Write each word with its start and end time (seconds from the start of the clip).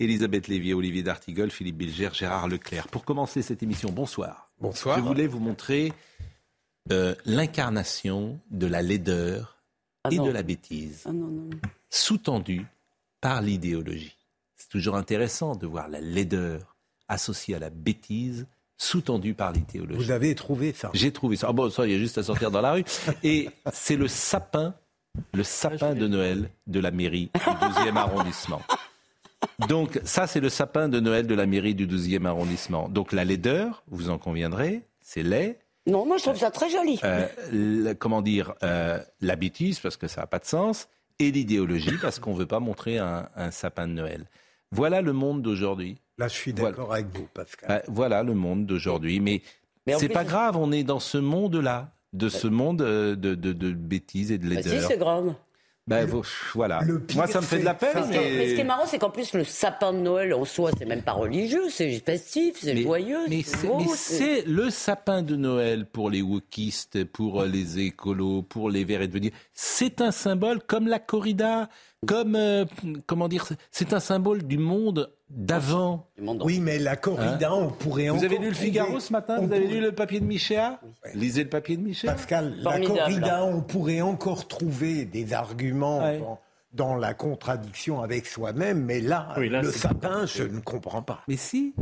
Elisabeth 0.00 0.48
Lévy, 0.48 0.72
Olivier 0.74 1.02
D'Artigol, 1.02 1.50
Philippe 1.50 1.76
Bilger, 1.76 2.10
Gérard 2.12 2.48
Leclerc. 2.48 2.88
Pour 2.88 3.04
commencer 3.04 3.42
cette 3.42 3.62
émission, 3.62 3.90
bonsoir. 3.92 4.50
Bonsoir. 4.60 4.98
Je 4.98 5.02
voulais 5.02 5.26
vous 5.26 5.38
montrer 5.40 5.92
euh, 6.92 7.14
l'incarnation 7.24 8.40
de 8.50 8.66
la 8.66 8.82
laideur 8.82 9.58
Ah 10.04 10.08
et 10.12 10.16
non. 10.16 10.26
de 10.26 10.30
la 10.30 10.42
bêtise, 10.42 11.02
Ah 11.06 11.12
non, 11.12 11.26
non. 11.28 11.50
sous-tendue 11.90 12.66
par 13.20 13.40
l'idéologie. 13.42 14.16
C'est 14.56 14.68
toujours 14.68 14.96
intéressant 14.96 15.56
de 15.56 15.66
voir 15.66 15.88
la 15.88 16.00
laideur 16.00 16.76
associée 17.08 17.54
à 17.54 17.58
la 17.58 17.70
bêtise, 17.70 18.46
sous-tendue 18.76 19.34
par 19.34 19.52
l'idéologie. 19.52 19.96
Vous 20.04 20.10
avez 20.10 20.34
trouvé 20.34 20.72
ça 20.72 20.90
J'ai 20.94 21.12
trouvé 21.12 21.36
ça. 21.36 21.46
Ah 21.50 21.52
bon, 21.52 21.70
ça, 21.70 21.86
il 21.86 21.92
y 21.92 21.94
a 21.94 21.98
juste 21.98 22.18
à 22.18 22.22
sortir 22.22 22.50
dans 22.50 22.60
la 22.60 22.72
rue. 22.72 22.84
Et 23.22 23.48
c'est 23.72 23.96
le 23.96 24.08
sapin, 24.08 24.74
le 25.32 25.44
sapin 25.44 25.94
de 25.94 26.06
Noël 26.08 26.50
de 26.66 26.80
la 26.80 26.90
mairie 26.90 27.30
du 27.34 27.40
12e 27.40 27.96
arrondissement. 27.96 28.62
Donc, 29.68 30.00
ça, 30.04 30.26
c'est 30.26 30.40
le 30.40 30.48
sapin 30.48 30.88
de 30.88 31.00
Noël 31.00 31.26
de 31.26 31.34
la 31.34 31.46
mairie 31.46 31.74
du 31.74 31.86
12e 31.86 32.26
arrondissement. 32.26 32.88
Donc, 32.88 33.12
la 33.12 33.24
laideur, 33.24 33.82
vous 33.88 34.10
en 34.10 34.18
conviendrez, 34.18 34.82
c'est 35.00 35.22
laid. 35.22 35.58
Non, 35.86 36.06
moi 36.06 36.16
je 36.16 36.22
trouve 36.22 36.36
ça 36.38 36.50
très 36.50 36.70
joli. 36.70 36.98
Euh, 37.04 37.94
comment 37.98 38.22
dire, 38.22 38.54
euh, 38.62 38.98
la 39.20 39.36
bêtise, 39.36 39.80
parce 39.80 39.98
que 39.98 40.08
ça 40.08 40.22
n'a 40.22 40.26
pas 40.26 40.38
de 40.38 40.46
sens, 40.46 40.88
et 41.18 41.30
l'idéologie, 41.30 41.98
parce 42.00 42.18
qu'on 42.18 42.32
ne 42.32 42.38
veut 42.38 42.46
pas 42.46 42.58
montrer 42.60 42.96
un, 42.98 43.28
un 43.36 43.50
sapin 43.50 43.86
de 43.86 43.92
Noël. 43.92 44.24
Voilà 44.72 45.02
le 45.02 45.12
monde 45.12 45.42
d'aujourd'hui. 45.42 45.98
Là, 46.16 46.28
je 46.28 46.32
suis 46.34 46.52
Voilà. 46.52 46.70
d'accord 46.70 46.92
avec 46.94 47.06
vous, 47.14 47.28
Pascal. 47.34 47.70
Euh, 47.70 47.80
voilà 47.88 48.22
le 48.22 48.32
monde 48.34 48.64
d'aujourd'hui. 48.66 49.20
Mais, 49.20 49.42
Mais 49.86 49.92
c'est 49.98 50.06
plus, 50.06 50.14
pas 50.14 50.24
grave, 50.24 50.56
on 50.56 50.72
est 50.72 50.84
dans 50.84 51.00
ce 51.00 51.18
monde-là, 51.18 51.92
de 52.14 52.28
ce 52.30 52.46
monde 52.46 52.78
de, 52.78 53.14
de, 53.14 53.34
de 53.34 53.72
bêtises 53.72 54.32
et 54.32 54.38
de 54.38 54.48
Bah, 54.48 54.62
si, 54.62 54.68
laideur. 54.70 54.88
c'est 54.90 54.98
grave. 54.98 55.34
Ben, 55.86 56.08
voilà. 56.54 56.80
le 56.82 56.98
pire, 56.98 57.18
Moi, 57.18 57.26
ça 57.26 57.42
me 57.42 57.44
fait 57.44 57.58
de 57.58 57.64
la 57.64 57.74
peine. 57.74 58.06
Mais... 58.08 58.16
Mais, 58.16 58.48
ce 58.50 58.54
qui 58.54 58.60
est 58.62 58.64
marrant, 58.64 58.86
c'est 58.86 58.98
qu'en 58.98 59.10
plus, 59.10 59.34
le 59.34 59.44
sapin 59.44 59.92
de 59.92 59.98
Noël 59.98 60.32
en 60.32 60.46
soi, 60.46 60.70
c'est 60.78 60.86
même 60.86 61.02
pas 61.02 61.12
religieux, 61.12 61.64
c'est 61.68 61.90
festif, 62.04 62.56
c'est 62.62 62.72
mais- 62.72 62.82
joyeux, 62.82 63.18
mais 63.28 63.42
c'est 63.42 63.58
c'est 63.58 63.66
beau. 63.66 63.78
mais 63.80 63.86
c'est- 63.94 64.16
c'est 64.16 64.42
le 64.48 64.70
sapin 64.70 65.22
de 65.22 65.36
Noël 65.36 65.84
pour 65.84 66.08
les 66.08 66.22
wokistes, 66.22 67.04
pour 67.04 67.42
euh, 67.42 67.46
les 67.46 67.80
écolos, 67.80 68.40
pour 68.42 68.70
les 68.70 68.84
verts 68.84 69.02
et 69.02 69.08
de 69.08 69.12
venir. 69.12 69.32
C'est 69.52 70.00
un 70.00 70.10
symbole 70.10 70.60
comme 70.66 70.88
la 70.88 70.98
corrida, 70.98 71.68
comme 72.06 72.34
euh, 72.34 72.64
comment 73.06 73.28
dire, 73.28 73.46
c'est 73.70 73.92
un 73.92 74.00
symbole 74.00 74.42
du 74.44 74.56
monde 74.56 75.12
d'avant. 75.34 76.06
Oui, 76.18 76.60
mais 76.60 76.78
la 76.78 76.96
corrida, 76.96 77.52
on 77.54 77.68
pourrait 77.68 78.06
Hein 78.08 78.12
Vous 78.12 78.18
encore 78.24 78.32
avez 78.32 78.38
lu 78.38 78.48
le 78.48 78.54
Figaro 78.54 78.86
trouver- 78.88 79.00
ce 79.00 79.12
matin 79.12 79.36
on 79.40 79.46
Vous 79.46 79.52
avez 79.52 79.62
pourrait- 79.64 79.74
lu 79.74 79.80
le 79.82 79.92
papier 79.92 80.20
de 80.20 80.24
Michéa 80.24 80.80
Lisez 81.14 81.42
le 81.44 81.48
papier 81.50 81.76
de 81.76 81.82
Michéa. 81.82 82.12
Pascal, 82.12 82.54
la 82.62 82.80
corrida, 82.80 83.44
on 83.44 83.60
pourrait 83.60 84.00
encore 84.00 84.46
trouver 84.48 85.04
des 85.04 85.32
arguments 85.32 85.98
Ouais. 86.04 86.18
dans, 86.20 86.38
dans 86.72 86.96
la 86.96 87.14
contradiction 87.14 88.00
avec 88.00 88.26
soi-même, 88.26 88.84
mais 88.84 89.00
là, 89.00 89.28
Oui, 89.36 89.48
là, 89.48 89.62
le 89.62 89.70
sapin, 89.72 90.26
je 90.26 90.44
ne 90.44 90.60
comprends 90.60 91.02
pas. 91.02 91.20
Mais 91.28 91.36
si, 91.36 91.74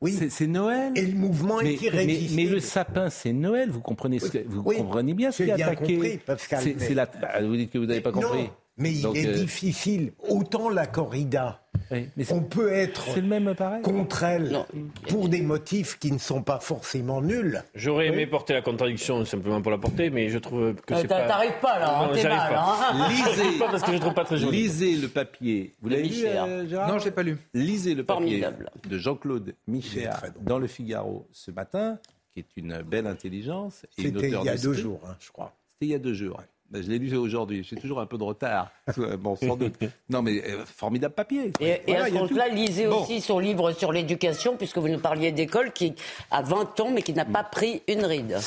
Oui, 0.00 0.18
c'est- 0.30 0.46
Noël. 0.46 0.92
et 0.94 1.02
le 1.06 1.14
mouvement 1.16 1.58
Mais, 1.62 1.74
est 1.74 1.80
mais- 1.80 1.86
irrésistible. 1.86 2.34
mais 2.36 2.44
le 2.48 2.60
sapin, 2.60 3.08
c'est 3.10 3.32
Noël. 3.32 3.70
Vous 3.70 3.80
comprenez, 3.80 4.18
ce 4.18 4.28
que- 4.30 4.44
vous 4.46 4.62
Oui, 4.64 4.76
comprenez 4.76 5.14
bien 5.14 5.30
ce 5.30 5.42
qui 5.42 5.50
est 5.50 5.54
bien 5.54 5.66
attaqué. 5.68 5.94
compris, 5.94 6.18
Pascal, 6.18 6.62
C'est- 6.78 6.94
la- 6.94 7.06
bah, 7.06 7.40
vous 7.42 7.56
dites 7.56 7.70
que 7.72 7.78
vous 7.78 7.86
n'avez 7.86 8.00
pas 8.00 8.12
compris. 8.12 8.44
Non, 8.44 8.50
mais 8.76 8.92
il 8.92 9.02
Donc, 9.02 9.16
est 9.16 9.26
euh, 9.26 9.34
difficile. 9.34 10.12
Autant 10.28 10.68
la 10.68 10.86
corrida, 10.86 11.65
oui, 11.90 12.08
on 12.30 12.40
peut 12.42 12.72
être 12.72 13.04
c'est 13.14 13.20
le 13.20 13.26
même 13.28 13.54
pareil. 13.54 13.82
contre 13.82 14.22
elle 14.24 14.50
Non. 14.50 14.66
pour 15.08 15.28
des 15.28 15.40
motifs 15.42 15.98
qui 15.98 16.10
ne 16.12 16.18
sont 16.18 16.42
pas 16.42 16.58
forcément 16.60 17.20
nuls. 17.22 17.62
J'aurais 17.74 18.08
aimé 18.08 18.26
porter 18.26 18.54
la 18.54 18.62
contradiction 18.62 19.24
simplement 19.24 19.62
pour 19.62 19.70
la 19.70 19.78
porter, 19.78 20.10
mais 20.10 20.28
je 20.28 20.38
trouve 20.38 20.74
que 20.74 20.94
Euh, 20.94 20.98
c'est 21.00 21.08
pas. 21.08 21.26
T'arrives 21.26 21.58
pas 21.60 21.78
là, 21.78 21.98
hein, 22.00 22.06
Non, 22.08 22.12
t'es 22.14 22.22
j'arrive 22.22 22.38
mal. 22.38 22.54
pas. 22.54 22.90
hein. 22.92 23.08
Lisez, 23.10 23.58
Pas 23.58 23.68
parce 23.70 23.82
que 23.82 23.92
je 23.92 23.98
trouve 23.98 24.14
pas 24.14 24.24
très 24.24 24.36
joli. 24.38 24.62
lisez 24.62 24.96
le 24.96 25.08
papier. 25.08 25.74
Vous 25.80 25.88
l'avez 25.88 26.02
lu, 26.04 26.24
euh, 26.26 26.68
Gérard 26.68 26.88
Non, 26.88 26.98
je 26.98 27.04
l'ai 27.04 27.10
pas 27.12 27.22
lu. 27.22 27.38
Lisez 27.54 27.94
le 27.94 28.04
papier 28.04 28.40
Formidable. 28.40 28.70
de 28.88 28.98
Jean-Claude 28.98 29.54
Michéa 29.66 30.20
dans 30.40 30.58
le 30.58 30.66
Figaro 30.66 31.26
ce 31.32 31.50
matin, 31.50 31.98
qui 32.32 32.40
est 32.40 32.46
une 32.56 32.82
belle 32.82 33.06
intelligence 33.06 33.84
et 33.98 34.02
une 34.02 34.14
C'était 34.14 34.28
il 34.30 34.42
y 34.44 34.48
a 34.48 34.56
deux 34.56 34.72
jours, 34.74 35.00
hein, 35.06 35.16
je 35.20 35.30
crois. 35.30 35.52
C'était 35.68 35.86
il 35.86 35.90
y 35.92 35.94
a 35.94 35.98
deux 35.98 36.14
jours. 36.14 36.42
Ben, 36.70 36.82
je 36.82 36.88
l'ai 36.88 36.98
lu 36.98 37.16
aujourd'hui. 37.16 37.62
J'ai 37.68 37.76
toujours 37.76 38.00
un 38.00 38.06
peu 38.06 38.18
de 38.18 38.24
retard. 38.24 38.70
Euh, 38.98 39.16
Bon, 39.16 39.36
sans 39.36 39.56
doute. 39.56 39.74
Non, 40.08 40.22
mais 40.22 40.42
euh, 40.48 40.64
formidable 40.64 41.14
papier. 41.14 41.52
Et, 41.60 41.68
et 41.68 41.80
Voilà, 41.86 42.04
à 42.04 42.08
ce 42.08 42.12
compte-là, 42.14 42.48
tout. 42.48 42.54
lisez 42.54 42.86
Bon. 42.86 43.02
aussi 43.02 43.20
son 43.20 43.38
livre 43.38 43.72
sur 43.72 43.92
l'éducation, 43.92 44.56
puisque 44.56 44.78
vous 44.78 44.88
nous 44.88 44.98
parliez 44.98 45.32
d'école 45.32 45.72
qui 45.72 45.94
a 46.30 46.42
20 46.42 46.80
ans, 46.80 46.90
mais 46.90 47.02
qui 47.02 47.12
n'a 47.12 47.24
pas 47.24 47.44
pris 47.44 47.82
une 47.88 48.04
ride. 48.04 48.38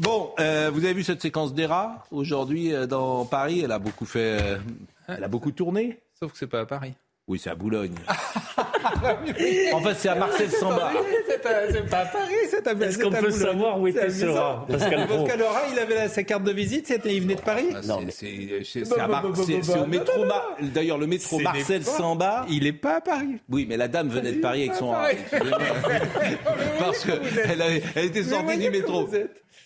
Bon, 0.00 0.32
euh, 0.40 0.70
vous 0.72 0.84
avez 0.84 0.94
vu 0.94 1.04
cette 1.04 1.22
séquence 1.22 1.54
d'ERA 1.54 2.04
aujourd'hui 2.10 2.72
euh, 2.74 2.86
dans 2.86 3.24
Paris? 3.24 3.60
Elle 3.64 3.72
a 3.72 3.78
beaucoup 3.78 4.06
fait. 4.06 4.38
euh, 4.42 4.58
elle 5.06 5.22
a 5.22 5.28
beaucoup 5.28 5.52
tourné. 5.52 6.00
Sauf 6.18 6.32
que 6.32 6.38
c'est 6.38 6.46
pas 6.48 6.60
à 6.60 6.66
Paris. 6.66 6.94
Oui, 7.28 7.38
c'est 7.38 7.50
à 7.50 7.54
Boulogne. 7.54 7.94
en 9.72 9.80
fait, 9.80 9.94
c'est 9.94 10.08
à 10.08 10.14
Marcel 10.16 10.50
Samba. 10.50 10.90
C'est 11.28 11.40
pas 11.40 11.98
à 12.00 12.04
Paris, 12.06 12.34
c'est 12.50 12.66
à 12.66 12.72
Est-ce 12.72 12.98
qu'on 12.98 13.10
peut 13.10 13.30
savoir 13.30 13.80
où 13.80 13.86
était 13.86 14.10
ce 14.10 14.26
rat 14.26 14.66
Pascal 14.68 15.06
Pro 15.06 15.18
Parce 15.18 15.32
que 15.32 15.38
le 15.38 15.44
rat, 15.44 15.62
il 15.72 15.78
avait 15.78 15.94
la- 15.94 16.08
sa 16.08 16.24
carte 16.24 16.42
de 16.42 16.50
visite, 16.52 16.88
c'était, 16.88 17.14
il 17.14 17.22
venait 17.22 17.36
de 17.36 17.40
Paris. 17.40 17.68
Ah, 17.74 17.80
Non, 17.86 17.98
c'est- 18.10 18.26
mais- 18.26 18.64
c'est- 18.64 18.80
Bah, 18.90 18.96
bah, 18.98 19.06
bah, 19.06 19.22
bah, 19.22 19.28
au 19.28 19.76
bah, 19.80 19.86
métro. 19.86 20.24
D'ailleurs, 20.60 20.98
le 20.98 21.06
métro 21.06 21.38
Ce 21.38 21.42
Marcel 21.44 21.78
n'est 21.78 21.84
pas- 21.84 21.90
Samba. 21.92 22.46
Il 22.48 22.66
est 22.66 22.72
pas 22.72 22.96
à 22.96 23.00
Paris. 23.00 23.36
Oui, 23.48 23.66
mais 23.68 23.76
la 23.76 23.86
dame 23.88 24.08
venait 24.08 24.32
de 24.32 24.40
Paris 24.40 24.62
avec 24.64 24.74
son 24.74 24.90
rat. 24.90 25.08
Parce 26.80 27.04
qu'elle 27.04 27.62
elle 27.94 28.04
était 28.04 28.24
sortie 28.24 28.58
du 28.58 28.70
métro. 28.70 29.08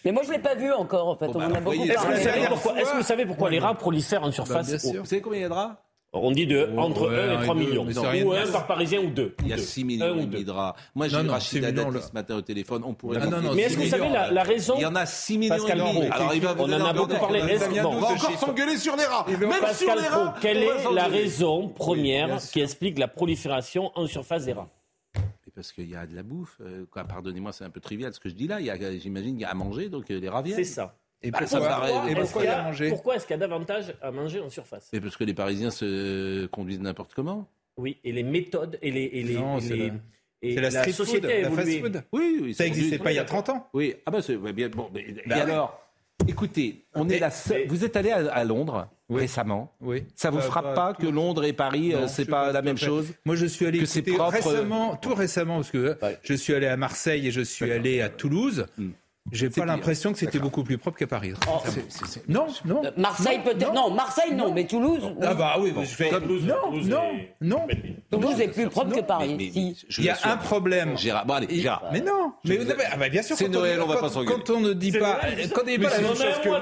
Mais 0.04 0.12
moi, 0.12 0.22
je 0.26 0.30
l'ai 0.32 0.38
pas 0.38 0.54
vu 0.54 0.70
encore, 0.72 1.08
en 1.08 1.16
fait. 1.16 1.26
Bah, 1.32 1.48
Est-ce 1.48 1.58
que, 1.58 1.62
vous 1.72 2.12
savez 2.12 2.22
dernière 2.24 2.48
pourquoi, 2.50 2.72
fois- 2.72 2.80
est-ce 2.80 2.90
que 2.92 2.96
vous 2.98 3.02
savez 3.02 3.26
pourquoi 3.26 3.50
les 3.50 3.58
rats 3.58 3.74
prolifèrent 3.74 4.22
en 4.22 4.26
Bah, 4.26 4.32
surface 4.32 4.68
bien 4.68 4.78
sûr. 4.78 5.00
Vous 5.00 5.06
savez 5.06 5.22
combien 5.22 5.38
il 5.38 5.42
y 5.42 5.46
a 5.46 5.48
de 5.48 5.54
rats 5.54 5.82
On 6.12 6.30
dit 6.30 6.46
de, 6.46 6.70
Oh, 6.74 6.78
entre 6.80 7.10
ouais, 7.10 7.18
1 7.20 7.32
et 7.32 7.36
un 7.36 7.42
3 7.42 7.54
et 7.54 7.58
deux, 7.58 7.64
millions. 7.66 7.84
mais 7.84 7.92
c'est 7.92 8.00
Non, 8.00 8.30
ou 8.30 8.32
de 8.32 8.38
un 8.38 8.42
plus. 8.44 8.52
par 8.52 8.66
parisien 8.66 9.00
ou 9.02 9.10
deux. 9.10 9.34
Il 9.42 9.48
y 9.48 9.52
a 9.52 9.56
Deux. 9.56 9.62
6 9.62 9.82
Un 9.82 9.84
millions 10.14 10.54
rats. 10.54 10.74
Moi, 10.94 11.08
j'ai 11.08 11.16
Non, 11.16 11.22
eu 11.22 11.26
non, 11.26 11.32
Rachida 11.34 11.72
Dati 11.72 11.98
ce 12.08 12.12
matin 12.14 12.36
au 12.36 12.40
téléphone. 12.40 12.82
On 12.86 12.94
pourrait. 12.94 13.18
Ah, 13.20 13.26
non, 13.26 13.42
non, 13.42 13.52
Mais 13.54 13.62
est-ce 13.62 13.76
que 13.76 13.82
vous 13.82 13.88
savez 13.88 14.08
la, 14.08 14.30
la 14.30 14.42
raison 14.42 14.74
Il 14.78 14.82
y 14.82 14.86
en 14.86 14.94
a 14.94 15.04
6 15.04 15.36
millions 15.36 15.54
Pascal. 15.56 15.78
Pro. 15.78 16.02
Alors, 16.10 16.34
il 16.34 16.40
va 16.40 16.54
On 16.58 16.72
en 16.72 16.84
a 16.84 16.92
beaucoup 16.94 17.08
parlé. 17.12 17.42
On 17.84 17.98
va 18.00 18.06
encore 18.08 18.38
s'engueuler 18.38 18.78
sur 18.78 18.96
les 18.96 19.04
rats. 19.04 19.26
Même 19.28 19.50
Pascal 19.60 19.74
sur 19.74 19.94
les 19.94 20.08
rats. 20.08 20.34
quelle 20.40 20.62
est 20.62 20.92
la 20.94 21.06
raison 21.06 21.68
première 21.68 22.38
qui 22.38 22.60
explique 22.60 22.98
la 22.98 23.08
prolifération 23.08 23.90
en 23.94 24.06
surface 24.06 24.46
des 24.46 24.52
rats? 24.54 24.70
Mais 25.16 25.52
Parce 25.54 25.72
qu'il 25.72 25.90
y 25.90 25.96
a 25.96 26.06
de 26.06 26.14
la 26.14 26.22
bouffe. 26.22 26.56
euh, 26.62 26.84
Pardonnez-moi, 27.08 27.52
c'est 27.52 27.64
un 27.64 27.70
peu 27.70 27.80
trivial 27.80 28.12
ce 28.14 28.20
que 28.20 28.28
je 28.28 28.34
dis 28.34 28.46
là. 28.46 28.60
Il 28.60 28.66
y 28.66 28.70
a- 28.70 28.98
J'imagine 28.98 29.32
qu'il 29.32 29.42
y 29.42 29.44
a 29.44 29.50
à 29.50 29.54
manger, 29.54 29.88
donc 29.90 30.10
euh, 30.10 30.18
les 30.18 30.28
rats 30.28 30.42
viennent. 30.42 30.56
C'est 30.56 30.64
ça. 30.64 30.94
Et 31.22 31.30
Bah, 31.30 31.38
pourquoi, 31.40 31.58
ça 31.60 31.64
me 31.64 31.68
paraît- 31.68 31.90
et 31.90 32.12
Est-ce 32.12 32.20
pourquoi 32.20 32.42
qu'il 32.42 32.50
il 32.50 32.52
y 32.52 32.56
a 32.56 32.62
mangé 32.62 32.88
Pourquoi 32.90 33.16
est-ce 33.16 33.26
qu'il 33.26 33.34
y 33.34 33.38
a 33.38 33.38
davantage 33.40 33.94
à 34.02 34.10
manger 34.10 34.40
en 34.40 34.50
surface? 34.50 34.88
Et 34.92 35.00
parce 35.00 35.16
que 35.16 35.24
les 35.24 35.34
Parisiens 35.34 35.70
se 35.70 36.46
conduisent 36.46 36.80
n'importe 36.80 37.14
comment. 37.14 37.48
Oui, 37.78 37.98
et 38.04 38.12
les 38.12 38.22
méthodes 38.22 38.78
et 38.82 38.90
les. 38.90 39.04
Et 39.04 39.22
les, 39.22 39.34
Non, 39.34 39.58
et 39.58 39.60
c'est 39.62 39.74
les- 39.76 39.88
la- 39.88 39.94
C'est 40.42 40.60
la 40.60 40.70
street 40.70 40.84
food, 40.92 40.94
société 41.06 41.32
a 41.44 41.48
la 41.48 41.50
fast 41.50 41.80
food. 41.80 42.02
Oui, 42.12 42.38
oui. 42.42 42.54
Ça 42.54 42.64
n'existait 42.64 42.98
pas 42.98 43.10
il 43.10 43.16
y 43.16 43.18
a 43.18 43.24
30 43.24 43.48
ans. 43.48 43.68
Oui, 43.74 43.94
ah 44.04 44.10
bah 44.10 44.22
c'est 44.22 44.36
ouais, 44.36 44.52
bien. 44.52 44.68
Bon, 44.68 44.88
mais- 44.94 45.06
Bah 45.26 45.38
et 45.38 45.40
alors? 45.40 45.82
Écoutez, 46.28 46.84
on 46.94 47.06
est 47.08 47.14
Mais- 47.14 47.18
la 47.18 47.30
seule- 47.30 47.62
mais- 47.62 47.66
Vous 47.66 47.84
êtes 47.84 47.96
allé 47.96 48.10
à, 48.10 48.18
à 48.32 48.44
Londres 48.44 48.88
Oui. 49.10 49.20
récemment. 49.22 49.72
Oui. 49.80 50.04
Ça 50.14 50.30
vous 50.30 50.38
Euh, 50.38 50.42
frappe 50.42 50.64
bah, 50.64 50.74
pas 50.74 50.94
que 50.94 51.06
Londres 51.06 51.44
et 51.44 51.52
Paris, 51.52 51.94
euh, 51.94 52.06
c'est 52.08 52.24
pas 52.24 52.52
la 52.52 52.62
même 52.62 52.78
chose 52.78 53.12
Moi, 53.26 53.36
je 53.36 53.44
suis 53.46 53.66
allé 53.66 53.80
Que 53.80 54.14
propre, 54.14 54.32
récemment, 54.32 54.96
tout 54.96 55.14
récemment, 55.14 55.56
parce 55.56 55.70
que 55.70 55.98
Ouais. 56.02 56.18
je 56.22 56.34
suis 56.34 56.54
allé 56.54 56.66
à 56.66 56.76
Marseille 56.76 57.26
et 57.28 57.30
je 57.30 57.42
suis 57.42 57.70
allé 57.70 58.00
à 58.00 58.08
Toulouse. 58.08 58.66
Hmm. 58.78 58.90
J'ai 59.32 59.50
pas 59.50 59.64
l'impression 59.64 60.12
que 60.12 60.18
c'était 60.18 60.38
beaucoup 60.38 60.62
plus 60.62 60.78
propre 60.78 60.98
qu'à 60.98 61.06
Paris. 61.06 61.32
Oh. 61.48 61.58
C'est- 61.64 61.84
c'est- 61.90 62.06
c'est- 62.06 62.28
Non, 62.28 62.46
non. 62.64 62.82
Euh, 62.84 62.90
Marseille 62.96 63.40
peut-être. 63.44 63.72
Non, 63.72 63.90
Marseille 63.90 64.32
non, 64.34 64.52
mais 64.52 64.66
Toulouse. 64.66 65.00
oui. 65.02 65.14
Ah 65.22 65.34
bah 65.34 65.56
oui, 65.60 65.72
je 65.80 65.86
fais. 65.86 66.10
Toulouse- 66.10 66.44
non, 66.46 66.54
Toulouse 66.70 66.88
non, 66.88 67.02
est- 67.12 67.34
non. 67.40 67.66
Toulouse 68.10 68.40
est 68.40 68.48
plus 68.48 68.68
propre 68.68 68.94
que 68.94 69.00
Paris. 69.00 69.34
mais- 69.38 69.50
mais- 69.54 69.74
si. 69.74 69.86
Il 69.98 70.04
y 70.04 70.10
a 70.10 70.16
un 70.24 70.36
problème. 70.36 70.96
Gérard, 70.96 71.26
bon 71.26 71.34
allez, 71.34 71.60
Gérard. 71.60 71.82
Mais 71.92 72.00
non, 72.00 72.32
mais 72.44 72.56
vous 72.56 72.70
avez, 72.70 72.84
ah 72.90 72.96
bah 72.96 73.08
bien 73.08 73.22
sûr. 73.22 73.36
C'est 73.36 73.46
quand 73.46 73.50
on 73.50 73.60
Noël, 73.60 73.80
on 73.82 73.86
va 73.86 73.96
pas 73.96 74.08
s'engueuler. 74.08 74.32
Quand 74.46 74.50
on 74.54 74.60
ne 74.60 74.72
dit 74.72 74.92
pas, 74.92 75.18
quand 75.54 75.62
on 75.62 75.64
ne 75.64 75.70
dit 75.70 75.78
mais 75.78 75.84
pas 75.86 75.90
la 75.90 75.98
même 75.98 76.06
chose 76.08 76.40
que 76.42 76.48
vous, 76.48 76.54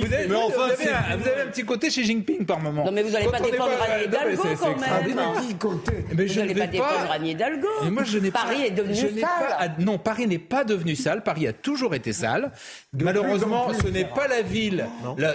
vous 0.00 0.14
avez, 0.14 0.28
Mais 0.28 0.34
enfin, 0.36 0.52
vous 0.54 0.60
avez 0.62 0.76
c'est- 0.84 0.92
un, 0.92 1.46
petit 1.50 1.64
côté 1.64 1.90
chez 1.90 2.04
Jinping 2.04 2.44
par 2.44 2.60
moment. 2.60 2.84
Non, 2.84 2.92
mais 2.92 3.02
vous 3.02 3.16
allez 3.16 3.28
pas 3.28 3.38
est 3.38 3.50
défendre 3.50 3.70
Anne 3.72 3.78
non, 3.78 3.96
mais 3.96 4.04
Hidalgo, 4.04 4.36
quand 4.36 4.44
même. 4.44 4.52
extraordinaire. 4.76 5.32
Petit 5.34 5.54
côté. 5.54 5.92
Mais 6.14 6.26
Vous 6.26 6.32
je 6.32 6.40
n'allez 6.40 6.54
ne 6.54 6.58
pas 6.58 6.66
vais 6.66 6.72
défendre 6.72 7.06
pas. 7.08 7.14
Anne 7.14 7.26
Hidalgo. 7.26 7.68
Mais 7.84 7.90
moi, 7.90 8.04
je 8.04 8.18
n'ai 8.18 8.30
Paris 8.30 8.56
pas- 8.60 8.66
est 8.66 8.70
devenu 8.70 8.94
sale. 8.94 9.74
non, 9.78 9.98
Paris 9.98 10.26
n'est 10.26 10.38
pas 10.38 10.64
devenu 10.64 10.94
sale. 10.94 11.22
Paris 11.22 11.46
a 11.46 11.52
toujours 11.52 11.94
été 11.94 12.01
sale. 12.10 12.50
Malheureusement, 12.92 13.66
plus 13.66 13.76
en 13.76 13.78
plus, 13.78 13.88
ce 13.88 13.92
n'est 13.92 14.04
pas 14.04 14.26
la 14.26 14.42
ville. 14.42 14.86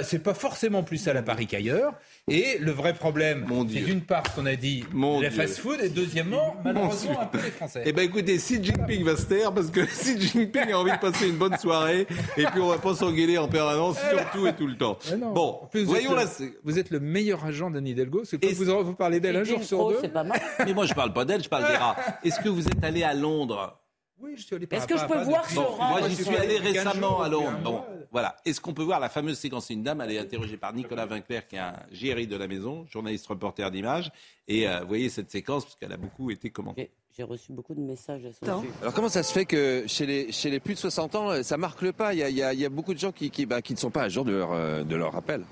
C'est 0.04 0.20
pas 0.24 0.34
forcément 0.34 0.84
plus 0.84 0.98
sale 0.98 1.16
à 1.16 1.22
Paris 1.22 1.48
qu'ailleurs. 1.48 1.94
Et 2.30 2.58
le 2.60 2.72
vrai 2.72 2.94
problème, 2.94 3.46
c'est 3.72 3.80
d'une 3.80 4.02
part 4.02 4.24
ce 4.30 4.36
qu'on 4.36 4.46
a 4.46 4.56
dit, 4.58 4.84
Mon 4.92 5.22
la 5.22 5.32
fast-food, 5.32 5.80
et 5.82 5.88
deuxièmement, 5.88 6.58
malheureusement, 6.66 7.22
un 7.22 7.26
peu 7.28 7.38
les 7.38 7.52
Français. 7.52 7.84
Eh 7.86 7.94
ben 7.94 8.02
écoutez, 8.02 8.36
Xi 8.36 8.62
Jinping 8.62 9.06
va 9.06 9.16
se 9.16 9.24
taire 9.26 9.54
parce 9.54 9.70
que 9.70 9.80
Xi 9.86 10.20
Jinping 10.20 10.72
a 10.74 10.78
envie 10.80 10.92
de 10.92 10.98
passer 10.98 11.30
une 11.30 11.38
bonne 11.38 11.58
soirée 11.58 12.06
et 12.36 12.44
puis 12.46 12.60
on 12.60 12.68
va 12.68 12.80
pas 12.80 12.96
s'engueuler 12.96 13.38
en 13.38 13.48
permanence 13.48 13.98
sur 14.10 14.30
tout 14.32 14.46
et 14.48 14.54
tout 14.54 14.68
le 14.68 14.76
temps. 14.76 14.98
Bon, 15.34 15.60
plus, 15.72 15.84
voyons 15.86 16.14
là. 16.16 16.26
Vous 16.64 16.78
êtes 16.80 16.90
le 16.90 17.00
meilleur 17.00 17.46
agent 17.46 17.70
d'Anne 17.70 17.88
Hidalgo. 17.88 18.24
C'est 18.26 18.44
Et 18.44 18.50
que 18.50 18.56
vous, 18.56 18.84
vous 18.84 18.94
parlez 18.94 19.20
d'elle 19.20 19.38
un 19.38 19.44
jour 19.44 19.64
sur 19.64 19.90
deux. 19.90 20.00
c'est 20.02 20.12
pas 20.12 20.24
mal. 20.24 20.42
Mais 20.66 20.74
moi 20.74 20.86
je 20.86 20.94
parle 20.94 21.14
pas 21.14 21.24
d'elle, 21.24 21.44
je 21.44 21.50
parle 21.50 21.68
des 21.68 21.78
rats. 21.78 21.96
Est-ce 22.24 22.40
que 22.42 22.50
vous 22.50 22.68
êtes 22.68 22.84
allé 22.84 23.04
à 23.04 23.14
Londres? 23.14 23.80
Oui, 24.20 24.34
je 24.36 24.42
suis 24.44 24.56
allé 24.56 24.66
par 24.66 24.80
Est-ce 24.80 24.88
que 24.88 24.98
je 24.98 25.04
peux 25.04 25.14
pas 25.14 25.24
voir 25.24 25.48
ce 25.48 25.60
rat 25.60 25.90
moi 25.90 26.10
j'y 26.10 26.16
je 26.16 26.24
suis 26.24 26.36
allé 26.36 26.56
allé 26.58 26.74
15 26.74 26.86
récemment 26.88 27.10
jours, 27.10 27.24
à 27.24 27.30
Londres. 27.30 27.60
Bon, 27.64 27.84
voilà. 28.12 28.36
Est-ce 28.46 28.60
qu'on 28.60 28.74
peut 28.74 28.82
voir 28.84 29.00
la 29.00 29.10
fameuse 29.10 29.38
séquence 29.38 29.70
une 29.70 29.84
dame 29.84 30.02
Elle 30.02 30.12
est 30.14 30.18
interrogée 30.20 30.58
par 30.58 30.74
Nicolas 30.74 31.06
Vinclair, 31.06 31.48
qui 31.48 31.56
est 31.56 31.60
un 31.60 31.74
GRI 31.92 32.26
de 32.26 32.36
la 32.36 32.48
maison, 32.48 32.86
journaliste 32.92 33.28
reporter 33.28 33.70
d'image. 33.70 34.12
Et 34.48 34.68
euh, 34.68 34.80
vous 34.82 34.88
voyez 34.88 35.10
cette 35.10 35.30
séquence 35.30 35.66
parce 35.66 35.76
qu'elle 35.76 35.92
a 35.94 35.98
beaucoup 35.98 36.32
été 36.32 36.50
commentée. 36.50 36.90
J'ai- 37.16 37.24
reçu 37.24 37.52
beaucoup 37.52 37.74
de 37.76 37.80
messages 37.82 38.26
à 38.26 38.30
son 38.32 38.62
sujet. 38.62 38.72
Alors 38.82 38.94
comment 38.94 39.10
ça 39.10 39.24
se 39.24 39.34
fait 39.34 39.46
que 39.46 39.84
chez 39.88 40.06
les, 40.06 40.32
chez 40.32 40.50
les 40.52 40.60
plus 40.60 40.76
de 40.76 40.80
60 40.80 41.16
ans, 41.16 41.44
ça 41.44 41.58
marque 41.58 41.82
le 41.82 41.92
pas? 41.92 42.14
Il 42.14 42.20
y, 42.20 42.24
a, 42.24 42.30
il 42.30 42.36
y 42.36 42.44
a- 42.44 42.54
il 42.54 42.60
y 42.60 42.66
a 42.66 42.70
beaucoup 42.70 42.94
de 42.94 43.00
gens 43.00 43.12
qui, 43.12 43.30
qui, 43.32 43.46
bah, 43.48 43.62
qui 43.64 43.74
ne 43.74 43.80
sont 43.80 43.90
pas 43.92 44.04
à 44.04 44.10
jour 44.10 44.24
de 44.26 44.32
leur, 44.34 44.52
euh, 44.54 44.84
de 44.84 44.96
leur 44.96 45.14
rappel. 45.14 45.44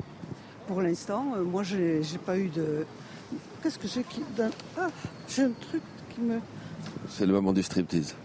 Pour 0.68 0.82
l'instant, 0.82 1.34
euh, 1.36 1.44
moi, 1.44 1.62
j'ai 1.64 2.02
pas 2.26 2.38
eu 2.38 2.50
de. 2.50 2.86
Qu'est-ce 3.64 3.78
que 3.80 3.88
j'ai 3.88 4.04
qui. 4.04 4.22
d'un- 4.38 4.52
Ah, 4.78 4.90
j'ai 5.28 5.44
un 5.44 5.52
truc 5.70 5.82
qui 6.14 6.22
me. 6.22 6.40
C'est 7.10 7.26
le 7.26 7.34
moment 7.34 7.52
du 7.54 7.62
striptease. 7.64 8.16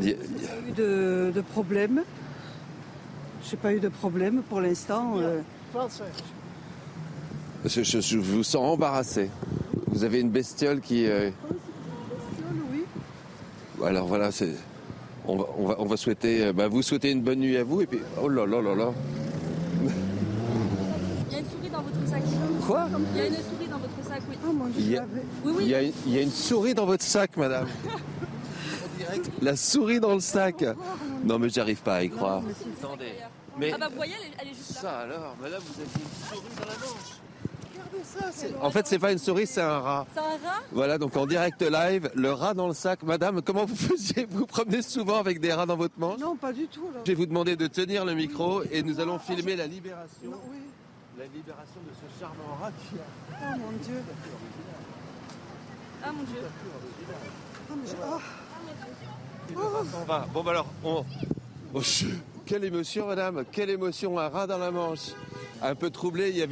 Il 0.00 0.08
y 0.08 0.12
a- 0.12 0.14
eu 0.68 0.72
de, 0.76 1.32
de 1.34 1.40
problème. 1.40 2.02
J'ai 3.48 3.56
pas 3.56 3.72
eu 3.72 3.80
de 3.80 3.88
problème 3.88 4.42
pour 4.48 4.60
l'instant. 4.60 5.14
euh. 5.18 5.40
je, 7.64 7.82
je- 7.82 8.00
je 8.00 8.18
vous 8.18 8.42
sens 8.42 8.56
embarrassé. 8.74 9.30
Vous 9.88 10.04
avez 10.04 10.20
une 10.20 10.30
bestiole 10.30 10.80
qui... 10.80 11.06
euh, 11.06 11.30
Oui. 12.72 12.84
Alors 13.84 14.06
voilà, 14.06 14.30
c'est... 14.32 14.50
On 15.28 15.36
va, 15.36 15.44
on, 15.58 15.66
va, 15.66 15.76
on 15.78 15.86
va 15.86 15.96
souhaiter... 15.96 16.46
euh, 16.46 16.52
bah, 16.52 16.68
vous 16.68 16.82
souhaiter 16.82 17.10
une 17.10 17.22
bonne 17.22 17.38
nuit 17.40 17.56
à 17.56 17.64
vous 17.64 17.80
et 17.82 17.86
puis... 17.86 18.00
Oh 18.22 18.28
là 18.28 18.46
là 18.46 18.60
là 18.60 18.74
là 18.74 18.92
Il 21.30 21.32
y 21.32 21.36
a 21.36 21.38
une 21.40 21.46
souris 21.46 21.70
dans 21.70 21.82
votre 21.82 22.08
sac. 22.08 22.22
Quoi? 22.66 22.88
Il 23.14 23.18
y 23.18 23.20
a 23.20 23.26
une 23.26 23.34
souris 23.34 23.68
dans 23.70 23.78
votre 23.78 24.08
sac, 24.08 24.22
oui. 24.28 24.36
Ah, 24.44 24.52
mon 24.52 24.66
Dieu, 24.66 24.74
Il 24.80 24.90
y 24.90 24.96
a- 24.96 25.00
j'avais- 25.00 25.26
Oui, 25.44 25.52
oui. 25.56 25.62
il 25.64 25.68
y, 25.70 25.74
a, 25.74 25.82
une- 25.82 25.92
il 26.06 26.12
y 26.14 26.18
a 26.18 26.22
une 26.22 26.30
souris 26.30 26.74
dans 26.74 26.86
votre 26.86 27.04
sac, 27.04 27.36
madame. 27.36 27.66
direct. 29.06 29.30
La 29.42 29.56
souris 29.56 30.00
dans 30.00 30.14
le 30.14 30.20
sac. 30.20 30.64
Non, 31.24 31.38
mais 31.38 31.48
j'arrive 31.48 31.82
pas 31.82 31.96
à 31.96 32.02
y 32.02 32.10
croire. 32.10 32.42
Attendez. 32.78 33.12
Mais... 33.58 33.72
Ah 33.74 33.78
bah 33.78 33.88
vous 33.88 33.96
voyez, 33.96 34.14
elle 34.38 34.48
est, 34.48 34.54
juste 34.54 34.74
là. 34.74 34.80
Ça 34.80 34.98
alors, 34.98 35.34
madame, 35.40 35.62
vous 35.62 35.80
avez 35.80 35.90
une 35.94 36.28
souris 36.28 36.56
dans 36.60 36.66
la 36.66 36.78
manche. 36.78 37.20
Ça, 38.04 38.26
en 38.60 38.70
fait, 38.70 38.86
c'est 38.86 38.98
pas 38.98 39.12
une 39.12 39.18
souris, 39.18 39.46
c'est 39.46 39.62
un 39.62 39.78
rat. 39.78 40.06
C'est 40.12 40.20
un 40.20 40.22
rat? 40.22 40.62
Voilà, 40.72 40.98
donc 40.98 41.16
en 41.16 41.26
direct 41.26 41.62
live, 41.62 42.10
le 42.14 42.32
rat 42.32 42.52
dans 42.52 42.68
le 42.68 42.74
sac. 42.74 43.02
Madame, 43.02 43.40
comment 43.42 43.64
vous 43.64 43.76
faisiez 43.76 44.26
Vous 44.30 44.46
promenez 44.46 44.82
souvent 44.82 45.18
avec 45.18 45.40
des 45.40 45.52
rats 45.52 45.66
dans 45.66 45.76
votre 45.76 45.98
manche? 45.98 46.20
Non, 46.20 46.36
pas 46.36 46.52
du 46.52 46.66
tout. 46.66 46.90
Là. 46.92 47.00
Je 47.04 47.12
vais 47.12 47.14
vous 47.14 47.26
demander 47.26 47.56
de 47.56 47.66
tenir 47.66 48.04
le 48.04 48.14
micro 48.14 48.60
oui, 48.60 48.68
et 48.70 48.82
nous 48.82 49.00
allons 49.00 49.18
filmer 49.18 49.52
ah, 49.54 49.56
la 49.56 49.66
libération. 49.66 50.30
Non, 50.30 50.40
oui. 50.50 50.58
La 51.18 51.24
libération 51.24 51.80
de 51.88 51.94
ce 51.94 52.20
charmant 52.20 52.56
rat 52.60 52.72
qui 52.72 52.96
a. 52.96 53.54
Oh 53.54 53.58
mon 53.58 53.72
dieu 53.78 54.02
Ah 56.04 56.12
mon 56.12 56.24
dieu 56.24 56.40
Ah, 57.70 57.74
mais 57.76 57.88
je... 57.88 57.94
oh. 58.04 58.20
Bon, 59.54 60.42
bah 60.42 60.50
alors, 60.50 60.66
on. 60.84 61.04
Oh, 61.74 61.80
quelle 62.46 62.64
émotion, 62.64 63.06
madame 63.06 63.44
Quelle 63.50 63.70
émotion, 63.70 64.18
un 64.18 64.28
rat 64.28 64.46
dans 64.46 64.58
la 64.58 64.70
manche 64.70 65.12
un 65.62 65.74
peu 65.74 65.90
troublé, 65.90 66.30
il 66.30 66.36
y 66.36 66.42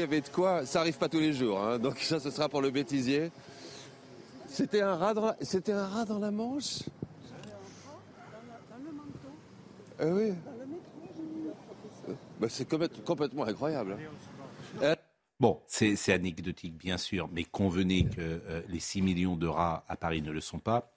avait, 0.00 0.20
de 0.20 0.28
quoi. 0.28 0.64
Ça 0.64 0.80
arrive 0.80 0.98
pas 0.98 1.08
tous 1.08 1.20
les 1.20 1.32
jours, 1.32 1.60
hein. 1.60 1.78
donc 1.78 1.98
ça, 1.98 2.20
ce 2.20 2.30
sera 2.30 2.48
pour 2.48 2.62
le 2.62 2.70
bêtisier. 2.70 3.30
C'était 4.46 4.80
un 4.80 4.96
rat 4.96 5.14
dans 5.14 5.26
la, 5.26 5.36
c'était 5.42 5.72
un 5.72 5.86
rat 5.86 6.04
dans 6.04 6.18
la 6.18 6.30
manche? 6.30 6.80
Dans 9.98 10.06
le, 10.06 10.10
dans 10.10 10.10
le 10.10 10.16
oui. 10.16 10.32
Bah, 12.40 12.48
c'est 12.48 12.68
complètement 13.04 13.44
incroyable. 13.44 13.96
Hein. 13.98 14.82
Euh, 14.82 14.96
bon, 15.38 15.60
c'est 15.66 16.12
anecdotique 16.12 16.76
bien 16.76 16.96
sûr, 16.96 17.28
mais 17.30 17.44
convenez 17.44 18.08
que 18.08 18.20
euh, 18.20 18.62
les 18.68 18.80
6 18.80 19.02
millions 19.02 19.36
de 19.36 19.46
rats 19.46 19.84
à 19.86 19.96
Paris 19.96 20.22
ne 20.22 20.32
le 20.32 20.40
sont 20.40 20.58
pas. 20.58 20.90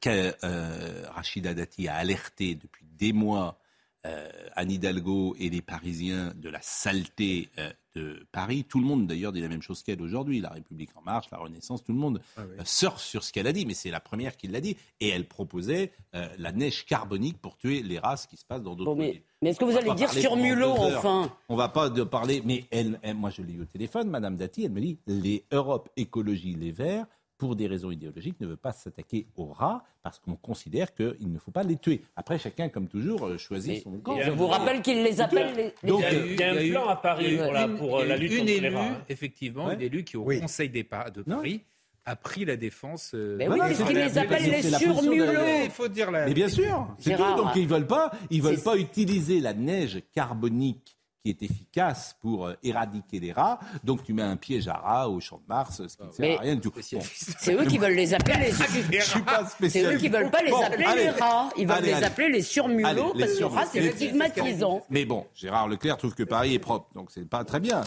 Que 0.00 0.34
euh, 0.44 1.04
Rachida 1.10 1.52
Dati 1.54 1.88
a 1.88 1.96
alerté 1.96 2.54
depuis 2.54 2.86
des 2.98 3.12
mois 3.12 3.58
euh, 4.06 4.28
Anne 4.56 4.70
Hidalgo 4.70 5.34
et 5.38 5.48
les 5.50 5.60
Parisiens 5.62 6.32
de 6.36 6.48
la 6.48 6.60
saleté 6.62 7.50
euh, 7.58 7.70
de 7.94 8.26
Paris? 8.32 8.64
Tout 8.64 8.80
le 8.80 8.86
monde, 8.86 9.06
d'ailleurs, 9.06 9.30
dit 9.32 9.40
la 9.42 9.48
même 9.48 9.60
chose 9.62 9.82
qu'elle 9.82 10.00
aujourd'hui. 10.00 10.40
La 10.40 10.48
République 10.48 10.90
En 10.96 11.02
Marche, 11.02 11.26
la 11.30 11.38
Renaissance, 11.38 11.84
tout 11.84 11.92
le 11.92 11.98
monde 11.98 12.20
euh, 12.38 12.44
surfe 12.64 13.00
sur 13.02 13.22
ce 13.24 13.32
qu'elle 13.32 13.46
a 13.46 13.52
dit, 13.52 13.66
mais 13.66 13.74
c'est 13.74 13.90
la 13.90 14.00
première 14.00 14.36
qui 14.38 14.46
l'a 14.48 14.60
dit. 14.62 14.76
Et 15.00 15.08
elle 15.10 15.26
proposait 15.26 15.92
euh, 16.14 16.28
la 16.38 16.50
neige 16.52 16.86
carbonique 16.86 17.38
pour 17.38 17.56
tuer 17.58 17.82
les 17.82 17.98
rats, 17.98 18.16
ce 18.16 18.26
qui 18.26 18.38
se 18.38 18.44
passe 18.44 18.62
dans 18.62 18.74
d'autres 18.74 18.90
Bon, 18.94 18.96
mais, 18.96 19.12
villes. 19.12 19.22
mais 19.42 19.50
est-ce 19.50 19.58
que 19.58 19.64
On 19.64 19.68
vous 19.68 19.72
va 19.74 19.78
allez 19.80 19.88
pas 19.88 19.94
dire 19.96 20.10
sur 20.12 20.36
Mulot, 20.36 20.70
enfin? 20.78 21.30
On 21.50 21.56
va 21.56 21.68
pas 21.68 21.90
de 21.90 22.02
parler, 22.04 22.42
mais 22.44 22.64
elle, 22.70 22.98
elle- 23.02 23.16
moi 23.16 23.28
je 23.30 23.42
l'ai 23.42 23.52
eu 23.52 23.60
au 23.62 23.66
téléphone, 23.66 24.08
Madame 24.08 24.36
Dati, 24.36 24.64
elle 24.64 24.72
me 24.72 24.80
dit 24.80 24.98
les 25.06 25.44
Europe 25.52 25.90
Écologie 25.96 26.54
Les 26.54 26.72
Verts, 26.72 27.06
pour 27.44 27.56
des 27.56 27.66
raisons 27.66 27.90
idéologiques, 27.90 28.40
ne 28.40 28.46
veut 28.46 28.56
pas 28.56 28.72
s'attaquer 28.72 29.26
aux 29.36 29.52
rats 29.52 29.84
parce 30.02 30.18
qu'on 30.18 30.34
considère 30.34 30.94
qu'il 30.94 31.30
ne 31.30 31.38
faut 31.38 31.50
pas 31.50 31.62
les 31.62 31.76
tuer. 31.76 32.00
Après, 32.16 32.38
chacun, 32.38 32.70
comme 32.70 32.88
toujours, 32.88 33.26
euh, 33.26 33.36
choisit 33.36 33.82
son 33.82 33.98
camp. 33.98 34.18
Je 34.18 34.30
vous 34.30 34.46
rappelle 34.46 34.80
qu'il 34.80 35.02
les 35.02 35.20
appelle 35.20 35.54
les. 35.54 35.74
Donc, 35.86 36.00
Il 36.00 36.02
y 36.02 36.06
a 36.06 36.24
eu- 36.24 36.30
il 36.32 36.40
y 36.40 36.42
a 36.42 36.52
un 36.52 36.70
plan 36.82 36.88
à 36.88 36.96
Paris, 36.96 37.36
pour, 37.76 37.98
euh, 37.98 38.06
la 38.06 38.16
lutte 38.16 38.32
une 38.32 38.38
contre 38.38 38.50
les 38.50 38.56
élue, 38.56 38.74
rats, 38.76 38.84
hein. 38.86 39.02
effectivement, 39.10 39.66
Ouais. 39.66 39.74
une 39.74 39.82
élue 39.82 40.04
qui, 40.04 40.16
au 40.16 40.22
Oui. 40.22 40.40
Conseil 40.40 40.70
des 40.70 40.84
Pa- 40.84 41.10
de 41.10 41.22
Non. 41.26 41.36
Paris, 41.36 41.60
a 42.06 42.16
pris 42.16 42.46
la 42.46 42.56
défense. 42.56 43.12
euh, 43.14 43.36
Mais 43.38 43.46
oui, 43.46 43.58
parce 43.58 43.78
les 43.92 44.18
appelle 44.18 44.42
c'est 44.42 44.70
les 44.70 44.78
surmulots. 44.78 45.32
Il 45.64 45.70
faut 45.70 45.88
dire 45.88 46.10
la. 46.10 46.24
Mais 46.26 46.32
bien 46.34 46.48
sûr, 46.48 46.86
c'est 46.98 47.14
tout. 47.14 47.22
Donc 47.36 47.48
ils 47.56 47.68
veulent 47.68 47.86
pas, 47.86 48.10
ils 48.30 48.40
veulent 48.40 48.62
pas 48.62 48.76
utiliser 48.78 49.40
la 49.40 49.52
neige 49.52 50.02
carbonique 50.14 50.96
qui 51.24 51.30
est 51.30 51.42
efficace 51.42 52.14
pour 52.20 52.46
euh, 52.46 52.54
éradiquer 52.62 53.18
les 53.18 53.32
rats. 53.32 53.58
Donc 53.82 54.04
tu 54.04 54.12
mets 54.12 54.22
un 54.22 54.36
piège 54.36 54.68
à 54.68 54.74
rats 54.74 55.08
au 55.08 55.20
champ 55.20 55.38
de 55.38 55.42
Mars, 55.48 55.80
ce 55.88 55.96
qui 55.96 56.02
ne 56.06 56.12
sert 56.12 56.38
à 56.38 56.42
rien 56.42 56.54
du 56.56 56.60
tout. 56.60 56.70
Bon. 56.70 57.00
C'est 57.38 57.54
eux 57.54 57.64
qui 57.64 57.78
veulent 57.78 57.94
les 57.94 58.12
appeler 58.12 58.34
les. 58.40 58.98
Je 59.00 59.04
suis 59.04 59.22
pas 59.22 59.48
C'est 59.68 59.84
eux 59.84 59.96
qui 59.96 60.08
veulent 60.10 60.30
pas 60.30 60.42
les 60.42 60.50
Bon, 60.50 60.62
appeler 60.62 60.84
allez. 60.84 61.02
les 61.04 61.10
rats. 61.10 61.48
Ils 61.56 61.66
veulent 61.66 61.76
Allez, 61.78 61.86
les 61.88 61.92
allez. 61.94 62.04
appeler 62.06 62.28
les 62.28 62.42
surmulots 62.42 63.14
parce 63.18 63.30
que 63.30 63.36
surmulots. 63.36 63.58
rat 63.60 63.66
c'est 63.72 63.90
stigmatisant. 63.92 64.84
Mais 64.90 65.06
bon, 65.06 65.26
Gérard 65.34 65.66
Leclerc 65.68 65.96
trouve 65.96 66.14
que 66.14 66.24
Paris 66.24 66.54
est 66.54 66.58
propre, 66.58 66.92
donc 66.94 67.10
c'est 67.10 67.26
pas 67.26 67.42
très 67.44 67.60
bien. 67.60 67.82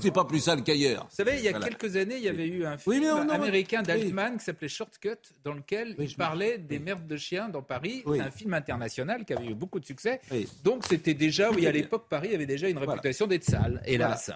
C'est 0.00 0.12
pas 0.12 0.24
plus 0.24 0.38
sale 0.40 0.62
qu'ailleurs. 0.62 1.06
Vous 1.10 1.16
savez, 1.16 1.38
il 1.38 1.42
y 1.44 1.48
a 1.48 1.50
Voilà. 1.52 1.66
quelques 1.68 1.96
années, 1.96 2.16
il 2.18 2.22
y 2.22 2.28
avait 2.28 2.46
eu 2.46 2.64
un 2.64 2.78
film 2.78 3.04
américain 3.30 3.80
oui. 3.80 3.86
d'Altman 3.86 4.38
qui 4.38 4.44
s'appelait 4.44 4.68
Shortcut, 4.68 5.16
dans 5.44 5.54
lequel 5.54 5.96
Oui, 5.98 6.06
il 6.08 6.16
parlait 6.16 6.58
des 6.58 6.78
merdes 6.78 7.06
de 7.08 7.16
chiens 7.16 7.48
dans 7.48 7.62
Paris. 7.62 8.04
C'est 8.06 8.20
un 8.20 8.30
film 8.30 8.54
international 8.54 9.24
qui 9.24 9.32
avait 9.32 9.46
eu 9.48 9.54
beaucoup 9.54 9.80
de 9.80 9.84
succès. 9.86 10.20
Oui. 10.30 10.48
Donc 10.62 10.84
c'était 10.88 11.14
déjà, 11.14 11.50
oui, 11.50 11.66
à 11.66 11.72
l'époque, 11.72 12.06
Paris 12.12 12.34
avait 12.34 12.44
déjà 12.46 12.68
une 12.68 12.76
réputation 12.76 13.26
d'être 13.26 13.44
sale, 13.44 13.80
hélas. 13.86 14.30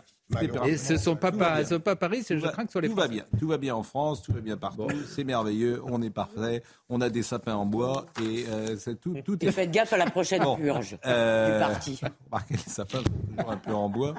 Et 0.66 0.76
ce 0.78 0.96
sont 0.96 1.14
pas, 1.14 1.30
ce 1.64 1.74
Paris, 1.74 2.22
c'est- 2.24 2.36
je 2.38 2.40
va- 2.42 2.50
crains 2.52 2.64
que 2.64 2.70
ce 2.70 2.72
soit 2.72 2.80
les 2.80 2.88
tout 2.88 2.94
va 2.94 3.06
bien, 3.06 3.24
tout 3.38 3.46
va 3.48 3.58
bien 3.58 3.74
en 3.74 3.82
France, 3.82 4.22
tout 4.22 4.32
va 4.32 4.40
bien 4.40 4.56
partout, 4.56 4.88
c'est 5.14 5.24
merveilleux, 5.24 5.82
on 5.84 6.00
est 6.00 6.10
parfait, 6.10 6.62
on 6.88 7.00
a 7.02 7.10
des 7.10 7.22
sapins 7.22 7.54
en 7.54 7.66
bois 7.66 8.06
et 8.22 8.46
euh, 8.48 8.76
c'est 8.78 8.98
tout, 8.98 9.14
tout 9.24 9.38
Et 9.44 9.48
est 9.48 9.52
faites 9.52 9.70
gaffe 9.70 9.92
à 9.92 9.98
la 9.98 10.10
prochaine 10.10 10.42
Bon, 10.42 10.56
purge 10.56 10.96
euh, 11.04 11.52
du 11.52 11.60
parti. 11.60 12.00
Remarquez, 12.30 12.54
les 12.54 12.72
sapins 12.72 12.98
sont 13.04 13.26
toujours 13.36 13.50
un 13.52 13.56
peu 13.58 13.72
en 13.74 13.88
bois. 13.90 14.14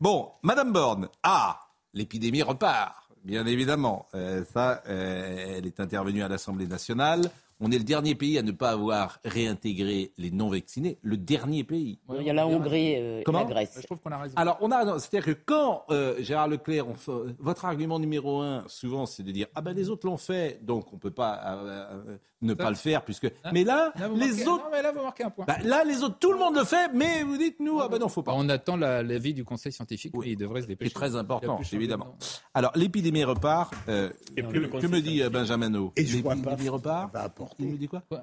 Bon, 0.00 0.30
Madame 0.42 0.72
Borne, 0.72 1.08
ah, 1.22 1.60
l'épidémie 1.94 2.42
repart, 2.42 3.08
bien 3.24 3.46
évidemment. 3.46 4.06
Euh, 4.16 4.44
ça, 4.52 4.82
euh, 4.88 5.56
elle 5.58 5.66
est 5.66 5.78
intervenue 5.80 6.22
à 6.24 6.28
l'Assemblée 6.28 6.66
nationale. 6.66 7.30
On 7.60 7.70
est 7.70 7.78
le 7.78 7.84
dernier 7.84 8.14
pays 8.14 8.36
à 8.38 8.42
ne 8.42 8.52
pas 8.52 8.70
avoir 8.70 9.18
réintégré 9.24 10.12
les 10.18 10.30
non-vaccinés. 10.30 10.98
Le 11.02 11.16
dernier 11.16 11.64
pays. 11.64 11.98
Il 12.18 12.26
y 12.26 12.30
a 12.30 12.34
la 12.34 12.46
Hongrie 12.46 12.96
euh, 12.96 13.20
et 13.20 13.22
Comment 13.22 13.40
la 13.40 13.44
Grèce. 13.46 13.78
Je 13.80 13.86
trouve 13.86 13.98
qu'on 13.98 14.10
a 14.12 14.18
raison. 14.18 14.34
Alors, 14.36 14.58
on 14.60 14.70
a, 14.70 14.98
c'est-à-dire 14.98 15.34
que 15.34 15.40
quand 15.44 15.84
euh, 15.90 16.16
Gérard 16.20 16.48
Leclerc, 16.48 16.86
on 16.88 16.94
fait- 16.94 17.34
votre 17.38 17.64
argument 17.64 17.98
numéro 17.98 18.40
un, 18.42 18.64
souvent, 18.68 19.06
c'est 19.06 19.22
de 19.22 19.30
dire 19.32 19.46
ah 19.54 19.62
ben 19.62 19.74
les 19.74 19.88
autres 19.88 20.06
l'ont 20.06 20.16
fait, 20.18 20.58
donc 20.62 20.92
on 20.92 20.98
peut 20.98 21.10
pas 21.10 21.40
euh, 21.46 22.16
ne 22.42 22.50
Ça- 22.50 22.56
pas 22.56 22.68
le 22.70 22.76
faire 22.76 23.02
puisque. 23.04 23.24
Hein 23.44 23.50
mais 23.52 23.64
là, 23.64 23.92
les 23.96 24.06
marquez- 24.08 24.46
autres, 24.48 24.64
non, 24.64 24.70
mais 24.70 24.82
là, 24.82 24.92
vous 24.92 25.02
marquez 25.02 25.24
un 25.24 25.30
point. 25.30 25.46
bah, 25.46 25.56
là 25.64 25.82
les 25.84 26.02
autres, 26.02 26.18
tout 26.18 26.32
le 26.32 26.38
monde 26.38 26.56
le 26.56 26.64
fait, 26.64 26.90
mais 26.92 27.22
vous 27.22 27.38
dites 27.38 27.58
nous 27.60 27.80
ah 27.80 27.88
ben 27.88 27.98
non, 27.98 28.08
faut 28.08 28.22
pas. 28.22 28.34
On 28.36 28.48
attend 28.50 28.76
la- 28.76 29.02
l'avis 29.02 29.32
du 29.32 29.44
Conseil 29.44 29.72
scientifique, 29.72 30.12
Oui. 30.14 30.26
mais 30.26 30.32
il 30.32 30.36
devrait 30.36 30.60
se 30.60 30.66
C'est 30.66 30.72
dépêcher. 30.72 30.92
très 30.92 31.10
Il 31.10 31.16
a 31.16 31.20
important, 31.20 31.60
évidemment. 31.72 32.16
Alors 32.52 32.72
l'épidémie 32.74 33.24
repart. 33.24 33.72
euh, 33.88 34.10
Et 34.36 34.42
que, 34.42 34.46
plus 34.48 34.60
que 34.62 34.66
conseil 34.66 34.90
me 34.90 35.00
dit 35.00 35.22
Benjamin 35.30 35.70
No 35.70 35.92
Et 35.96 36.04
je 36.04 36.18
vois 36.18 36.34
pas 36.34 36.50
L'épidémie 36.50 36.68
repart. 36.68 37.10
Il 37.58 37.68
me 37.72 37.76
dit 37.76 37.88
quoi 37.88 38.02
Quoi 38.08 38.22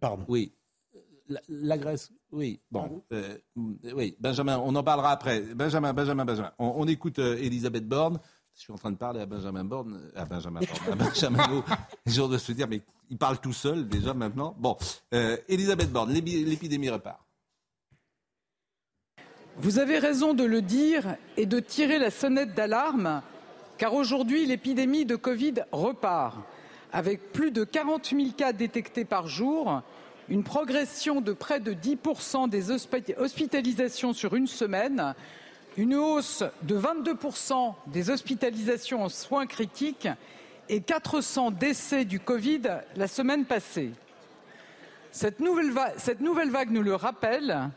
Pardon. 0.00 0.24
Oui. 0.28 0.52
La, 1.28 1.40
la 1.48 1.76
Grèce, 1.78 2.12
oui. 2.30 2.60
Bon, 2.70 3.02
euh, 3.12 3.36
oui, 3.56 4.16
Benjamin, 4.20 4.58
on 4.58 4.74
en 4.76 4.82
parlera 4.84 5.10
après. 5.10 5.40
Benjamin, 5.40 5.92
Benjamin, 5.92 6.24
Benjamin. 6.24 6.52
On, 6.58 6.74
on 6.76 6.86
écoute 6.86 7.18
euh, 7.18 7.36
Elisabeth 7.36 7.86
Borne. 7.88 8.20
Je 8.54 8.60
suis 8.60 8.72
en 8.72 8.76
train 8.78 8.92
de 8.92 8.96
parler 8.96 9.20
à 9.20 9.26
Benjamin 9.26 9.64
Borne, 9.64 10.10
à 10.14 10.24
Benjamin 10.24 10.60
Borne, 10.60 10.92
à 10.92 11.04
Benjamin 11.04 11.62
de 12.06 12.38
se 12.38 12.52
dire, 12.52 12.68
mais 12.68 12.80
il 13.10 13.18
parle 13.18 13.38
tout 13.40 13.52
seul 13.52 13.88
déjà 13.88 14.14
maintenant. 14.14 14.54
Bon, 14.58 14.76
euh, 15.12 15.36
Elisabeth 15.48 15.90
Borne, 15.92 16.12
l'épi- 16.12 16.44
l'épidémie 16.44 16.88
repart. 16.88 17.20
Vous 19.58 19.78
avez 19.78 19.98
raison 19.98 20.34
de 20.34 20.44
le 20.44 20.62
dire 20.62 21.16
et 21.36 21.46
de 21.46 21.60
tirer 21.60 21.98
la 21.98 22.10
sonnette 22.10 22.54
d'alarme, 22.54 23.22
car 23.78 23.94
aujourd'hui 23.94 24.46
l'épidémie 24.46 25.06
de 25.06 25.16
Covid 25.16 25.54
repart, 25.72 26.36
avec 26.92 27.32
plus 27.32 27.50
de 27.50 27.64
40 27.64 28.06
000 28.10 28.30
cas 28.36 28.52
détectés 28.52 29.04
par 29.04 29.28
jour, 29.28 29.82
une 30.28 30.42
progression 30.42 31.20
de 31.20 31.32
près 31.32 31.60
de 31.60 31.72
10 31.72 31.98
des 32.48 32.70
hospitalisations 32.70 34.12
sur 34.12 34.34
une 34.34 34.46
semaine, 34.46 35.14
une 35.76 35.94
hausse 35.94 36.42
de 36.62 36.78
22% 36.78 37.74
des 37.88 38.10
hospitalisations 38.10 39.04
en 39.04 39.08
soins 39.08 39.46
critiques 39.46 40.08
et 40.68 40.80
400 40.80 41.52
décès 41.52 42.04
du 42.04 42.18
Covid 42.18 42.62
la 42.96 43.08
semaine 43.08 43.44
passée. 43.44 43.92
Cette 45.12 45.40
nouvelle, 45.40 45.72
cette 45.96 46.20
nouvelle 46.20 46.50
vague 46.50 46.70
nous 46.70 46.82
le 46.82 46.94
rappelle, 46.94 47.70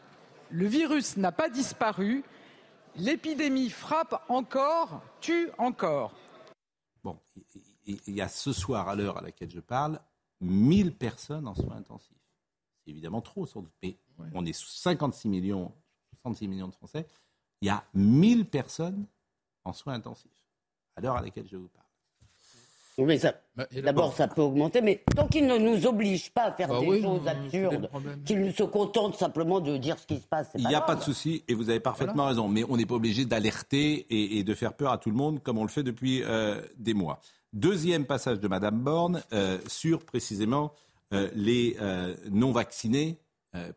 le 0.50 0.66
virus 0.66 1.18
n'a 1.18 1.32
pas 1.32 1.50
disparu. 1.50 2.24
L'épidémie 2.96 3.70
frappe 3.70 4.24
encore, 4.28 5.01
tue 5.22 5.50
encore. 5.58 6.13
Il 8.08 8.15
y 8.15 8.22
a 8.22 8.27
ce 8.27 8.53
soir, 8.53 8.88
à 8.88 8.96
l'heure 8.96 9.17
à 9.17 9.22
laquelle 9.22 9.50
je 9.50 9.60
parle, 9.60 10.00
1000 10.41 10.93
personnes 10.93 11.48
en 11.48 11.55
soins 11.55 11.77
intensifs. 11.77 12.15
C'est 12.84 12.91
évidemment 12.91 13.22
trop, 13.22 13.46
sans 13.46 13.62
doute. 13.62 13.74
Mais 13.81 13.98
on 14.34 14.46
est 14.46 14.53
sous 14.53 14.67
56 14.67 15.27
millions, 15.27 15.72
66 16.22 16.48
millions 16.48 16.67
de 16.67 16.75
Français. 16.75 17.08
Il 17.62 17.67
y 17.67 17.69
a 17.69 17.84
1000 17.93 18.46
personnes 18.46 19.05
en 19.65 19.74
soins 19.74 19.93
intensifs, 19.93 20.31
à 20.96 21.01
l'heure 21.01 21.15
à 21.15 21.22
laquelle 21.22 21.48
je 21.48 21.58
vous 21.58 21.67
parle. 21.67 21.86
Mais 23.05 23.19
bah, 23.55 23.65
d'abord, 23.81 24.13
ça 24.13 24.27
peut 24.27 24.41
augmenter, 24.41 24.81
mais 24.81 25.03
tant 25.15 25.27
qu'ils 25.27 25.48
ne 25.48 25.58
nous 25.58 25.88
obligent 25.88 26.31
pas 26.31 26.46
à 26.46 26.51
faire 26.51 26.67
bah 26.67 26.79
des 26.81 27.01
choses 27.01 27.27
absurdes, 27.27 27.89
qu'ils 28.25 28.53
se 28.53 28.63
contentent 28.63 29.15
simplement 29.15 29.60
de 29.62 29.77
dire 29.77 29.98
ce 29.98 30.05
qui 30.05 30.17
se 30.17 30.27
passe. 30.27 30.50
Il 30.55 30.67
n'y 30.67 30.75
a 30.75 30.81
pas 30.81 30.96
de 30.96 31.01
souci, 31.01 31.43
et 31.48 31.53
vous 31.53 31.69
avez 31.69 31.79
parfaitement 31.79 32.25
raison, 32.25 32.48
mais 32.48 32.63
on 32.67 32.77
n'est 32.77 32.86
pas 32.86 32.96
obligé 32.96 33.25
d'alerter 33.25 34.05
et, 34.38 34.43
de 34.43 34.53
faire 34.53 34.74
peur 34.74 34.91
à 34.91 34.98
tout 34.98 35.10
le 35.10 35.15
monde 35.15 35.41
comme 35.41 35.58
on 35.58 35.63
le 35.63 35.69
fait 35.69 35.84
depuis 35.84 36.24
euh, 36.24 36.62
des 36.77 36.93
mois. 36.93 37.22
Deuxième 37.53 38.06
passage 38.06 38.39
de 38.39 38.48
Madame 38.48 38.79
Borne 38.79 39.24
euh, 39.34 39.58
sur 39.68 40.06
précisément 40.06 40.74
euh, 41.13 41.29
les 41.34 41.77
non-vaccinés, 42.29 43.18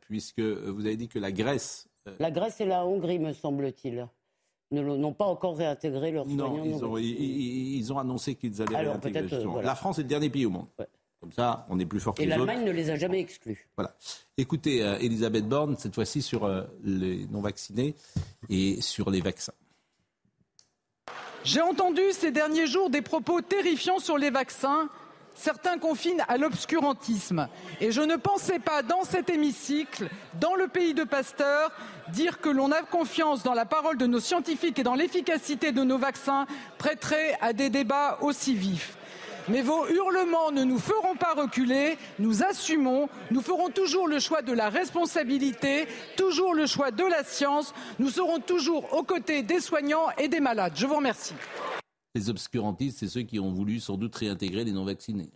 puisque 0.01 0.41
vous 0.41 0.85
avez 0.87 0.97
dit 0.97 1.09
que 1.09 1.19
la 1.19 1.33
Grèce. 1.33 1.89
La 2.19 2.31
Grèce 2.31 2.61
et 2.61 2.67
la 2.67 2.85
Hongrie, 2.85 3.19
me 3.19 3.33
semble-t-il 3.33 4.07
n'ont 4.73 5.13
pas 5.13 5.25
encore 5.25 5.57
réintégré 5.57 6.11
leurs 6.11 6.25
soignants. 6.25 6.57
Non, 6.57 6.65
ils 6.65 6.85
ont, 6.85 6.99
ils, 6.99 7.93
ont 7.93 7.99
annoncé 7.99 8.35
qu'ils 8.35 8.63
allaient 8.63 8.77
réintégrer. 8.77 9.29
Euh, 9.33 9.63
La 9.63 9.75
France 9.75 9.99
est 9.99 10.03
le 10.03 10.09
dernier 10.09 10.31
pays 10.31 10.47
au 10.47 10.51
monde. 10.51 10.67
Comme 11.21 11.33
ça, 11.33 11.67
on 11.71 11.79
est 11.79 11.87
plus 11.87 12.01
fort 12.01 12.15
que 12.15 12.23
les 12.23 12.29
autres. 12.29 12.37
Et 12.37 12.47
l'Allemagne 12.47 12.67
ne 12.67 12.73
les 12.73 12.91
a 12.91 12.97
jamais 12.97 13.21
exclus. 13.21 13.69
Voilà. 13.77 13.95
Écoutez, 14.37 14.83
euh, 14.83 14.99
Elisabeth 14.99 15.49
Borne, 15.49 15.77
cette 15.79 15.95
fois-ci 15.95 16.21
sur 16.21 16.45
euh, 16.45 16.65
les 16.83 17.27
non-vaccinés 17.27 17.95
et 18.49 18.81
sur 18.81 19.09
les 19.11 19.21
vaccins. 19.21 19.53
J'ai 21.45 21.61
entendu 21.61 22.03
ces 22.13 22.31
derniers 22.31 22.67
jours 22.67 22.91
des 22.91 23.03
propos 23.03 23.41
terrifiants 23.41 23.99
sur 23.99 24.19
les 24.19 24.31
vaccins 24.31 24.89
certains 25.35 25.79
confinent 25.79 26.25
à 26.29 26.37
l'obscurantisme. 26.37 27.49
Et 27.81 27.93
je 27.93 28.01
ne 28.01 28.17
pensais 28.17 28.59
pas, 28.59 28.83
dans 28.83 29.05
cet 29.05 29.31
hémicycle, 29.31 30.09
dans 30.41 30.55
le 30.55 30.69
pays 30.69 30.95
de 30.95 31.05
Pasteur, 31.05 31.73
dire 32.09 32.41
que 32.41 32.49
l'on 32.49 32.71
a 32.71 32.83
confiance 32.83 33.43
dans 33.43 33.55
la 33.55 33.65
parole 33.65 33.99
de 33.99 34.07
nos 34.07 34.21
scientifiques 34.21 34.79
et 34.79 34.83
dans 34.83 34.95
l'efficacité 34.95 35.73
de 35.73 35.83
nos 35.83 35.99
vaccins 35.99 36.47
prêterait 36.79 37.37
à 37.41 37.53
des 37.53 37.71
débats 37.71 38.19
aussi 38.21 38.55
vifs. 38.55 38.97
Mais 39.49 39.63
vos 39.63 39.89
hurlements 39.89 40.53
ne 40.53 40.63
nous 40.63 40.79
feront 40.79 41.17
pas 41.17 41.35
reculer, 41.35 41.97
nous 42.19 42.45
assumons, 42.45 43.09
nous 43.31 43.41
ferons 43.41 43.71
toujours 43.71 44.07
le 44.07 44.21
choix 44.21 44.41
de 44.43 44.53
la 44.53 44.69
responsabilité, 44.69 45.87
toujours 46.17 46.55
le 46.55 46.67
choix 46.67 46.91
de 46.93 47.05
la 47.05 47.25
science, 47.25 47.75
nous 47.99 48.11
serons 48.11 48.39
toujours 48.39 48.93
aux 48.93 49.03
côtés 49.03 49.43
des 49.43 49.61
soignants 49.61 50.11
et 50.19 50.29
des 50.29 50.41
malades. 50.41 50.75
Je 50.77 50.87
vous 50.87 50.97
remercie. 50.97 51.35
Les 52.15 52.31
obscurantistes, 52.31 52.99
c'est 53.01 53.09
ceux 53.09 53.23
qui 53.23 53.41
ont 53.41 53.51
voulu 53.51 53.81
sans 53.81 53.97
doute 53.97 54.15
réintégrer 54.15 54.65
les 54.65 54.73
non-vaccinés. 54.73 55.31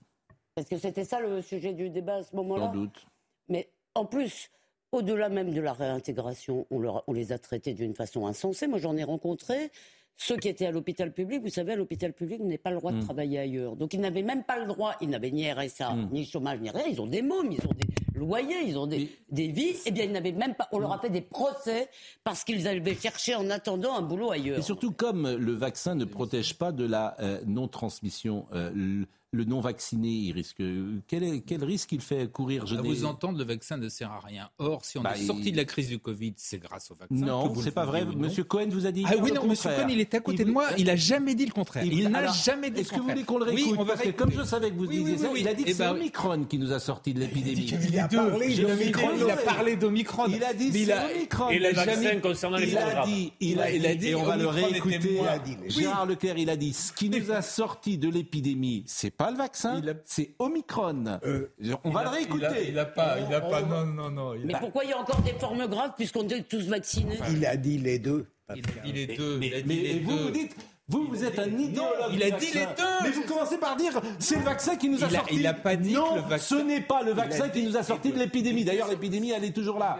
Est-ce 0.56 0.70
que 0.70 0.78
c'était 0.78 1.04
ça 1.04 1.20
le 1.20 1.42
sujet 1.42 1.72
du 1.72 1.90
débat 1.90 2.16
à 2.16 2.22
ce 2.22 2.36
moment-là 2.36 2.66
Sans 2.66 2.72
doute. 2.72 3.06
Mais 3.48 3.70
en 3.94 4.04
plus, 4.04 4.50
au-delà 4.92 5.28
même 5.28 5.52
de 5.52 5.60
la 5.60 5.72
réintégration, 5.72 6.66
on, 6.70 7.02
on 7.06 7.12
les 7.12 7.32
a 7.32 7.38
traités 7.38 7.74
d'une 7.74 7.94
façon 7.94 8.26
insensée. 8.26 8.66
Moi, 8.66 8.78
j'en 8.78 8.96
ai 8.96 9.04
rencontré 9.04 9.72
ceux 10.16 10.36
qui 10.36 10.48
étaient 10.48 10.66
à 10.66 10.70
l'hôpital 10.70 11.12
public, 11.12 11.42
vous 11.42 11.50
savez, 11.50 11.72
à 11.72 11.76
l'hôpital 11.76 12.12
public, 12.12 12.40
n'avez 12.40 12.58
pas 12.58 12.70
le 12.70 12.76
droit 12.76 12.92
de 12.92 12.98
hmm. 12.98 13.04
travailler 13.04 13.38
ailleurs. 13.38 13.76
Donc 13.76 13.92
ils 13.94 14.00
n'avaient 14.00 14.22
même 14.22 14.44
pas 14.44 14.58
le 14.58 14.66
droit, 14.66 14.94
ils 15.00 15.10
n'avaient 15.10 15.30
ni 15.30 15.50
RSA, 15.50 15.92
hmm. 15.92 16.08
ni 16.12 16.24
chômage, 16.24 16.60
ni 16.60 16.70
rien. 16.70 16.84
Ils 16.90 17.00
ont 17.00 17.06
des 17.06 17.22
mômes, 17.22 17.52
ils 17.52 17.66
ont 17.66 17.72
des 17.74 18.18
loyers, 18.18 18.62
ils 18.66 18.78
ont 18.78 18.86
des, 18.86 19.10
des 19.30 19.48
vies. 19.48 19.76
Eh 19.84 19.90
bien, 19.90 20.04
ils 20.04 20.12
n'avaient 20.12 20.32
même 20.32 20.54
pas. 20.54 20.68
On 20.72 20.78
leur 20.78 20.92
a 20.92 20.98
fait 20.98 21.10
des 21.10 21.20
procès 21.20 21.88
parce 22.24 22.44
qu'ils 22.44 22.66
avaient 22.66 22.94
cherché 22.94 23.34
en 23.34 23.50
attendant 23.50 23.94
un 23.94 24.02
boulot 24.02 24.30
ailleurs. 24.30 24.58
Et 24.58 24.62
surtout, 24.62 24.90
comme 24.90 25.30
le 25.30 25.52
vaccin 25.52 25.94
ne 25.94 26.04
protège 26.04 26.54
pas 26.54 26.72
de 26.72 26.86
la 26.86 27.16
euh, 27.20 27.40
non-transmission, 27.46 28.46
euh, 28.54 29.04
le 29.36 29.44
non-vacciné, 29.44 30.08
il 30.08 30.32
risque. 30.32 30.62
Quel, 31.06 31.42
quel 31.42 31.64
risque 31.64 31.92
il 31.92 32.00
fait 32.00 32.30
courir? 32.30 32.66
Je 32.66 32.76
À 32.76 32.82
vous 32.82 33.04
entendre, 33.04 33.38
le 33.38 33.44
vaccin 33.44 33.76
ne 33.76 33.88
sert 33.88 34.10
à 34.10 34.20
rien. 34.20 34.48
Or, 34.58 34.84
si 34.84 34.98
on 34.98 35.02
bah, 35.02 35.14
est 35.16 35.24
sorti 35.24 35.52
de 35.52 35.56
la 35.56 35.64
crise 35.64 35.88
du 35.88 35.98
Covid, 35.98 36.34
c'est 36.36 36.58
grâce 36.58 36.90
au 36.90 36.94
vaccin. 36.94 37.14
Non, 37.14 37.54
c'est 37.54 37.70
pas 37.70 37.84
vrai. 37.84 38.04
Monsieur 38.04 38.44
Cohen 38.44 38.68
vous 38.70 38.86
a 38.86 38.92
dit. 38.92 39.04
Ah 39.06 39.14
oui, 39.20 39.32
non, 39.32 39.46
Monsieur 39.46 39.70
Cohen, 39.70 39.88
il 39.88 40.00
est 40.00 40.14
à 40.14 40.20
côté 40.20 40.44
de 40.44 40.50
moi. 40.50 40.66
Il 40.78 40.90
a 40.90 40.96
jamais 40.96 41.34
dit 41.34 41.46
le 41.46 41.52
contraire. 41.52 41.84
Il, 41.84 42.08
n'a 42.08 42.26
jamais 42.32 42.70
dit 42.70 42.82
le 42.82 42.88
contraire. 42.88 42.90
Est-ce 42.90 42.90
que 42.90 43.00
vous 43.00 43.08
voulez 43.08 43.24
qu'on 43.24 43.38
le 43.38 43.44
réécoute? 43.44 43.76
oui, 43.78 43.86
Parce 43.86 44.02
que 44.02 44.10
comme 44.10 44.32
je 44.32 44.42
savais 44.42 44.70
que 44.70 44.76
vous 44.76 44.86
disiez 44.86 45.18
ça, 45.18 45.28
il 45.36 45.46
a 45.48 45.54
dit 45.54 45.64
que 45.64 45.70
eh 45.70 45.74
c'est 45.74 45.84
ben, 45.84 45.92
Omicron 45.92 46.44
qui 46.44 46.58
nous 46.58 46.72
a 46.72 46.78
sorti 46.78 47.14
de 47.14 47.20
l'épidémie. 47.20 47.66
Il 47.88 47.98
a 47.98 48.08
parlé 48.08 48.54
d'Omicron. 48.54 49.10
Il 49.16 49.30
a 49.30 49.36
parlé 49.36 49.76
d'Omicron. 49.76 50.24
Il 50.28 50.42
a 50.42 50.54
dit 50.54 50.72
c'est 50.72 50.92
Omicron. 50.92 51.50
Et 51.50 51.58
le 51.58 51.72
vaccin 51.72 52.20
concernant 52.20 52.56
les 52.56 52.70
Il 52.70 53.60
a 53.60 53.94
dit, 53.94 54.08
et 54.08 54.14
on 54.14 54.24
va 54.24 54.36
le 54.36 54.46
réécouter. 54.46 55.20
Gérard 55.68 56.06
Leclerc, 56.06 56.38
il 56.38 56.50
a 56.50 56.56
dit 56.56 56.72
ce 56.72 56.92
qui 56.92 57.10
nous 57.10 57.30
a 57.30 57.42
sorti 57.42 57.98
de 57.98 58.08
l'épidémie, 58.08 58.84
c'est 58.86 59.10
pas 59.10 59.25
le 59.30 59.36
vaccin, 59.36 59.80
c'est 60.04 60.34
Omicron. 60.38 61.20
Euh, 61.24 61.50
on 61.84 61.90
va 61.90 62.04
le 62.04 62.08
réécouter. 62.10 62.68
Il 62.68 62.74
n'a 62.74 62.84
pas, 62.84 63.16
il 63.18 63.34
a 63.34 63.40
pas, 63.40 63.62
non, 63.62 63.86
non, 63.86 64.10
non. 64.10 64.34
Mais 64.44 64.54
pourquoi 64.58 64.84
il 64.84 64.90
y 64.90 64.92
a 64.92 64.98
encore 64.98 65.22
des 65.22 65.32
formes 65.32 65.66
graves 65.66 65.92
puisqu'on 65.96 66.28
est 66.28 66.48
tous 66.48 66.66
vaccinés 66.68 67.18
Il 67.30 67.44
a 67.46 67.56
dit 67.56 67.78
les 67.78 67.98
deux. 67.98 68.26
Il 68.54 68.64
a 68.64 68.82
dit 68.84 68.92
les 68.92 69.16
deux. 69.16 69.38
Mais, 69.38 69.98
vous, 70.00 70.16
vous 70.16 70.30
dites, 70.30 70.56
vous, 70.88 71.06
vous 71.08 71.24
êtes 71.24 71.38
un 71.38 71.58
idéologue. 71.58 72.12
il 72.12 72.22
a 72.22 72.30
dit 72.30 72.52
les 72.54 72.66
deux. 72.66 73.02
Mais 73.02 73.10
vous 73.10 73.22
commencez 73.22 73.58
par 73.58 73.76
dire 73.76 74.00
c'est 74.18 74.36
le 74.36 74.44
vaccin 74.44 74.76
qui 74.76 74.88
nous 74.88 75.02
a 75.02 75.10
sorti. 75.10 75.34
Il 75.34 75.42
n'a 75.42 75.54
pas 75.54 75.76
dit 75.76 75.94
non, 75.94 76.16
le 76.16 76.20
vaccin. 76.22 76.58
ce 76.58 76.62
n'est 76.62 76.80
pas 76.80 77.02
le 77.02 77.12
vaccin 77.12 77.48
qui 77.48 77.64
nous 77.64 77.76
a 77.76 77.82
sorti 77.82 78.12
de 78.12 78.18
l'épidémie. 78.18 78.64
D'ailleurs, 78.64 78.88
l'épidémie, 78.88 79.30
elle 79.30 79.44
est 79.44 79.52
toujours 79.52 79.78
là. 79.78 79.98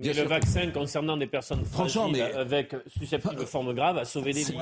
Mais 0.00 0.12
le 0.12 0.24
vaccin 0.24 0.70
concernant 0.72 1.16
des 1.16 1.28
personnes 1.28 1.64
Franchement, 1.64 2.08
mais... 2.08 2.20
avec 2.20 2.74
susceptibles 2.98 3.36
de 3.36 3.44
formes 3.44 3.72
graves 3.74 3.98
a 3.98 4.04
sauvé 4.04 4.32
des 4.32 4.42
vies. 4.42 4.58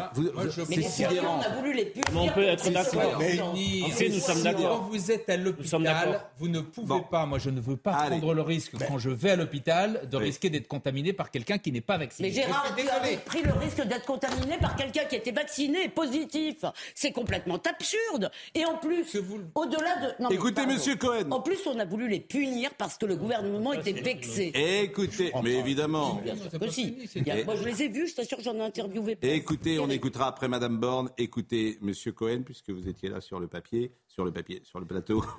C'est 0.69 0.83
sidérant. 0.83 1.41
On 1.41 1.51
a 1.51 1.57
voulu 1.57 1.73
les 1.73 1.87
punir. 1.87 2.05
on 2.15 2.29
peut 2.29 2.43
être 2.43 2.71
d'accord. 2.71 3.23
Ici, 3.55 4.11
nous 4.11 4.21
sommes 4.21 4.43
d'accord. 4.43 4.81
Quand 4.81 4.89
vous 4.91 5.11
êtes 5.11 5.29
à 5.31 5.39
l'hôpital, 5.39 6.21
vous 6.37 6.49
ne 6.49 6.61
pouvez 6.61 7.01
pas, 7.11 7.25
moi 7.25 7.39
je 7.39 7.49
ne 7.49 7.61
veux 7.61 7.79
pas 7.79 7.93
prendre 7.93 8.35
le 8.35 8.43
risque, 8.43 8.77
ben. 8.77 8.87
quand 8.87 8.99
je 8.99 9.09
vais 9.09 9.31
à 9.31 9.37
l'hôpital, 9.37 10.07
de 10.11 10.17
risquer 10.19 10.51
d'être 10.51 10.69
contaminé 10.69 11.15
par 11.15 11.31
quelqu'un 11.31 11.57
qui 11.57 11.73
n'est 11.73 11.81
pas 11.81 11.97
vacciné. 11.97 12.29
Mais 12.29 12.35
Gérard, 12.35 12.75
tu 12.77 12.89
avais 12.89 13.17
pris 13.17 13.43
le 13.43 13.53
risque 13.53 13.83
d'être 13.87 14.05
contaminé 14.05 14.59
par 14.59 14.77
quelqu'un 14.77 15.05
qui 15.05 15.17
était 15.17 15.33
vacciné, 15.33 15.89
positif. 15.89 16.57
C'est 16.95 17.12
complètement 17.12 17.59
absurde. 17.69 18.31
Et 18.55 18.67
en 18.67 18.77
plus, 18.77 19.17
au-delà 19.55 20.15
de... 20.19 20.35
Écoutez, 20.35 20.67
Monsieur 20.67 20.97
Cohen. 20.97 21.31
En 21.31 21.41
plus, 21.41 21.67
on 21.67 21.79
a 21.79 21.87
voulu 21.87 22.09
les 22.09 22.21
punir 22.21 22.71
parce 22.77 22.99
que 22.99 23.07
le 23.07 23.17
gouvernement 23.17 23.73
était 23.73 23.93
vexé. 23.93 24.53
Écoutez 24.55 25.22
mais 25.43 25.55
évidemment. 25.55 26.14
Moi, 26.14 27.57
je 27.57 27.64
les 27.64 27.83
ai 27.83 27.88
vus, 27.88 28.09
je 28.09 28.14
t'assure, 28.14 28.41
j'en 28.41 28.55
ai 28.55 28.62
interviewé. 28.62 29.19
Écoutez, 29.23 29.79
on 29.79 29.91
écoutera 29.91 30.26
après 30.29 30.49
Madame 30.49 30.79
Borne. 30.79 31.11
Écoutez, 31.19 31.79
Monsieur 31.81 32.12
Cohen, 32.12 32.43
puisque 32.45 32.71
vous 32.71 32.88
étiez 32.88 33.09
là 33.09 33.21
sur 33.21 33.41
le 33.41 33.47
papier, 33.47 33.93
sur 34.07 34.25
le 34.25 34.33
papier, 34.33 34.61
sur 34.64 34.81
le 34.81 34.87
plateau. 34.87 35.25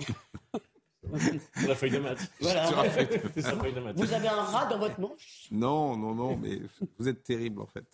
Sur 1.60 1.68
la 1.68 1.76
feuille 1.76 1.92
de 1.92 2.00
maths. 2.00 2.32
Voilà. 2.40 2.66
Vous 3.96 4.14
avez 4.14 4.28
un 4.30 4.42
rat 4.42 4.68
dans 4.68 4.80
votre 4.80 5.00
manche? 5.02 5.48
Non, 5.52 5.98
non, 5.98 6.16
non, 6.16 6.38
mais 6.38 6.62
vous 6.98 7.10
êtes 7.10 7.24
terrible 7.24 7.62
en 7.62 7.66
fait. 7.66 7.86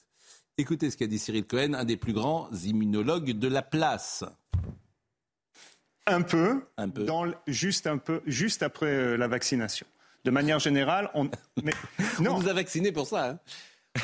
Écoutez 0.57 0.91
ce 0.91 0.97
qu'a 0.97 1.07
dit 1.07 1.17
Cyril 1.17 1.45
Cohen, 1.45 1.73
un 1.73 1.85
des 1.85 1.97
plus 1.97 2.13
grands 2.13 2.49
immunologues 2.51 3.31
de 3.31 3.47
la 3.47 3.61
place. 3.61 4.23
Un 6.05 6.21
peu, 6.21 6.63
un 6.77 6.89
peu. 6.89 7.03
Dans, 7.03 7.31
juste 7.47 7.87
un 7.87 7.97
peu, 7.97 8.21
juste 8.25 8.63
après 8.63 8.87
euh, 8.87 9.17
la 9.17 9.27
vaccination 9.27 9.87
de 10.23 10.31
manière 10.31 10.59
générale, 10.59 11.09
on. 11.13 11.25
non. 12.19 12.35
on 12.35 12.39
nous 12.39 12.47
a 12.49 12.53
vaccinés 12.53 12.91
pour 12.91 13.07
ça. 13.07 13.29
Hein. 13.29 13.39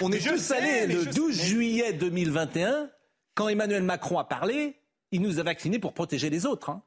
On 0.01 0.11
est 0.11 0.25
tous 0.25 0.51
allés 0.51 0.87
le 0.87 1.05
12 1.05 1.41
juillet 1.41 1.93
2021, 1.93 2.89
quand 3.33 3.47
Emmanuel 3.47 3.83
Macron 3.83 4.17
a 4.17 4.23
parlé, 4.23 4.75
il 5.11 5.21
nous 5.21 5.39
a 5.39 5.43
vaccinés 5.43 5.79
pour 5.79 5.93
protéger 5.93 6.29
les 6.29 6.45
autres. 6.45 6.69
Hein. 6.69 6.81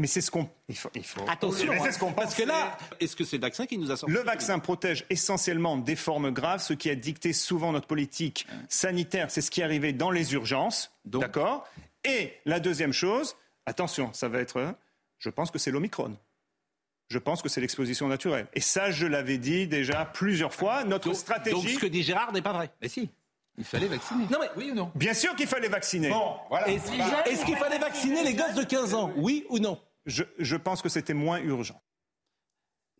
Mais 0.00 0.06
c'est 0.06 0.22
ce 0.22 0.30
qu'on. 0.30 0.48
Il 0.68 0.76
faut, 0.76 0.90
Attention, 1.28 1.72
c'est 1.82 1.92
ce 1.92 1.98
qu'on 1.98 2.12
parce 2.12 2.34
que 2.34 2.42
là, 2.42 2.78
est-ce 3.00 3.14
que 3.14 3.22
c'est 3.22 3.36
le 3.36 3.42
vaccin 3.42 3.66
qui 3.66 3.76
nous 3.76 3.90
a 3.90 3.98
sorti 3.98 4.14
Le 4.14 4.20
vaccin 4.20 4.58
protège 4.58 5.04
essentiellement 5.10 5.76
des 5.76 5.94
formes 5.94 6.30
graves, 6.30 6.62
ce 6.62 6.72
qui 6.72 6.88
a 6.88 6.94
dicté 6.94 7.34
souvent 7.34 7.70
notre 7.72 7.86
politique 7.86 8.46
sanitaire. 8.70 9.30
C'est 9.30 9.42
ce 9.42 9.50
qui 9.50 9.60
est 9.60 9.64
arrivé 9.64 9.92
dans 9.92 10.10
les 10.10 10.32
urgences, 10.32 10.90
d'accord? 11.04 11.68
Et 12.04 12.32
la 12.46 12.60
deuxième 12.60 12.94
chose, 12.94 13.36
attention, 13.66 14.10
ça 14.14 14.28
va 14.28 14.40
être. 14.40 14.74
Je 15.18 15.28
pense 15.28 15.50
que 15.50 15.58
c'est 15.58 15.70
l'Omicron. 15.70 16.16
Je 17.10 17.18
pense 17.18 17.42
que 17.42 17.48
c'est 17.48 17.60
l'exposition 17.60 18.06
naturelle. 18.06 18.46
Et 18.54 18.60
ça, 18.60 18.92
je 18.92 19.06
l'avais 19.06 19.36
dit 19.36 19.66
déjà 19.66 20.04
plusieurs 20.04 20.54
fois. 20.54 20.84
Notre 20.84 21.12
stratégie. 21.12 21.56
Donc 21.56 21.68
ce 21.68 21.78
que 21.78 21.86
dit 21.86 22.04
Gérard 22.04 22.32
n'est 22.32 22.40
pas 22.40 22.52
vrai. 22.52 22.70
Mais 22.80 22.88
si. 22.88 23.10
Il 23.58 23.64
fallait 23.64 23.88
vacciner. 23.88 24.24
Non 24.30 24.38
mais 24.40 24.48
oui 24.56 24.70
ou 24.70 24.74
non 24.74 24.92
Bien 24.94 25.12
sûr 25.12 25.34
qu'il 25.34 25.48
fallait 25.48 25.68
vacciner. 25.68 26.08
Bon, 26.08 26.36
voilà. 26.48 26.68
Est-ce 26.68 26.92
est 26.92 27.44
qu'il 27.44 27.56
fallait 27.56 27.80
vacciner 27.80 28.22
les 28.22 28.34
gosses 28.34 28.54
de 28.54 28.62
15 28.62 28.94
ans 28.94 29.12
Oui 29.16 29.44
ou 29.50 29.58
non? 29.58 29.78
Je, 30.06 30.22
je 30.38 30.56
pense 30.56 30.80
que 30.80 30.88
c'était 30.88 31.12
moins 31.12 31.40
urgent. 31.40 31.82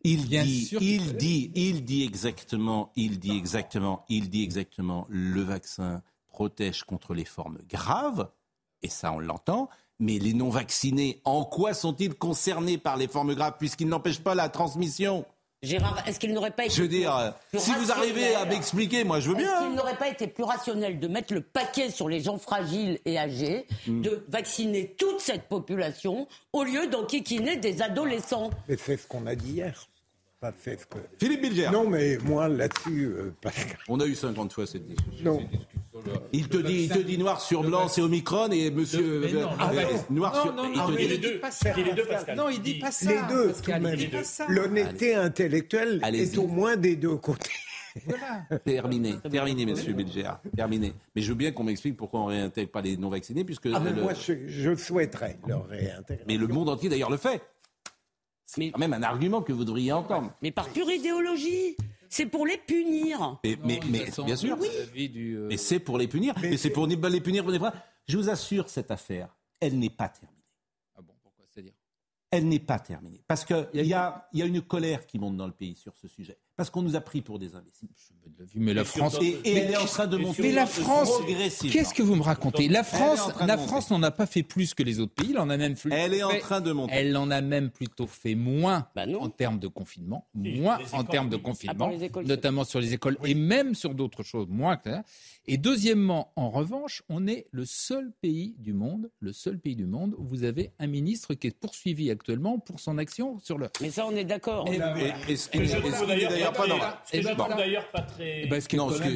Il 0.03 0.27
dit, 0.27 0.69
il 0.81 1.15
dit, 1.15 1.51
il 1.55 1.85
dit 1.85 2.03
exactement, 2.03 2.91
il 2.95 3.19
dit 3.19 3.37
exactement, 3.37 4.03
il 4.09 4.29
dit 4.29 4.43
exactement, 4.43 5.05
le 5.09 5.41
vaccin 5.41 6.01
protège 6.27 6.83
contre 6.83 7.13
les 7.13 7.25
formes 7.25 7.59
graves, 7.69 8.29
et 8.81 8.89
ça 8.89 9.11
on 9.11 9.19
l'entend, 9.19 9.69
mais 10.01 10.19
les 10.19 10.33
non-vaccinés, 10.33 11.21
en 11.23 11.45
quoi 11.45 11.73
sont-ils 11.73 12.13
concernés 12.13 12.77
par 12.77 12.97
les 12.97 13.07
formes 13.07 13.33
graves 13.35 13.55
puisqu'ils 13.57 13.87
n'empêchent 13.87 14.19
pas 14.19 14.35
la 14.35 14.49
transmission? 14.49 15.25
Gérard, 15.63 16.03
est-ce 16.07 16.19
qu'il 16.19 16.33
n'aurait 16.33 16.49
pas 16.49 16.65
été. 16.65 16.73
Je 16.73 16.81
veux 16.81 16.87
dire, 16.87 17.35
si 17.55 17.71
vous 17.75 17.91
arrivez 17.91 18.33
à 18.33 18.45
m'expliquer, 18.45 19.03
moi 19.03 19.19
je 19.19 19.29
veux 19.29 19.35
bien. 19.35 19.45
Est-ce 19.45 19.67
qu'il 19.67 19.75
n'aurait 19.75 19.95
pas 19.97 20.09
été 20.09 20.25
plus 20.25 20.43
rationnel 20.43 20.99
de 20.99 21.07
mettre 21.07 21.35
le 21.35 21.41
paquet 21.41 21.91
sur 21.91 22.09
les 22.09 22.19
gens 22.19 22.39
fragiles 22.39 22.97
et 23.05 23.19
âgés, 23.19 23.67
Hmm. 23.85 24.01
de 24.01 24.25
vacciner 24.27 24.95
toute 24.97 25.19
cette 25.21 25.43
population, 25.47 26.27
au 26.51 26.63
lieu 26.63 26.87
d'enquiquiner 26.87 27.57
des 27.57 27.83
adolescents? 27.83 28.49
Mais 28.67 28.75
c'est 28.75 28.97
ce 28.97 29.05
qu'on 29.05 29.27
a 29.27 29.35
dit 29.35 29.51
hier. 29.51 29.87
Fait 30.57 30.79
ce 30.79 30.87
que... 30.87 30.97
Philippe 31.19 31.41
Bilger. 31.43 31.69
Non, 31.71 31.87
mais 31.87 32.17
moi 32.25 32.47
là-dessus, 32.47 33.05
euh, 33.15 33.31
Pascal. 33.41 33.77
On 33.87 33.99
a 33.99 34.07
eu 34.07 34.15
50 34.15 34.51
fois 34.51 34.65
cette 34.65 34.87
discussion. 34.87 35.23
Non. 35.23 35.47
Il 36.33 36.47
te 36.47 36.57
dit, 36.57 36.83
il 36.83 36.89
te 36.89 36.99
dit 36.99 37.17
noir 37.17 37.41
sur 37.41 37.63
blanc, 37.63 37.87
c'est 37.87 38.01
Omicron 38.01 38.49
et 38.51 38.71
monsieur 38.71 39.19
Mais 39.21 39.31
non, 39.33 39.41
euh, 39.41 39.55
ah, 39.59 39.69
euh, 39.71 39.75
ouais. 39.75 39.87
noir 40.09 40.33
Non, 40.35 40.41
sur. 40.43 40.53
non, 40.53 40.63
il 40.71 40.77
non, 40.77 40.87
te 40.87 40.97
dit- 40.97 41.03
il 41.11 41.19
dit 41.21 41.27
pas 41.39 41.51
ça. 41.51 41.73
Les 41.75 41.93
deux, 41.93 42.05
Pascal. 42.05 42.37
Non, 42.37 42.49
il 42.49 42.61
dit 42.61 42.79
pas 42.79 42.91
ça. 42.91 43.09
Les 43.11 43.33
deux, 43.33 43.53
tout 43.53 43.71
même. 43.71 43.97
L'honnêteté 44.49 45.15
intellectuelle 45.15 46.01
est 46.13 46.37
au 46.37 46.47
moins 46.47 46.75
des 46.77 46.95
deux 46.95 47.15
côtés. 47.17 47.51
Voilà. 48.05 48.43
Terminé, 48.65 49.15
terminé, 49.29 49.65
monsieur 49.65 49.91
Bilger, 49.91 50.31
terminé. 50.55 50.93
Mais 51.13 51.21
je 51.21 51.27
veux 51.29 51.35
bien 51.35 51.51
qu'on 51.51 51.63
m'explique 51.65 51.97
pourquoi 51.97 52.21
on 52.21 52.29
ne 52.29 52.35
réintègre 52.35 52.71
pas 52.71 52.81
les 52.81 52.95
non-vaccinés, 52.95 53.43
puisque 53.43 53.65
Ah, 53.73 53.79
le- 53.83 54.01
moi, 54.01 54.13
je, 54.13 54.33
je 54.47 54.75
souhaiterais 54.75 55.37
leur 55.45 55.67
réintégrer. 55.67 56.23
mais 56.25 56.37
le 56.37 56.47
monde 56.47 56.69
entier 56.69 56.87
d'ailleurs 56.87 57.09
le 57.11 57.17
fait. 57.17 57.41
C'est 58.45 58.71
quand 58.71 58.79
même 58.79 58.93
un 58.93 59.03
argument 59.03 59.41
que 59.41 59.51
vous 59.53 59.65
devriez 59.65 59.91
entendre. 59.93 60.31
Mais 60.41 60.51
par 60.51 60.69
pure 60.69 60.89
idéologie 60.89 61.75
C'est 62.11 62.25
pour 62.25 62.45
les 62.45 62.57
punir 62.57 63.39
Mais, 63.41 63.57
mais, 63.63 63.79
Non, 63.79 63.87
mais 63.89 64.05
ça 64.07 64.11
sent 64.11 64.23
bien 64.25 64.35
sûr, 64.35 64.57
la 64.57 64.85
vie 64.85 65.07
du, 65.07 65.37
euh, 65.37 65.47
mais 65.47 65.55
c'est 65.55 65.79
pour 65.79 65.97
les 65.97 66.09
punir, 66.09 66.35
mais, 66.41 66.57
c'est 66.57 66.69
pour 66.69 66.85
les 66.85 66.97
punir 66.97 67.43
pour 67.43 67.53
les 67.53 67.57
punir. 67.57 67.71
Je 68.05 68.17
vous 68.17 68.29
assure, 68.29 68.69
cette 68.69 68.91
affaire, 68.91 69.33
elle 69.61 69.79
n'est 69.79 69.89
pas 69.89 70.09
terminée. 70.09 70.43
Ah 70.97 71.01
bon, 71.01 71.13
pourquoi 71.23 71.45
C'est-à-dire? 71.49 71.71
Elle 72.29 72.49
n'est 72.49 72.59
pas 72.59 72.79
terminée. 72.79 73.23
Parce 73.25 73.45
qu'il 73.45 73.65
y 73.73 73.93
a, 73.93 74.27
il 74.33 74.39
y 74.39 74.43
a 74.43 74.45
une 74.45 74.61
colère 74.61 75.07
qui 75.07 75.19
monte 75.19 75.37
dans 75.37 75.47
le 75.47 75.53
pays 75.53 75.75
sur 75.77 75.95
ce 75.95 76.09
sujet. 76.09 76.37
Parce 76.61 76.69
qu'on 76.69 76.83
nous 76.83 76.95
a 76.95 77.01
pris 77.01 77.21
pour 77.23 77.39
des 77.39 77.55
imbéciles. 77.55 77.89
Mais 78.53 78.75
la 78.75 78.83
France. 78.85 79.17
Et, 79.19 79.29
et 79.45 79.55
elle 79.57 79.71
est 79.71 79.77
en 79.77 79.85
train 79.85 80.05
de 80.05 80.15
monter 80.15 80.43
Mais 80.43 80.51
la 80.51 80.67
France, 80.67 81.09
qu'est-ce 81.71 81.91
que 81.91 82.03
vous 82.03 82.13
me 82.15 82.21
racontez 82.21 82.67
La 82.67 82.83
France, 82.83 83.31
la. 83.47 83.57
France 83.57 83.89
n'en 83.89 84.03
a 84.03 84.11
pas 84.11 84.27
fait 84.27 84.43
plus 84.43 84.75
que 84.75 84.83
les 84.83 84.99
autres 84.99 85.13
pays. 85.15 85.31
Elle 85.31 85.39
en 85.39 85.49
a 85.49 85.57
même 85.57 85.73
plus. 85.73 85.91
Elle 85.91 86.13
est 86.13 86.21
en 86.21 86.29
fait- 86.29 86.37
train 86.37 86.61
de 86.61 86.71
monter. 86.71 86.93
Elle 86.95 87.17
en 87.17 87.31
a 87.31 87.41
même 87.41 87.71
plutôt 87.71 88.05
fait 88.05 88.35
moins 88.35 88.87
Bah 88.95 89.05
en 89.19 89.29
termes 89.29 89.57
de 89.57 89.67
confinement, 89.67 90.27
moins 90.35 90.77
en 90.93 91.03
termes 91.03 91.29
de 91.29 91.35
oui. 91.37 91.41
Ah, 91.43 91.49
confinement, 91.49 91.91
c'est 91.99 92.27
notamment 92.27 92.63
sur 92.63 92.79
les 92.79 92.93
écoles 92.93 93.17
et 93.25 93.33
même 93.33 93.73
sur 93.73 93.95
d'autres 93.95 94.21
choses, 94.21 94.45
moins 94.47 94.77
que 94.77 94.91
ça. 94.91 95.03
Et 95.47 95.57
deuxièmement, 95.57 96.31
en 96.35 96.51
revanche, 96.51 97.01
on 97.09 97.25
est 97.25 97.47
le 97.51 97.65
seul 97.65 98.11
pays 98.21 98.53
du 98.59 98.73
monde, 98.73 99.09
le 99.21 99.33
seul 99.33 99.57
pays 99.57 99.75
du 99.75 99.87
monde 99.87 100.13
où 100.17 100.23
vous 100.23 100.43
avez 100.43 100.71
un 100.77 100.85
ministre 100.85 101.33
qui 101.33 101.47
est 101.47 101.57
poursuivi 101.59 102.11
actuellement 102.11 102.59
pour 102.59 102.79
son 102.79 102.97
action 102.99 103.39
sur 103.39 103.57
le. 103.57 103.67
Mais 103.81 103.89
ça, 103.89 104.05
on 104.05 104.15
est 104.15 104.23
d'accord. 104.23 104.67
Et- 104.67 104.75
et- 104.75 105.31
Et 105.31 105.35
je 105.65 105.77
trouve 105.77 106.11
est 106.11 106.27
d'ailleurs 106.27 106.53
pas 106.53 106.59
très- 106.59 106.67
normal 106.69 106.93
ce 107.05 107.11
que 107.11 107.21
je 107.21 107.27
trouve 107.29 107.37
bon. 107.49 107.55
d'ailleurs 107.55 107.89
pas 107.91 108.01
très. 108.01 108.45
Bah, 108.45 108.61
ce 108.61 108.75
Non, 108.75 108.89
ce 108.91 109.01
qui, 109.01 109.09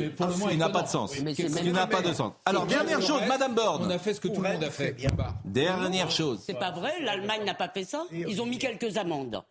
ce 0.50 0.55
n'a 0.55 0.70
pas 0.70 0.82
de 0.82 0.88
sens. 0.88 1.13
Ce 1.13 1.22
qui 1.22 1.72
n'a 1.72 1.88
pas 1.88 2.01
pas 2.01 2.01
de 2.01 2.13
sens. 2.13 2.34
Alors, 2.46 2.65
dernière 2.65 3.01
chose, 3.01 3.17
reste, 3.20 3.29
Madame 3.29 3.51
On 3.51 3.55
Borne. 3.55 3.91
a 3.91 4.00
fait 4.00 4.13
ce 4.15 4.20
que 4.20 4.27
tout 4.27 4.41
le 4.41 4.50
monde 4.51 4.63
a 4.63 4.72
fait. 4.72 4.96
Bah, 5.15 5.36
Dernière 5.46 6.10
chose. 6.10 6.41
C'est 6.44 6.57
pas 6.57 6.72
vrai, 6.72 6.92
l'Allemagne 7.01 7.46
n'a 7.46 7.53
pas 7.53 7.70
fait 7.70 7.83
ça. 7.83 8.03
Ils 8.11 8.42
ont 8.42 8.46
mis 8.48 8.57
quelques 8.57 8.98
amendes. 8.98 9.44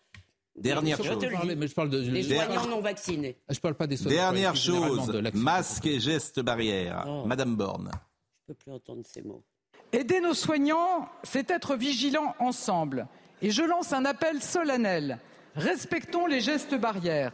Dernière 0.57 0.97
chose. 0.97 1.09
le 1.09 1.17
dis. 1.17 1.29
parler- 1.35 1.57
mais 1.57 1.67
je 1.67 1.75
parle 1.75 1.91
de. 1.91 1.99
Les 1.99 2.23
je- 2.23 2.35
soignants 2.35 2.67
non 2.69 2.81
vaccinés. 2.81 3.37
je 3.51 3.59
parle 3.59 3.75
pas 3.75 3.87
des 3.87 3.97
soignants, 3.97 4.17
Dernière 4.17 4.55
chose. 4.57 5.07
de. 5.09 5.31
Masque 5.37 5.87
et 5.87 5.99
gestes 6.01 6.41
barrières. 6.41 7.05
Oh. 7.09 7.25
Madame 7.27 7.57
Borne. 7.57 7.91
Je 8.47 8.53
peux 8.53 8.55
plus 8.55 8.73
entendre 8.73 9.03
ces 9.05 9.23
mots. 9.23 9.43
Aider 9.93 10.21
nos 10.21 10.35
soignants, 10.35 11.09
c'est 11.23 11.51
être 11.51 11.75
vigilants 11.77 12.35
ensemble. 12.39 13.07
Et 13.43 13.51
je 13.51 13.63
lance 13.63 13.93
un 13.93 14.05
appel 14.05 14.41
solennel. 14.43 15.19
Respectons 15.57 16.27
les 16.27 16.41
gestes 16.41 16.75
barrières. 16.75 17.33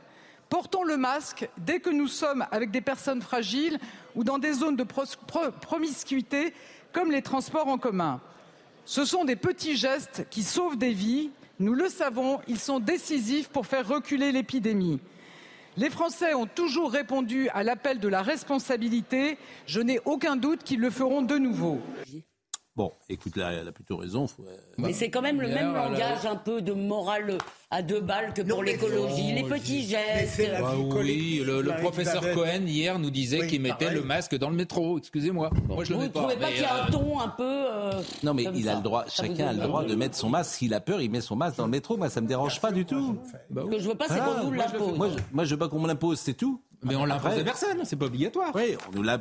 Portons 0.49 0.83
le 0.83 0.97
masque 0.97 1.49
dès 1.59 1.81
que 1.81 1.91
nous 1.91 2.09
sommes 2.09 2.45
avec 2.51 2.71
des 2.71 2.81
personnes 2.81 3.23
fragiles 3.23 3.79
ou 4.15 4.25
dans 4.25 4.39
des 4.39 4.53
zones 4.53 4.77
de 4.77 4.83
pros- 4.83 5.05
pro- 5.27 5.51
promiscuité 5.61 6.53
comme 6.93 7.11
les 7.13 7.23
transports 7.23 7.69
en 7.69 7.79
commun. 7.79 8.21
Ce 8.85 9.05
sont 9.05 9.25
des 9.25 9.37
petits 9.37 9.77
gestes 9.77 10.27
qui 10.31 10.43
sauvent 10.43 10.77
des 10.77 10.93
vies. 10.93 11.31
Nous 11.61 11.75
le 11.75 11.91
savons, 11.91 12.41
ils 12.49 12.59
sont 12.59 12.81
décisifs 12.81 13.51
pour 13.51 13.67
faire 13.67 13.87
reculer 13.87 14.33
l'épidémie. 14.33 14.99
Les 15.77 15.91
Français 15.91 16.33
ont 16.33 16.47
toujours 16.47 16.91
répondu 16.91 17.51
à 17.51 17.63
l'appel 17.63 18.01
de 18.01 18.09
la 18.09 18.23
responsabilité. 18.23 19.37
Je 19.67 19.83
n'ai 19.83 20.01
aucun 20.07 20.37
doute 20.37 20.65
qu'ils 20.65 20.81
le 20.81 20.89
feront 20.89 21.21
de 21.21 21.37
nouveau. 21.37 21.79
Bon, 22.77 22.93
écoute, 23.09 23.37
là, 23.37 23.51
elle 23.53 23.67
a 23.67 23.73
plutôt 23.73 23.97
raison. 23.97 24.27
Faut, 24.29 24.45
euh, 24.45 24.57
Mais 24.79 24.93
c'est 24.93 25.11
quand 25.11 25.23
même 25.23 25.41
le 25.41 25.49
même 25.49 25.71
alors, 25.75 25.91
langage 25.91 26.25
un 26.25 26.37
peu 26.37 26.63
de 26.63 26.73
morale 26.73 27.37
à 27.71 27.83
deux 27.83 28.01
balles 28.01 28.33
que 28.33 28.43
pour 28.43 28.63
l'écologie. 28.63 29.33
Les 29.35 29.43
petits 29.43 29.83
gestes. 29.87 30.39
la 30.39 30.59
Ah 30.67 30.75
vie 30.77 30.83
oui, 30.83 31.43
le, 31.45 31.63
professeur. 31.81 32.23
Cohen 32.33 32.63
hier 32.67 32.99
nous 33.01 33.11
disait 33.11 33.41
Oui, 33.41 33.47
qu'il 33.49 33.61
mettait 33.61 33.87
pareil. 33.87 33.97
le 33.99 34.03
masque 34.05 34.37
dans 34.39 34.51
le 34.51 34.57
métro. 34.57 34.99
Excusez-moi. 34.99 35.51
Moi 35.69 35.85
je 35.85 35.91
le 35.91 35.97
Vous 35.99 36.03
ne 36.05 36.09
trouvez 36.09 36.37
pas 36.37 36.47
qu'il 36.53 36.63
y 36.63 36.65
a 36.65 36.77
euh, 36.77 36.83
un 36.87 36.91
ton 36.91 37.19
un 37.21 37.29
peu. 37.29 37.43
euh, 37.45 38.03
Non, 38.23 38.35
mais 38.35 38.45
il 38.55 38.65
ça 38.65 38.73
a 38.73 38.77
le 38.77 38.83
droit, 38.83 39.05
Ça 39.09 39.25
chacun 39.25 39.49
a 39.49 39.53
le 39.53 39.59
droit 39.59 39.85
de 39.85 39.95
mettre 39.97 40.17
son 40.17 40.31
masque. 40.31 40.55
S'il 40.55 40.73
a 40.73 40.81
peur, 40.81 41.03
il 41.03 41.11
met 41.11 41.21
son 41.21 41.35
masque 41.37 41.57
dans 41.57 41.65
le 41.67 41.71
métro. 41.73 41.97
Moi, 41.97 42.09
ça 42.09 42.21
me 42.21 42.29
dérange 42.29 42.61
pas 42.61 42.71
du 42.71 42.87
tout. 42.87 43.19
Ce 43.53 43.61
que 43.69 43.79
je 43.79 43.89
veux 43.89 43.95
pas, 43.97 44.07
c'est 44.09 44.21
Ah, 44.21 44.31
qu'on 44.41 44.45
nous 44.47 44.53
l'impose. 44.53 44.97
Moi, 44.97 45.09
je, 45.09 45.45
je 45.45 45.55
veux 45.55 45.59
pas 45.59 45.69
qu'on 45.69 45.81
me 45.81 45.89
l'impose, 45.89 46.21
c'est 46.21 46.35
tout. 46.35 46.63
Mais 46.83 46.97
on 46.97 47.05
l'impose 47.05 47.39
à 47.39 47.45
personne, 47.45 47.81
c'est 47.85 47.97
pas 47.97 48.07
obligatoire. 48.07 48.53
Oui, 48.55 48.77
on 48.89 48.97
nous 48.97 49.03
l'a 49.03 49.19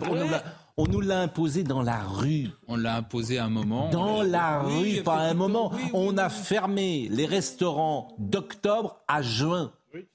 on 0.79 0.87
nous 0.87 1.01
l'a- 1.01 1.19
imposé 1.21 1.63
dans 1.63 1.81
la 1.81 1.99
rue. 2.03 2.49
On 2.67 2.75
l'a 2.77 2.95
imposé 2.95 3.37
à 3.37 3.45
un 3.45 3.49
moment. 3.49 3.89
Dans 3.89 4.21
l'a- 4.23 4.63
Oui, 4.65 4.97
rue, 4.97 5.03
pas 5.03 5.17
à 5.17 5.23
un 5.29 5.33
moment. 5.33 5.71
oui, 5.73 5.81
oui, 5.85 5.89
on 5.93 6.17
a 6.17 6.29
fermé 6.29 7.07
les 7.11 7.25
restaurants 7.25 8.07
d'octobre 8.17 8.97
à 9.07 9.21
juin. 9.21 9.71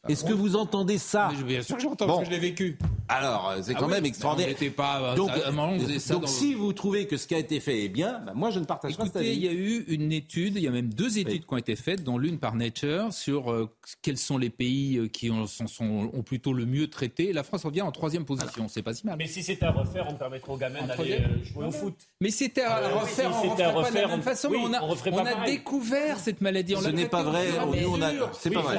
Est-ce 0.09 0.25
que 0.25 0.33
vous 0.33 0.57
entendez 0.57 0.99
ça 0.99 1.29
Mais 1.33 1.39
je- 1.39 1.45
Bien 1.45 1.63
sûr 1.63 1.77
que 1.77 1.83
j'entends, 1.83 2.07
Bon. 2.07 2.17
parce 2.17 2.29
que 2.29 2.35
je 2.35 2.41
l'ai 2.41 2.47
vécu. 2.49 2.79
Alors, 3.09 3.51
euh, 3.51 3.59
c'est 3.63 3.73
Ah 3.75 3.79
quand 3.81 3.87
oui, 3.87 3.93
même 3.93 4.07
extraordinaire. 4.07 4.55
pas- 4.77 5.15
donc, 5.15 5.31
ça- 5.31 5.99
ça 5.99 6.15
dans- 6.17 6.27
si 6.27 6.55
vous 6.55 6.73
trouvez 6.73 7.07
que 7.07 7.17
ce 7.17 7.27
qui 7.27 7.35
a 7.35 7.39
été 7.39 7.61
fait 7.61 7.85
est 7.85 7.89
bien, 7.89 8.21
bah, 8.25 8.33
moi 8.35 8.51
je 8.51 8.59
ne 8.61 8.65
partage 8.65 8.97
pas 8.97 9.05
cet 9.05 9.17
Écoutez, 9.17 9.29
avis. 9.31 9.39
il 9.39 9.45
y 9.45 9.49
a 9.49 9.53
eu 9.53 9.85
une 9.89 10.11
étude, 10.13 10.57
il 10.57 10.63
y 10.63 10.69
a 10.69 10.71
même 10.71 10.93
deux 10.95 11.19
études 11.19 11.33
Oui. 11.33 11.41
qui 11.47 11.55
ont 11.55 11.57
été 11.59 11.77
faites, 11.77 12.03
dont 12.03 12.17
l'une 12.19 12.39
par 12.39 12.55
Nature, 12.55 13.13
sur 13.13 13.53
euh, 13.53 13.69
quels 14.01 14.17
sont 14.17 14.39
les 14.39 14.49
pays 14.51 14.97
euh, 14.97 15.09
qui 15.09 15.31
ont, 15.31 15.47
sont- 15.47 15.67
sont- 15.67 16.11
ont 16.15 16.23
plutôt 16.23 16.53
le 16.55 16.65
mieux 16.67 16.89
traité. 16.89 17.33
La 17.33 17.43
France 17.43 17.65
revient 17.65 17.83
en 17.83 17.93
troisième 17.93 18.25
position, 18.25 18.69
c'est 18.69 18.83
pas 18.83 18.95
si 18.95 19.05
mal. 19.07 19.17
Mais 19.19 19.27
si 19.27 19.43
c'était 19.43 19.67
à 19.67 19.71
refaire, 19.73 20.07
on 20.09 20.15
permettrait 20.15 20.53
aux 20.53 20.57
gamins 20.57 20.87
d'aller 20.87 21.19
jouer 21.45 21.67
au 21.67 21.71
foot. 21.71 21.95
Mais 22.21 22.31
c'était 22.31 22.63
à 22.63 22.79
Euh, 22.79 22.95
refaire, 23.01 23.31
si 23.33 23.49
on 23.49 23.51
c'était 23.51 23.51
referait 23.51 23.65
à 23.67 23.67
pas 23.67 23.73
de 23.73 23.75
la 23.75 23.81
refaire, 23.89 24.09
même 24.09 24.19
on- 24.21 24.23
façon, 24.23 24.49
oui, 24.51 24.57
mais 24.61 24.65
on 24.65 24.73
a, 24.73 24.83
on 24.83 24.97
pas 25.25 25.31
a 25.43 25.45
découvert 25.47 26.19
cette 26.19 26.41
maladie. 26.41 26.75
Ce 26.81 26.89
n'est 26.89 27.07
pas 27.07 27.23
vrai, 27.23 27.47
c'est 28.41 28.51
pas 28.51 28.63
vrai. 28.63 28.79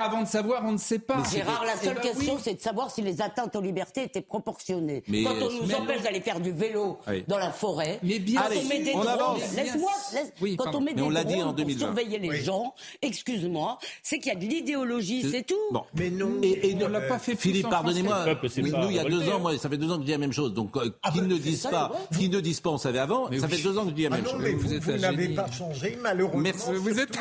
Avant 0.00 0.22
de 0.22 0.26
savoir, 0.28 0.62
on 0.64 0.72
ne 0.72 0.78
sait 0.78 0.98
pas. 0.98 1.22
Gérard, 1.32 1.64
la 1.64 1.76
seule 1.76 1.92
Eh 1.92 1.94
ben 1.94 2.00
question, 2.14 2.34
oui. 2.34 2.40
c'est 2.42 2.54
de 2.54 2.60
savoir 2.60 2.90
si 2.90 3.02
les 3.02 3.20
atteintes 3.22 3.54
aux 3.56 3.60
libertés 3.60 4.04
étaient 4.04 4.20
proportionnées. 4.20 5.02
Mais- 5.08 5.24
Quand 5.24 5.34
on 5.40 5.50
nous 5.50 5.66
Mais 5.66 5.74
empêche 5.74 6.02
d'aller 6.02 6.20
faire 6.20 6.40
du 6.40 6.52
vélo 6.52 6.98
Oui. 7.08 7.24
dans 7.28 7.38
la 7.38 7.50
forêt, 7.50 7.98
Mais 8.02 8.18
bien 8.18 8.40
quand 8.40 8.46
Allez, 8.48 8.60
on 8.64 8.68
met 8.68 8.78
des 8.80 8.92
on 8.94 9.00
drones, 9.04 9.40
laisse-moi, 9.56 9.90
laisse- 10.12 10.32
Oui, 10.40 10.56
quand 10.56 10.64
pardon. 10.64 10.78
on 10.78 10.80
met 10.82 10.90
Mais 10.92 10.96
des 10.96 11.02
on 11.02 11.10
l'a 11.10 11.24
dit 11.24 11.32
drones 11.34 11.42
en 11.42 11.46
pour 11.48 11.54
2020. 11.54 11.78
surveiller 11.86 12.18
les 12.18 12.28
Oui. 12.30 12.42
gens, 12.42 12.74
excuse-moi, 13.02 13.78
c'est 14.02 14.18
qu'il 14.18 14.32
y 14.32 14.36
a 14.36 14.38
de 14.38 14.44
l'idéologie, 14.44 15.28
c'est 15.30 15.44
tout. 15.46 15.54
Bon. 15.70 15.82
Mais 15.94 16.10
non. 16.10 16.30
Et, 16.42 16.70
et 16.70 16.76
On 16.84 16.88
l'a 16.88 17.00
pas 17.00 17.18
fait 17.18 17.34
Philippe, 17.36 17.68
pardonnez-moi. 17.68 18.24
nous, 18.56 18.90
il 18.90 18.96
y 18.96 18.98
a 18.98 19.04
deux 19.04 19.28
ans, 19.30 19.40
moi, 19.40 19.56
ça 19.58 19.68
fait 19.68 19.76
deux 19.78 19.90
ans 19.90 19.94
que 19.96 20.02
je 20.02 20.06
dis 20.06 20.12
la 20.12 20.18
même 20.18 20.32
chose. 20.32 20.52
Donc, 20.54 20.76
euh, 20.76 20.90
Ah 21.02 21.10
qui 21.10 21.20
bah, 21.20 21.26
ne 21.26 21.36
disent 21.36 21.66
pas, 21.70 21.90
ouais. 22.12 22.18
qui 22.18 22.28
ne 22.28 22.40
disent 22.40 22.60
pas, 22.60 22.70
on 22.70 22.78
savait 22.78 22.98
avant. 22.98 23.28
Ça 23.40 23.48
fait 23.48 23.62
deux 23.62 23.76
ans 23.78 23.84
que 23.84 23.90
je 23.90 23.94
dis 23.94 24.02
la 24.02 24.10
Ah 24.12 24.16
même 24.16 24.24
non, 24.24 24.30
chose. 24.32 24.40
mais 24.42 24.52
Vous 24.52 24.92
n'avez 24.98 25.28
pas 25.30 25.50
changé, 25.50 25.98
malheureusement. 26.02 26.50
Vous 26.74 27.00
êtes 27.00 27.16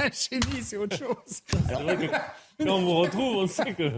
un 0.00 0.10
génie, 0.10 0.62
c'est 0.62 0.76
autre 0.76 0.96
chose. 0.96 1.40
C'est 1.76 1.82
vrai 1.82 2.08
que 2.08 2.64
quand 2.64 2.76
on 2.76 2.82
vous 2.82 2.94
retrouve, 2.96 3.36
on 3.36 3.46
sait 3.46 3.74
que. 3.74 3.90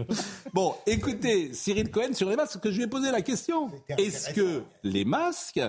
Bon, 0.53 0.75
écoutez, 0.85 1.53
Cyril 1.53 1.91
Cohen 1.91 2.13
sur 2.13 2.29
les 2.29 2.35
masques, 2.35 2.59
que 2.59 2.71
je 2.71 2.77
lui 2.77 2.83
ai 2.83 2.87
posé 2.87 3.11
la 3.11 3.21
question. 3.21 3.69
Est-ce 3.97 4.33
que 4.33 4.63
les 4.83 5.05
masques, 5.05 5.59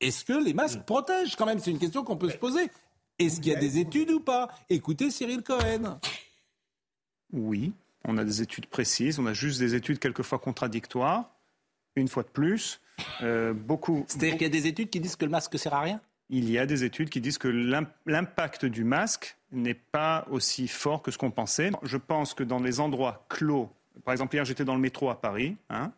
est-ce 0.00 0.24
que 0.24 0.32
les 0.44 0.54
masques 0.54 0.80
protègent 0.82 1.36
quand 1.36 1.46
même? 1.46 1.58
C'est 1.58 1.70
une 1.70 1.78
question 1.78 2.04
qu'on 2.04 2.16
peut 2.16 2.30
se 2.30 2.36
poser. 2.36 2.70
Est-ce 3.18 3.40
qu'il 3.40 3.52
y 3.52 3.56
a 3.56 3.58
des 3.60 3.78
études 3.78 4.10
ou 4.10 4.20
pas? 4.20 4.48
Écoutez 4.68 5.10
Cyril 5.10 5.42
Cohen. 5.42 5.98
Oui, 7.32 7.72
on 8.04 8.18
a 8.18 8.24
des 8.24 8.42
études 8.42 8.66
précises, 8.66 9.18
on 9.18 9.26
a 9.26 9.32
juste 9.32 9.58
des 9.58 9.74
études 9.74 9.98
quelquefois 9.98 10.38
contradictoires. 10.38 11.30
Une 11.96 12.08
fois 12.08 12.24
de 12.24 12.28
plus, 12.28 12.80
euh, 13.22 13.52
beaucoup. 13.52 14.04
C'est-à-dire 14.08 14.32
qu'il 14.32 14.42
y 14.42 14.46
a 14.46 14.48
des 14.48 14.66
études 14.66 14.90
qui 14.90 14.98
disent 15.00 15.14
que 15.16 15.24
le 15.24 15.30
masque 15.30 15.56
sert 15.58 15.72
à 15.74 15.80
rien? 15.80 16.00
Il 16.28 16.50
y 16.50 16.58
a 16.58 16.66
des 16.66 16.82
études 16.84 17.08
qui 17.08 17.20
disent 17.20 17.38
que 17.38 17.46
l'im- 17.48 17.86
l'impact 18.06 18.64
du 18.64 18.82
masque 18.82 19.36
n'est 19.54 19.74
pas 19.74 20.26
aussi 20.30 20.68
fort 20.68 21.02
que 21.02 21.10
ce 21.10 21.18
qu'on 21.18 21.30
pensait. 21.30 21.70
Je 21.82 21.96
pense 21.96 22.34
que 22.34 22.42
dans 22.42 22.58
les 22.58 22.80
endroits 22.80 23.24
clos, 23.28 23.70
par 24.04 24.12
exemple 24.12 24.34
hier 24.34 24.44
j'étais 24.44 24.64
dans 24.64 24.74
le 24.74 24.80
métro 24.80 25.10
à 25.10 25.20
Paris, 25.20 25.56
hein, 25.70 25.92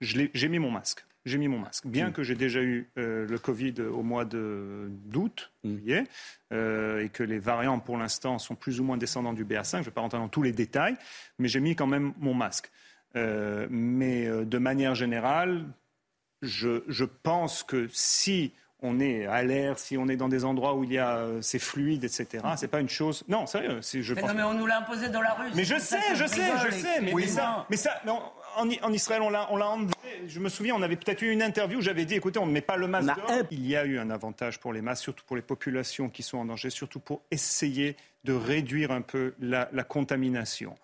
j'ai 0.00 0.48
mis 0.48 0.58
mon 0.58 0.70
masque. 0.70 1.04
J'ai 1.24 1.36
mis 1.36 1.48
mon 1.48 1.58
masque. 1.58 1.86
Bien 1.86 2.10
que 2.10 2.22
j'ai 2.22 2.34
déjà 2.34 2.62
eu 2.62 2.88
euh, 2.96 3.26
le 3.26 3.38
Covid 3.38 3.74
au 3.82 4.02
mois 4.02 4.24
d'août, 4.24 5.52
juillet, 5.62 6.04
euh, 6.52 7.04
et 7.04 7.10
que 7.10 7.22
les 7.22 7.38
variants 7.38 7.80
pour 7.80 7.98
l'instant 7.98 8.38
sont 8.38 8.54
plus 8.54 8.80
ou 8.80 8.84
moins 8.84 8.96
descendants 8.96 9.34
du 9.34 9.44
BA5, 9.44 9.70
je 9.72 9.76
ne 9.78 9.82
vais 9.84 9.90
pas 9.90 10.00
rentrer 10.00 10.18
dans 10.18 10.28
tous 10.28 10.42
les 10.42 10.52
détails, 10.52 10.96
mais 11.38 11.48
j'ai 11.48 11.60
mis 11.60 11.76
quand 11.76 11.86
même 11.86 12.14
mon 12.18 12.34
masque. 12.34 12.70
Euh, 13.16 13.66
mais 13.68 14.26
de 14.28 14.58
manière 14.58 14.94
générale, 14.94 15.66
je, 16.40 16.82
je 16.88 17.04
pense 17.04 17.62
que 17.62 17.88
si 17.92 18.52
on 18.80 19.00
est 19.00 19.26
à 19.26 19.42
l'air, 19.42 19.78
si 19.78 19.96
on 19.96 20.08
est 20.08 20.16
dans 20.16 20.28
des 20.28 20.44
endroits 20.44 20.74
où 20.74 20.84
il 20.84 20.92
y 20.92 20.98
a 20.98 21.16
euh, 21.16 21.42
c'est 21.42 21.58
fluide, 21.58 22.04
etc. 22.04 22.44
C'est 22.56 22.68
pas 22.68 22.80
une 22.80 22.88
chose. 22.88 23.24
Non, 23.28 23.46
sérieux. 23.46 23.80
Je 23.82 24.14
mais 24.14 24.20
pense 24.20 24.30
non, 24.30 24.36
mais 24.36 24.42
on 24.44 24.54
nous 24.54 24.66
l'a 24.66 24.78
imposé 24.78 25.08
dans 25.08 25.20
la 25.20 25.34
rue. 25.34 25.50
Mais 25.54 25.64
je 25.64 25.78
sais, 25.78 25.98
je 26.14 26.26
sais, 26.26 26.50
je 26.64 26.70
sais. 26.74 27.00
Mais, 27.00 27.26
ça, 27.26 27.66
mais 27.70 27.76
ça, 27.76 28.00
en, 28.56 28.68
en, 28.82 28.92
Israël, 28.92 29.22
on 29.22 29.30
l'a, 29.30 29.48
on 29.50 29.56
l'a 29.56 29.68
enlevé. 29.68 29.92
Je 30.26 30.38
me 30.38 30.48
souviens, 30.48 30.74
on 30.76 30.82
avait 30.82 30.96
peut-être 30.96 31.22
eu 31.22 31.30
une 31.30 31.42
interview 31.42 31.78
où 31.78 31.82
j'avais 31.82 32.04
dit, 32.04 32.14
écoutez, 32.14 32.38
on 32.38 32.46
ne 32.46 32.52
met 32.52 32.60
pas 32.60 32.76
le 32.76 32.86
masque. 32.86 33.14
Dehors. 33.16 33.46
Il 33.50 33.66
y 33.66 33.76
a 33.76 33.84
eu 33.84 33.98
un 33.98 34.10
avantage 34.10 34.60
pour 34.60 34.72
les 34.72 34.80
masques, 34.80 35.02
surtout 35.02 35.24
pour 35.26 35.36
les 35.36 35.42
populations 35.42 36.08
qui 36.08 36.22
sont 36.22 36.38
en 36.38 36.44
danger, 36.44 36.70
surtout 36.70 37.00
pour 37.00 37.22
essayer 37.30 37.96
de 38.24 38.32
réduire 38.32 38.92
un 38.92 39.00
peu 39.00 39.34
la, 39.40 39.68
la 39.72 39.82
contamination. 39.82 40.76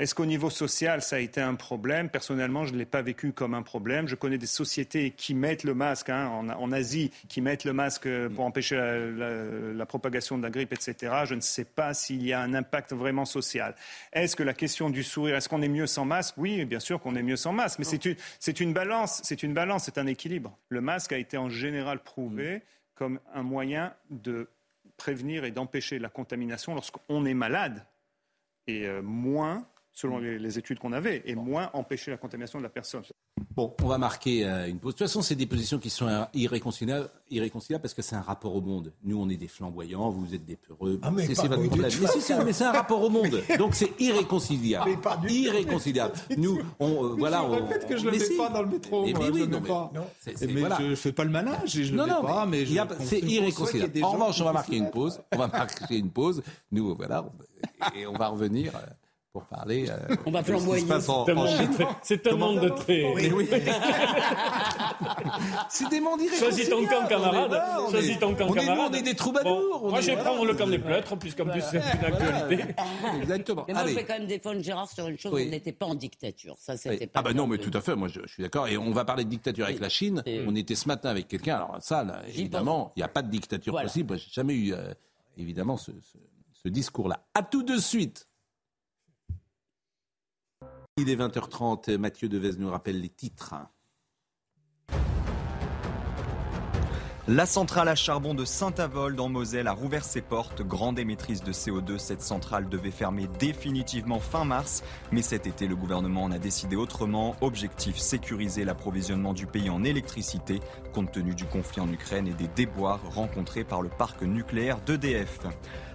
Est-ce 0.00 0.14
qu'au 0.14 0.24
niveau 0.24 0.48
social, 0.48 1.02
ça 1.02 1.16
a 1.16 1.18
été 1.18 1.42
un 1.42 1.56
problème? 1.56 2.08
Personnellement, 2.08 2.64
je 2.64 2.72
ne 2.72 2.78
l'ai 2.78 2.86
pas 2.86 3.02
vécu 3.02 3.32
comme 3.32 3.52
un 3.52 3.60
problème. 3.60 4.08
Je 4.08 4.14
connais 4.14 4.38
des 4.38 4.46
sociétés 4.46 5.10
qui 5.10 5.34
mettent 5.34 5.62
le 5.62 5.74
masque, 5.74 6.08
hein, 6.08 6.26
en, 6.26 6.72
Asie, 6.72 7.10
qui 7.28 7.42
mettent 7.42 7.64
le 7.64 7.74
masque 7.74 8.08
pour 8.34 8.46
empêcher 8.46 8.76
la, 8.76 9.84
propagation 9.84 10.38
de 10.38 10.42
la 10.42 10.48
grippe, 10.48 10.72
etc. 10.72 11.12
Je 11.26 11.34
ne 11.34 11.42
sais 11.42 11.66
pas 11.66 11.92
s'il 11.92 12.24
y 12.24 12.32
a 12.32 12.40
un 12.40 12.54
impact 12.54 12.94
vraiment 12.94 13.26
social. 13.26 13.74
Est-ce 14.14 14.36
que 14.36 14.42
la 14.42 14.54
question 14.54 14.88
du 14.88 15.02
sourire, 15.02 15.36
est-ce 15.36 15.50
qu'on 15.50 15.60
est 15.60 15.68
mieux 15.68 15.86
sans 15.86 16.06
masque? 16.06 16.36
Oui, 16.38 16.64
bien 16.64 16.80
sûr 16.80 16.98
qu'on 16.98 17.14
est 17.14 17.22
mieux 17.22 17.36
sans 17.36 17.52
masque, 17.52 17.78
mais 17.78 17.84
c'est 17.84 18.06
une, 18.06 18.16
une, 18.58 18.72
balance, 18.72 19.20
c'est 19.22 19.42
une 19.42 19.52
balance, 19.52 19.84
c'est 19.84 19.98
un 19.98 20.06
équilibre. 20.06 20.56
Le 20.70 20.80
masque 20.80 21.12
a 21.12 21.18
été 21.18 21.36
en 21.36 21.50
général 21.50 21.98
prouvé 21.98 22.62
comme 22.94 23.20
un 23.34 23.42
moyen 23.42 23.92
de 24.08 24.48
prévenir 24.96 25.44
et 25.44 25.50
d'empêcher 25.50 25.98
la 25.98 26.08
contamination 26.08 26.74
lorsqu'on 26.74 27.26
est 27.26 27.34
malade 27.34 27.84
et 28.66 28.86
euh, 28.86 29.02
moins 29.02 29.66
selon 29.92 30.18
les, 30.18 30.58
études 30.58 30.78
qu'on 30.78 30.92
avait, 30.92 31.22
et 31.24 31.34
moins 31.34 31.70
empêcher 31.72 32.10
la 32.10 32.16
contamination 32.16 32.58
de 32.58 32.64
la 32.64 32.70
personne. 32.70 33.02
Bon, 33.54 33.74
on 33.82 33.86
va 33.86 33.98
marquer 33.98 34.46
euh, 34.46 34.68
une 34.68 34.78
pause. 34.78 34.94
De 34.94 34.98
toute 34.98 35.06
façon, 35.06 35.22
c'est 35.22 35.34
des 35.34 35.46
positions 35.46 35.78
qui 35.78 35.90
sont 35.90 36.06
euh, 36.06 36.24
irréconciliables, 36.34 37.08
irréconciliables 37.30 37.82
parce 37.82 37.94
que 37.94 38.02
c'est 38.02 38.16
un 38.16 38.20
rapport 38.20 38.54
au 38.54 38.60
monde. 38.60 38.92
Nous, 39.02 39.20
on 39.20 39.28
est 39.28 39.36
des 39.36 39.48
flamboyants, 39.48 40.10
vous 40.10 40.34
êtes 40.34 40.44
des 40.44 40.56
peureux. 40.56 41.00
Ah, 41.02 41.10
c'est 41.18 41.34
votre 41.48 41.66
problème. 41.66 41.90
Mais, 42.44 42.52
c'est 42.52 42.64
un 42.64 42.72
rapport 42.72 43.02
au 43.02 43.10
monde. 43.10 43.42
Donc 43.58 43.74
c'est 43.74 44.00
irréconciliable. 44.00 44.90
irréconciliable. 45.28 46.14
Nous, 46.36 46.58
on, 46.78 47.04
euh, 47.04 47.16
voilà. 47.18 47.44
Je 47.48 47.54
répète 47.54 47.86
que 47.86 47.96
je 47.96 48.06
ne 48.06 48.10
le 48.10 48.18
mets 48.18 48.36
pas 48.36 48.48
dans 48.48 48.62
le 48.62 48.68
métro. 48.68 49.04
Mais, 49.04 49.30
oui, 49.30 49.48
non, 49.48 49.60
pas. 49.60 49.90
mais 50.26 50.34
je 50.78 50.82
ne 50.82 50.94
fais 50.94 51.12
pas 51.12 51.24
le 51.24 51.30
manage 51.30 51.78
et 51.78 51.84
je 51.84 51.94
ne 51.94 52.04
le 52.04 52.08
fais 52.08 52.22
pas. 52.22 52.46
Mais, 52.46 52.64
c'est 53.00 53.20
irréconciliable. 53.20 54.04
En 54.04 54.12
revanche, 54.12 54.40
on 54.40 54.44
va 54.44 54.52
marquer 54.52 54.76
une 54.76 54.90
pause. 54.90 55.20
On 55.32 55.38
va 55.38 55.48
marquer 55.48 55.98
une 55.98 56.10
pause. 56.10 56.42
Nous, 56.70 56.94
voilà. 56.94 57.24
Et 57.94 58.06
on 58.06 58.12
va 58.12 58.28
revenir 58.28 58.72
pour 59.32 59.44
parler. 59.44 59.88
Euh, 59.88 60.16
on 60.26 60.30
va 60.30 60.42
flamboyer. 60.42 60.84
C'est 62.02 62.26
un 62.26 62.36
monde 62.36 62.60
de 62.60 62.68
traits. 62.68 63.06
Oui, 63.14 63.30
oui. 63.34 63.48
c'est 65.68 65.88
des 65.88 66.00
mondes 66.00 66.20
Choisis 66.38 66.68
ton 66.68 66.84
camp, 66.86 67.06
camarade. 67.06 67.62
Choisis 67.90 68.18
ton 68.18 68.34
camp, 68.34 68.52
camarade. 68.52 68.92
On 68.92 68.94
est 68.94 69.02
des 69.02 69.14
troubadours. 69.14 69.88
moi, 69.88 70.00
je 70.00 70.06
vais 70.06 70.16
prendre 70.16 70.44
le 70.44 70.54
camp 70.54 70.66
des 70.66 70.78
pleutres, 70.78 71.16
puisqu'en 71.16 71.46
plus, 71.46 71.62
c'est 71.62 71.78
une 71.78 72.04
actualité. 72.04 72.74
Exactement. 73.22 73.64
Mais 73.68 73.74
moi, 73.74 73.86
je 73.86 73.94
vais 73.94 74.04
quand 74.04 74.18
même 74.18 74.26
défendre 74.26 74.62
Gérard 74.62 74.90
sur 74.90 75.06
une 75.06 75.18
chose. 75.18 75.32
On 75.32 75.50
n'était 75.50 75.72
pas 75.72 75.86
en 75.86 75.94
dictature. 75.94 76.56
Ça, 76.58 76.76
c'était 76.76 77.06
pas. 77.06 77.20
Ah, 77.20 77.22
bah 77.22 77.32
non, 77.32 77.46
mais 77.46 77.58
tout 77.58 77.70
à 77.74 77.80
fait. 77.80 77.94
Moi, 77.94 78.08
je, 78.08 78.20
suis 78.26 78.42
d'accord. 78.42 78.68
Et 78.68 78.76
on 78.76 78.90
va 78.90 79.04
parler 79.04 79.24
de 79.24 79.30
dictature 79.30 79.66
avec 79.66 79.80
la 79.80 79.88
Chine. 79.88 80.22
On 80.46 80.54
était 80.54 80.74
ce 80.74 80.88
matin 80.88 81.10
avec 81.10 81.28
quelqu'un. 81.28 81.56
Alors, 81.56 81.76
ça, 81.80 82.04
évidemment, 82.28 82.92
il 82.96 83.00
n'y 83.00 83.04
a 83.04 83.08
pas 83.08 83.22
de 83.22 83.30
dictature 83.30 83.80
possible. 83.80 84.18
J'ai 84.18 84.30
jamais 84.32 84.54
eu, 84.54 84.72
euh, 84.72 84.92
évidemment, 85.36 85.76
ce 85.76 86.68
discours-là. 86.68 87.24
À 87.34 87.42
tout 87.42 87.62
de 87.62 87.76
suite. 87.76 88.26
Il 91.00 91.08
est 91.08 91.16
20h30. 91.16 91.96
Mathieu 91.96 92.28
Devez 92.28 92.58
nous 92.58 92.68
rappelle 92.68 93.00
les 93.00 93.08
titres. 93.08 93.54
La 97.26 97.46
centrale 97.46 97.88
à 97.88 97.94
charbon 97.94 98.34
de 98.34 98.44
Saint-Avold 98.44 99.18
en 99.18 99.30
Moselle 99.30 99.68
a 99.68 99.72
rouvert 99.72 100.04
ses 100.04 100.20
portes. 100.20 100.60
Grande 100.62 100.98
émettrice 100.98 101.42
de 101.42 101.52
CO2, 101.52 101.96
cette 101.96 102.20
centrale 102.20 102.68
devait 102.68 102.90
fermer 102.90 103.28
définitivement 103.38 104.18
fin 104.18 104.44
mars. 104.44 104.82
Mais 105.10 105.22
cet 105.22 105.46
été, 105.46 105.68
le 105.68 105.76
gouvernement 105.76 106.24
en 106.24 106.32
a 106.32 106.38
décidé 106.38 106.76
autrement. 106.76 107.34
Objectif 107.40 107.96
sécuriser 107.96 108.64
l'approvisionnement 108.64 109.32
du 109.32 109.46
pays 109.46 109.70
en 109.70 109.84
électricité, 109.84 110.60
compte 110.92 111.12
tenu 111.12 111.34
du 111.34 111.46
conflit 111.46 111.80
en 111.80 111.90
Ukraine 111.90 112.26
et 112.26 112.34
des 112.34 112.48
déboires 112.48 113.00
rencontrés 113.14 113.64
par 113.64 113.80
le 113.80 113.88
parc 113.88 114.20
nucléaire 114.20 114.80
d'EDF. 114.82 115.38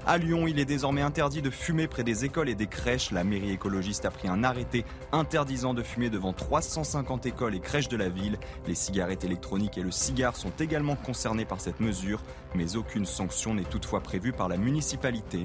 À 0.07 0.19
Lyon, 0.19 0.45
il 0.45 0.59
est 0.59 0.65
désormais 0.65 1.01
interdit 1.01 1.41
de 1.41 1.49
fumer 1.49 1.87
près 1.87 2.03
des 2.03 2.25
écoles 2.25 2.47
et 2.47 2.53
des 2.53 2.67
crèches. 2.67 3.09
La 3.09 3.23
mairie 3.23 3.49
écologiste 3.49 4.05
a 4.05 4.11
pris 4.11 4.27
un 4.27 4.43
arrêté 4.43 4.85
interdisant 5.11 5.73
de 5.73 5.81
fumer 5.81 6.11
devant 6.11 6.31
350 6.31 7.25
écoles 7.25 7.55
et 7.55 7.59
crèches 7.59 7.89
de 7.89 7.97
la 7.97 8.07
ville. 8.07 8.37
Les 8.67 8.75
cigarettes 8.75 9.23
électroniques 9.23 9.79
et 9.79 9.81
le 9.81 9.89
cigare 9.89 10.35
sont 10.35 10.51
également 10.59 10.95
concernés 10.95 11.45
par 11.45 11.59
cette 11.59 11.79
mesure, 11.79 12.21
mais 12.55 12.75
aucune 12.75 13.05
sanction 13.05 13.53
n'est 13.53 13.63
toutefois 13.63 14.01
prévue 14.01 14.31
par 14.31 14.47
la 14.47 14.57
municipalité. 14.57 15.43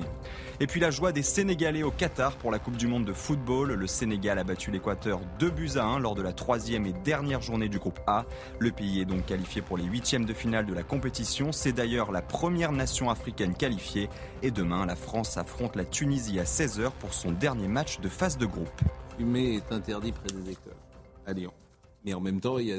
Et 0.61 0.67
puis 0.67 0.81
la 0.81 0.91
joie 0.91 1.13
des 1.13 1.23
Sénégalais 1.23 1.83
au 1.83 1.91
Qatar 1.91 2.37
pour 2.37 2.51
la 2.51 2.59
Coupe 2.59 2.77
du 2.77 2.87
Monde 2.87 3.05
de 3.05 3.13
football. 3.13 3.73
Le 3.73 3.87
Sénégal 3.87 4.39
a 4.39 4.45
battu 4.45 4.71
l'Équateur 4.71 5.21
2 5.39 5.51
buts 5.51 5.71
à 5.77 5.85
1 5.85 5.99
lors 5.99 6.15
de 6.15 6.23
la 6.23 6.33
troisième 6.33 6.87
et 6.87 6.93
dernière 6.93 7.41
journée 7.41 7.69
du 7.69 7.79
groupe 7.79 8.01
A. 8.07 8.25
Le 8.59 8.71
pays 8.71 9.01
est 9.01 9.05
donc 9.05 9.27
qualifié 9.27 9.63
pour 9.63 9.77
les 9.77 9.85
huitièmes 9.85 10.25
de 10.25 10.35
finale 10.35 10.67
de 10.67 10.75
la 10.75 10.83
compétition. 10.83 11.53
C'est 11.53 11.73
d'ailleurs 11.73 12.13
la 12.13 12.23
première 12.23 12.73
nation 12.73 13.11
africaine 13.11 13.55
qualifiée. 13.55 14.09
Et 14.43 14.51
demain, 14.51 14.87
la 14.87 14.97
France 14.97 15.37
affronte 15.37 15.77
la 15.77 15.85
Tunisie 15.85 16.39
à 16.41 16.45
16h 16.45 16.91
pour 16.99 17.15
son 17.15 17.33
dernier 17.33 17.69
match 17.69 18.01
de 18.01 18.09
phase 18.09 18.39
de 18.39 18.47
groupe. 18.47 18.81
Fumer 19.17 19.57
est 19.57 19.73
interdit 19.73 20.13
près 20.13 20.33
des 20.33 20.53
écoles. 20.53 21.60
Mais 22.05 22.15
en 22.15 22.21
même 22.21 22.41
temps, 22.41 22.59
il 22.59 22.67
y 22.69 22.73
a, 22.73 22.77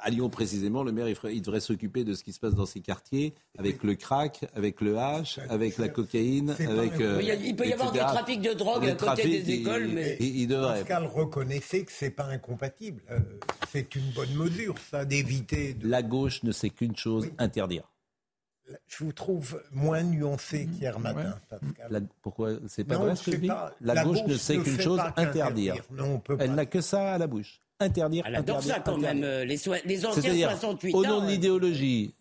à 0.00 0.10
Lyon 0.10 0.28
précisément, 0.28 0.82
le 0.82 0.92
maire 0.92 1.08
il, 1.08 1.42
devrait 1.42 1.60
s'occuper 1.60 2.04
de 2.04 2.14
ce 2.14 2.24
qui 2.24 2.32
se 2.32 2.40
passe 2.40 2.54
dans 2.54 2.66
ces 2.66 2.80
quartiers, 2.80 3.34
avec 3.56 3.82
le 3.82 3.94
crack, 3.94 4.46
avec 4.54 4.80
le 4.80 4.98
hache, 4.98 5.38
avec 5.48 5.78
la 5.78 5.88
cocaïne, 5.88 6.50
avec. 6.50 7.00
Euh, 7.00 7.20
il 7.22 7.54
peut 7.54 7.66
y 7.66 7.72
avoir 7.72 7.92
du 7.92 7.98
trafic 7.98 8.40
de 8.40 8.52
drogue 8.52 8.86
à 8.86 8.94
côté 8.94 9.42
des 9.42 9.52
écoles, 9.52 9.88
mais 9.88 10.16
il, 10.20 10.48
devrait. 10.48 10.80
Pascal 10.80 11.06
reconnaissait 11.06 11.84
que 11.84 11.92
c'est 11.92 12.10
pas 12.10 12.26
incompatible. 12.26 13.02
Euh, 13.10 13.18
c'est 13.70 13.94
une 13.94 14.10
bonne 14.10 14.34
mesure, 14.34 14.74
ça, 14.90 15.04
d'éviter. 15.04 15.76
La 15.82 16.02
gauche 16.02 16.42
ne 16.42 16.52
sait 16.52 16.70
qu'une 16.70 16.96
chose 16.96 17.28
interdire. 17.38 17.84
Je 18.86 19.04
vous 19.04 19.12
trouve 19.12 19.62
moins 19.72 20.02
nuancé 20.02 20.66
qu'hier 20.66 20.98
matin, 20.98 21.38
Pascal. 21.48 22.06
pourquoi 22.20 22.50
C'est 22.66 22.84
pas 22.84 22.98
vrai 22.98 23.16
ce 23.16 23.24
que 23.24 23.32
je 23.32 23.36
dis 23.36 23.50
La, 23.80 24.04
gauche, 24.04 24.24
ne 24.26 24.36
sait 24.36 24.58
qu'une 24.58 24.80
chose 24.80 25.00
interdire. 25.16 25.76
Elle 26.38 26.54
n'a 26.54 26.66
que 26.66 26.80
ça 26.80 27.14
à 27.14 27.18
la 27.18 27.26
bouche 27.26 27.62
interdire. 27.80 28.24
Elle 28.26 28.36
adore 28.36 28.62
ça 28.62 28.80
quand 28.80 28.98
même, 28.98 29.22
euh, 29.24 29.44
les, 29.44 29.58
les 29.84 30.06
anciens 30.06 30.34
68 30.34 30.94
Au 30.94 31.04
nom 31.04 31.22
de 31.22 31.28
l'idéologie, 31.28 32.14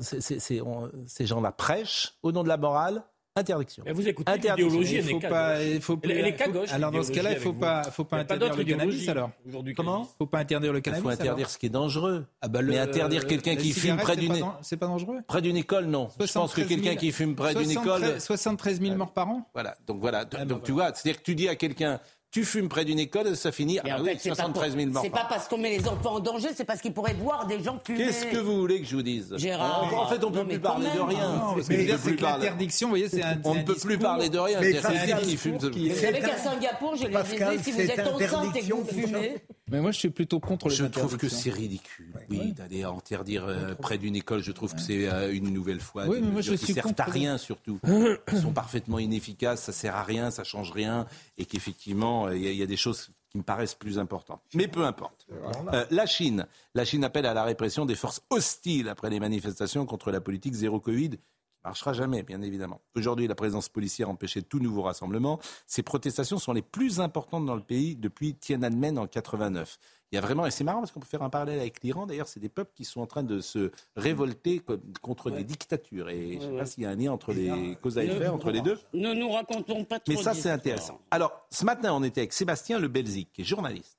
ces 0.00 1.26
gens-là 1.26 1.52
prêchent, 1.52 2.14
au 2.22 2.32
nom 2.32 2.42
de 2.42 2.48
la 2.48 2.56
morale, 2.56 3.02
interdiction. 3.36 3.82
Mais 3.86 3.92
vous 3.92 4.06
écoutez 4.08 4.32
l'idéologie, 4.32 4.96
elle, 4.96 5.04
faut 5.04 5.20
pas, 5.20 5.62
il 5.62 5.80
faut 5.80 5.98
elle, 6.02 6.26
est 6.26 6.50
gauche. 6.50 6.72
Alors 6.72 6.90
dans 6.90 7.02
ce 7.02 7.12
cas-là, 7.12 7.32
il 7.32 7.36
ne 7.36 7.40
faut 7.40 7.52
pas, 7.52 7.82
faut 7.84 8.04
pas 8.04 8.18
interdire 8.18 8.54
le 8.54 8.64
cannabis 8.64 9.08
alors. 9.08 9.30
Comment 9.76 9.98
Il 9.98 10.02
ne 10.02 10.16
faut 10.18 10.26
pas 10.26 10.38
interdire 10.38 10.72
le 10.72 10.80
cannabis. 10.80 11.00
Il 11.00 11.02
faut 11.02 11.22
interdire 11.22 11.50
ce 11.50 11.58
qui 11.58 11.66
est 11.66 11.70
dangereux. 11.70 12.26
Ah 12.40 12.48
bah 12.48 12.62
Mais 12.62 12.78
interdire 12.78 13.26
quelqu'un 13.26 13.56
qui 13.56 13.72
fume 13.72 13.96
près 13.96 14.16
d'une 14.16 14.34
c'est 14.62 14.76
pas 14.76 14.86
dangereux. 14.86 15.18
Près 15.26 15.42
d'une 15.42 15.56
école, 15.56 15.86
non. 15.86 16.08
Je 16.18 16.32
pense 16.32 16.54
que 16.54 16.62
quelqu'un 16.62 16.96
qui 16.96 17.12
fume 17.12 17.34
près 17.34 17.54
d'une 17.54 17.70
école. 17.70 18.20
73 18.20 18.80
000 18.80 18.96
morts 18.96 19.12
par 19.12 19.28
an. 19.28 19.48
Voilà. 19.54 19.76
Donc 19.86 20.00
voilà. 20.00 20.24
Ah, 20.36 20.44
donc 20.44 20.62
tu 20.62 20.72
vois, 20.72 20.92
c'est-à-dire 20.94 21.20
que 21.20 21.24
tu 21.24 21.34
dis 21.34 21.48
à 21.48 21.56
quelqu'un 21.56 22.00
tu 22.30 22.44
fumes 22.44 22.68
près 22.68 22.84
d'une 22.84 22.98
école, 22.98 23.36
ça 23.36 23.50
finit 23.50 23.80
à 23.80 23.98
73 23.98 24.76
000 24.76 24.90
morts. 24.90 25.02
C'est 25.02 25.10
pas 25.10 25.26
parce 25.28 25.48
qu'on 25.48 25.58
met 25.58 25.76
les 25.76 25.88
enfants 25.88 26.14
en 26.14 26.20
danger, 26.20 26.48
c'est 26.54 26.64
parce 26.64 26.80
qu'ils 26.80 26.92
pourraient 26.92 27.14
voir 27.14 27.46
des 27.46 27.62
gens 27.62 27.80
fumer. 27.84 27.98
Qu'est-ce 27.98 28.26
que 28.26 28.38
vous 28.38 28.56
voulez 28.56 28.80
que 28.80 28.86
je 28.86 28.96
vous 28.96 29.02
dise 29.02 29.34
Gérard. 29.36 29.92
En 29.92 30.06
fait, 30.06 30.22
on 30.24 30.30
ne 30.30 30.36
peut 30.36 30.46
plus 30.46 30.60
parler 30.60 30.88
de 30.94 31.00
rien. 31.00 31.54
C'est 31.62 32.20
l'interdiction, 32.20 32.88
vous 32.88 32.92
voyez, 32.92 33.08
c'est 33.08 33.22
un. 33.22 33.38
On 33.44 33.54
ne 33.54 33.62
peut 33.62 33.74
plus 33.74 33.98
parler 33.98 34.28
de 34.28 34.38
rien. 34.38 34.60
C'est 34.60 35.22
qui 35.22 35.36
fume. 35.36 35.58
Vous 35.58 35.96
savez 35.96 36.20
qu'à 36.20 36.36
Singapour, 36.36 36.96
je 36.96 37.06
l'ai 37.06 37.56
dit, 37.56 37.64
si 37.64 37.72
vous 37.72 37.80
êtes 37.80 38.06
enceinte 38.06 38.56
et 38.56 38.60
que 38.60 38.74
vous 38.74 38.84
fumez. 38.84 39.36
Mais 39.70 39.80
moi, 39.80 39.92
je 39.92 39.98
suis 39.98 40.10
plutôt 40.10 40.40
contre 40.40 40.68
les 40.68 40.74
Je 40.74 40.84
trouve 40.84 41.16
que 41.16 41.28
c'est 41.28 41.50
ridicule, 41.50 42.12
oui, 42.28 42.52
d'aller 42.52 42.82
interdire 42.82 43.44
euh, 43.46 43.74
près 43.74 43.98
d'une 43.98 44.16
école. 44.16 44.42
Je 44.42 44.50
trouve 44.50 44.74
que 44.74 44.80
c'est 44.80 45.08
euh, 45.08 45.32
une 45.32 45.50
nouvelle 45.50 45.80
fois. 45.80 46.06
Oui, 46.06 46.18
mais 46.20 46.30
moi, 46.30 46.40
je 46.40 46.54
suis 46.54 46.74
servent 46.74 46.92
à 46.98 47.04
rien, 47.04 47.38
surtout. 47.38 47.78
Ils 48.32 48.40
sont 48.40 48.52
parfaitement 48.52 48.98
inefficaces, 48.98 49.62
ça 49.62 49.72
sert 49.72 49.94
à 49.94 50.02
rien, 50.02 50.32
ça 50.32 50.42
change 50.42 50.72
rien, 50.72 51.06
et 51.38 51.44
qu'effectivement, 51.44 52.19
il 52.28 52.54
y, 52.54 52.62
a 52.62 52.66
des 52.66 52.76
choses 52.76 53.10
qui 53.30 53.38
me 53.38 53.42
paraissent 53.42 53.74
plus 53.74 53.98
importantes. 53.98 54.42
Mais 54.54 54.68
peu 54.68 54.84
importe. 54.84 55.26
Euh, 55.72 55.84
la 55.90 56.06
Chine. 56.06 56.46
La 56.74 56.84
Chine 56.84 57.04
appelle 57.04 57.26
à 57.26 57.34
la 57.34 57.44
répression 57.44 57.86
des 57.86 57.94
forces 57.94 58.22
hostiles 58.30 58.88
après 58.88 59.08
les 59.08 59.20
manifestations 59.20 59.86
contre 59.86 60.10
la 60.10 60.20
politique 60.20 60.54
zéro 60.54 60.80
Covid 60.80 61.18
marchera 61.64 61.92
jamais, 61.92 62.22
bien 62.22 62.42
évidemment. 62.42 62.80
Aujourd'hui, 62.94 63.26
la 63.26 63.34
présence 63.34 63.68
policière 63.68 64.08
empêchait 64.08 64.42
tout 64.42 64.60
nouveau 64.60 64.82
rassemblement. 64.82 65.40
Ces 65.66 65.82
protestations 65.82 66.38
sont 66.38 66.52
les 66.52 66.62
plus 66.62 67.00
importantes 67.00 67.46
dans 67.46 67.54
le 67.54 67.62
pays 67.62 67.96
depuis 67.96 68.34
Tiananmen 68.34 68.98
en 68.98 69.06
89. 69.06 69.78
Il 70.12 70.16
y 70.16 70.18
a 70.18 70.20
vraiment, 70.20 70.44
et 70.44 70.50
c'est 70.50 70.64
marrant 70.64 70.80
parce 70.80 70.90
qu'on 70.90 70.98
peut 70.98 71.06
faire 71.06 71.22
un 71.22 71.30
parallèle 71.30 71.60
avec 71.60 71.82
l'Iran. 71.84 72.04
D'ailleurs, 72.06 72.26
c'est 72.26 72.40
des 72.40 72.48
peuples 72.48 72.72
qui 72.74 72.84
sont 72.84 73.00
en 73.00 73.06
train 73.06 73.22
de 73.22 73.40
se 73.40 73.70
révolter 73.94 74.60
contre 75.00 75.30
des 75.30 75.44
dictatures. 75.44 76.08
Et 76.08 76.38
je 76.40 76.46
ne 76.46 76.50
sais 76.50 76.58
pas 76.58 76.66
s'il 76.66 76.82
y 76.82 76.86
a 76.86 76.90
un 76.90 76.96
lien 76.96 77.12
entre 77.12 77.32
les 77.32 77.76
causes 77.80 77.96
à 77.96 78.04
effet, 78.04 78.26
entre 78.26 78.50
les 78.50 78.60
deux. 78.60 78.78
Ne 78.92 79.14
nous 79.14 79.30
racontons 79.30 79.84
pas 79.84 80.00
trop. 80.00 80.12
Mais 80.12 80.20
ça, 80.20 80.34
c'est 80.34 80.50
intéressant. 80.50 81.00
Alors, 81.12 81.46
ce 81.50 81.64
matin, 81.64 81.94
on 81.94 82.02
était 82.02 82.22
avec 82.22 82.32
Sébastien 82.32 82.80
Le 82.80 82.88
Belzic, 82.88 83.32
qui 83.32 83.42
est 83.42 83.44
journaliste, 83.44 83.98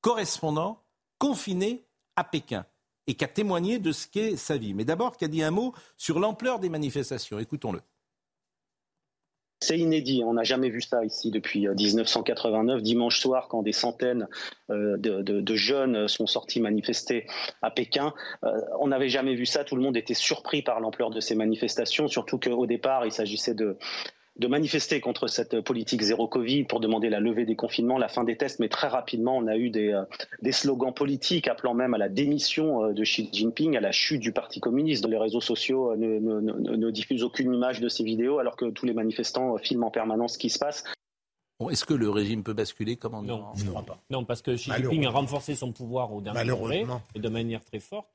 correspondant, 0.00 0.82
confiné 1.18 1.84
à 2.16 2.24
Pékin 2.24 2.64
et 3.06 3.14
qui 3.14 3.24
a 3.24 3.28
témoigné 3.28 3.78
de 3.78 3.92
ce 3.92 4.06
qu'est 4.06 4.36
sa 4.36 4.56
vie. 4.56 4.72
Mais 4.72 4.84
d'abord, 4.84 5.16
qui 5.16 5.24
a 5.24 5.28
dit 5.28 5.42
un 5.42 5.50
mot 5.50 5.74
sur 5.96 6.20
l'ampleur 6.20 6.58
des 6.58 6.68
manifestations. 6.68 7.38
Écoutons-le. 7.38 7.80
C'est 9.60 9.76
inédit, 9.76 10.22
on 10.24 10.34
n'a 10.34 10.44
jamais 10.44 10.68
vu 10.68 10.80
ça 10.80 11.04
ici 11.04 11.32
depuis 11.32 11.66
1989. 11.66 12.78
Euh, 12.78 12.80
Dimanche 12.80 13.18
soir, 13.18 13.48
quand 13.48 13.62
des 13.62 13.72
centaines 13.72 14.28
euh, 14.70 14.96
de, 14.98 15.54
jeunes 15.56 16.06
sont 16.06 16.28
sortis 16.28 16.60
manifester 16.60 17.26
à 17.60 17.70
Pékin, 17.70 18.14
euh, 18.44 18.60
on 18.78 18.88
n'avait 18.88 19.08
jamais 19.08 19.34
vu 19.34 19.46
ça. 19.46 19.64
Tout 19.64 19.74
le 19.74 19.82
monde 19.82 19.96
était 19.96 20.14
surpris 20.14 20.62
par 20.62 20.78
l'ampleur 20.78 21.10
de 21.10 21.18
ces 21.18 21.34
manifestations, 21.34 22.06
surtout 22.06 22.38
qu'au 22.38 22.66
départ, 22.66 23.04
il 23.04 23.10
s'agissait 23.10 23.54
de, 23.54 23.76
de 24.38 24.46
manifester 24.46 25.00
contre 25.00 25.26
cette 25.26 25.60
politique 25.60 26.02
zéro 26.02 26.28
Covid 26.28 26.64
pour 26.64 26.80
demander 26.80 27.10
la 27.10 27.18
levée 27.18 27.44
des 27.44 27.56
confinements, 27.56 27.98
la 27.98 28.08
fin 28.08 28.24
des 28.24 28.36
tests, 28.36 28.60
mais 28.60 28.68
très 28.68 28.86
rapidement, 28.86 29.36
on 29.36 29.46
a 29.48 29.56
eu 29.56 29.70
des, 29.70 29.92
euh, 29.92 30.04
des 30.42 30.52
slogans 30.52 30.94
politiques 30.94 31.48
appelant 31.48 31.74
même 31.74 31.94
à 31.94 31.98
la 31.98 32.08
démission 32.08 32.84
euh, 32.84 32.92
de 32.92 33.02
Xi 33.02 33.28
Jinping, 33.32 33.76
à 33.76 33.80
la 33.80 33.90
chute 33.90 34.20
du 34.20 34.32
Parti 34.32 34.60
communiste. 34.60 35.06
Les 35.06 35.18
réseaux 35.18 35.40
sociaux 35.40 35.92
euh, 35.92 35.96
ne, 35.96 36.20
ne, 36.20 36.76
ne, 36.76 36.90
diffusent 36.90 37.24
aucune 37.24 37.52
image 37.52 37.80
de 37.80 37.88
ces 37.88 38.04
vidéos 38.04 38.38
alors 38.38 38.56
que 38.56 38.66
tous 38.66 38.86
les 38.86 38.94
manifestants 38.94 39.58
filment 39.58 39.84
en 39.84 39.90
permanence 39.90 40.34
ce 40.34 40.38
qui 40.38 40.50
se 40.50 40.58
passe. 40.58 40.84
Bon, 41.58 41.70
Est-ce 41.70 41.84
que 41.84 41.94
le 41.94 42.08
régime 42.08 42.44
peut 42.44 42.52
basculer 42.52 42.96
comme 42.96 43.14
on 43.14 43.22
Non, 43.22 43.46
je 43.56 43.64
ne 43.64 43.70
crois 43.70 43.82
pas. 43.82 43.98
Non, 44.10 44.24
parce 44.24 44.42
que 44.42 44.52
Xi 44.52 44.70
Jinping 44.70 45.06
a 45.06 45.10
renforcé 45.10 45.56
son 45.56 45.72
pouvoir 45.72 46.12
au 46.12 46.20
dernier 46.20 46.44
moment 46.44 47.02
et 47.16 47.18
de 47.18 47.28
manière 47.28 47.64
très 47.64 47.80
forte. 47.80 48.08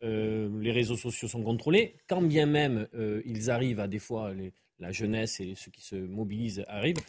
les 0.00 0.72
réseaux 0.72 0.96
sociaux 0.96 1.28
sont 1.28 1.44
contrôlés, 1.44 1.94
quand 2.08 2.22
bien 2.22 2.46
même 2.46 2.88
ils 3.24 3.52
arrivent 3.52 3.78
à 3.78 3.86
des 3.86 4.00
fois 4.00 4.32
les, 4.32 4.52
la 4.82 4.92
jeunesse 4.92 5.40
et 5.40 5.54
ceux 5.54 5.70
qui 5.70 5.82
se 5.82 5.94
mobilisent 5.94 6.64
arrivent, 6.68 7.00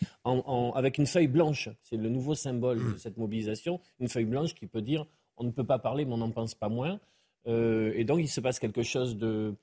avec 0.76 0.98
une 0.98 1.08
feuille 1.08 1.28
blanche. 1.28 1.70
C'est 1.82 1.98
le 1.98 2.08
nouveau 2.08 2.36
symbole 2.36 2.94
de 2.94 2.98
cette 2.98 3.18
mobilisation, 3.18 3.82
une 4.00 4.08
feuille 4.08 4.26
blanche 4.26 4.54
qui 4.54 4.68
peut 4.68 4.82
dire 4.82 5.06
on 5.36 5.44
ne 5.44 5.52
peut 5.52 5.66
pas 5.66 5.80
parler, 5.80 6.06
mais 6.06 6.14
on 6.14 6.18
n'en 6.18 6.30
pense 6.30 6.54
pas 6.54 6.70
moins. 6.70 7.00
Euh, 7.48 7.92
et 7.96 8.04
donc 8.06 8.20
il 8.20 8.30
se 8.30 8.40
passe 8.40 8.60
quelque 8.60 8.84
chose 8.84 9.18
de, 9.18 9.56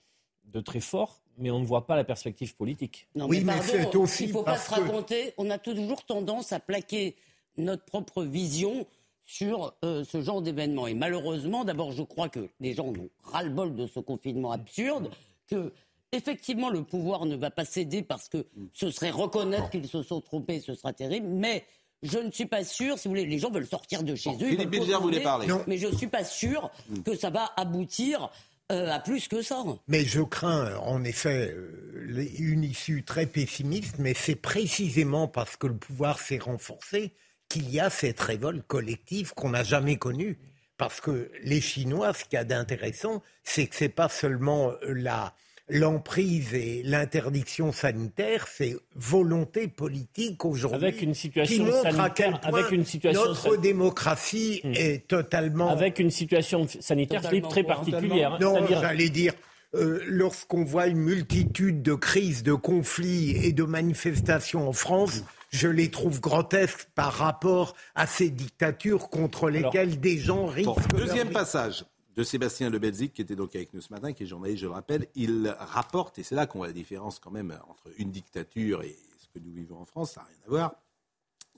très 0.65 0.81
fort, 0.81 1.23
mais 1.39 1.51
on 1.53 1.61
ne 1.61 1.65
voit 1.65 1.87
pas 1.87 1.95
la 1.95 2.05
perspective 2.05 2.57
politique. 2.57 3.09
Non, 3.15 3.27
oui, 3.29 3.43
mais, 3.45 3.61
c'est 3.63 3.95
aussi. 3.95 4.25
Il 4.25 4.29
ne 4.29 4.33
faut 4.33 4.43
pas 4.43 4.59
se 4.59 4.71
raconter. 4.71 5.33
On 5.39 5.49
a 5.49 5.59
toujours 5.59 6.05
tendance 6.05 6.53
à 6.53 6.59
plaquer 6.59 7.15
notre 7.57 7.85
propre 7.85 8.25
vision 8.25 8.87
sur 9.25 9.73
euh, 9.85 10.03
ce 10.03 10.21
genre 10.21 10.43
d'événement. 10.43 10.89
Et 10.89 10.95
malheureusement, 10.95 11.65
d'abord, 11.65 11.93
je 11.93 12.03
crois 12.03 12.29
que 12.29 12.49
les 12.59 12.75
gens 12.75 12.89
ont 12.89 13.09
ras-le-bol 13.23 13.77
de 13.77 13.87
ce 13.87 14.01
confinement 14.01 14.51
absurde, 14.51 15.11
que 15.47 15.73
effectivement, 16.13 16.71
le 16.71 16.83
pouvoir 16.83 17.27
ne 17.27 17.37
va 17.37 17.51
pas 17.51 17.65
céder 17.65 18.03
parce 18.03 18.29
que 18.29 18.47
ce 18.73 18.91
serait 18.91 19.11
reconnaître 19.11 19.71
qu'ils 19.71 19.89
se 19.89 20.03
sont 20.03 20.21
trompés, 20.21 20.61
ce 20.61 20.75
sera 20.75 20.93
terrible, 20.93 21.29
mais 21.29 21.65
je 22.03 22.19
ne 22.19 22.31
suis 22.31 22.47
pas 22.47 22.65
sûr, 22.65 22.99
si 22.99 23.09
vous 23.09 23.13
voulez, 23.13 23.27
les 23.27 23.39
gens 23.39 23.51
veulent 23.51 23.67
sortir 23.67 24.03
de 24.03 24.15
chez 24.15 24.31
eux. 24.31 24.49
Philippe 24.49 24.71
Bilger 24.71 24.97
voulait 25.01 25.23
parler. 25.23 25.49
Mais 25.67 25.77
je 25.77 25.87
ne 25.87 25.95
suis 25.95 26.07
pas 26.07 26.25
sûr 26.25 26.71
hmm. 26.89 27.03
que 27.03 27.15
ça 27.15 27.31
va 27.31 27.53
aboutir 27.57 28.31
euh, 28.73 28.91
à 28.91 29.01
plus 29.01 29.29
que 29.29 29.43
ça. 29.43 29.63
Mais 29.89 30.05
je 30.05 30.23
crains, 30.23 30.77
en 30.77 31.05
effet, 31.05 31.53
euh, 31.55 32.27
une 32.39 32.65
issue 32.65 33.05
très 33.05 33.27
pessimiste, 33.27 33.97
mais 33.99 34.15
c'est 34.15 34.37
précisément 34.37 35.29
parce 35.29 35.57
que 35.57 35.67
le 35.67 35.77
pouvoir 35.77 36.19
s'est 36.19 36.39
renforcé 36.39 37.13
qu'il 37.49 37.69
y 37.69 37.81
a 37.81 37.91
cette 37.91 38.21
révolte 38.21 38.67
collective 38.67 39.35
qu'on 39.35 39.51
n'a 39.51 39.65
jamais 39.65 39.97
connue. 39.97 40.39
Parce 40.79 41.03
que 41.03 41.31
les 41.43 41.61
Chinois, 41.61 42.15
ce 42.15 42.25
qu'il 42.25 42.35
y 42.35 42.37
a 42.39 42.45
d'intéressant, 42.45 43.23
c'est 43.45 43.67
que 43.67 43.77
ce 43.77 43.85
n'est 43.85 43.91
pas 43.91 44.09
seulement 44.09 44.73
la 44.83 45.35
l'emprise 45.71 46.55
et 46.55 46.83
l'interdiction 46.85 47.73
sanitaire, 47.73 48.47
c'est 48.49 48.77
volonté 48.95 49.69
politique 49.69 50.45
aujourd'hui. 50.45 50.89
Avec 50.89 51.03
une 51.03 51.15
situation 51.15 51.73
sanitaire, 51.83 52.41
avec 52.43 52.71
une 52.71 52.85
situation 52.85 53.25
notre 53.25 53.57
démocratie 53.57 54.61
hmm. 54.65 54.73
est 54.75 55.07
totalement. 55.07 55.71
Avec 55.71 55.99
une 55.99 56.11
situation 56.11 56.67
sanitaire 56.81 57.23
très 57.49 57.65
particulière. 57.65 58.39
Non, 58.41 58.67
j'allais 58.69 59.09
dire. 59.09 59.33
Euh, 59.77 60.01
lorsqu'on 60.05 60.65
voit 60.65 60.89
une 60.89 60.99
multitude 60.99 61.81
de 61.81 61.95
crises, 61.95 62.43
de 62.43 62.55
conflits 62.55 63.37
et 63.37 63.53
de 63.53 63.63
manifestations 63.63 64.69
en 64.69 64.73
France, 64.73 65.23
je 65.51 65.69
les 65.69 65.91
trouve 65.91 66.21
grotesques 66.21 66.89
par 66.97 67.13
rapport 67.13 67.77
à 67.95 68.09
ces 68.09 68.31
dictatures 68.31 69.11
contre 69.11 69.49
lesquelles 69.49 70.01
des 70.01 70.19
gens 70.19 70.47
risquent. 70.47 70.97
deuxième 70.97 71.31
passage 71.31 71.85
de 72.21 72.25
Sébastien 72.25 72.69
Lebelzik, 72.69 73.15
qui 73.15 73.23
était 73.23 73.35
donc 73.35 73.57
avec 73.57 73.73
nous 73.73 73.81
ce 73.81 73.91
matin, 73.91 74.13
qui 74.13 74.25
est 74.25 74.27
journaliste, 74.27 74.61
je 74.61 74.67
le 74.67 74.73
rappelle. 74.73 75.07
Il 75.15 75.57
rapporte, 75.59 76.19
et 76.19 76.23
c'est 76.23 76.35
là 76.35 76.47
qu'on 76.47 76.59
voit 76.59 76.67
la 76.67 76.75
différence 76.75 77.19
quand 77.19 77.31
même 77.31 77.59
entre 77.67 77.85
une 77.97 78.11
dictature 78.11 78.83
et 78.83 78.95
ce 79.19 79.27
que 79.29 79.43
nous 79.43 79.51
vivons 79.51 79.81
en 79.81 79.87
France, 79.87 80.13
ça 80.13 80.21
n'a 80.21 80.27
rien 80.27 80.37
à 80.45 80.51
voir. 80.51 80.75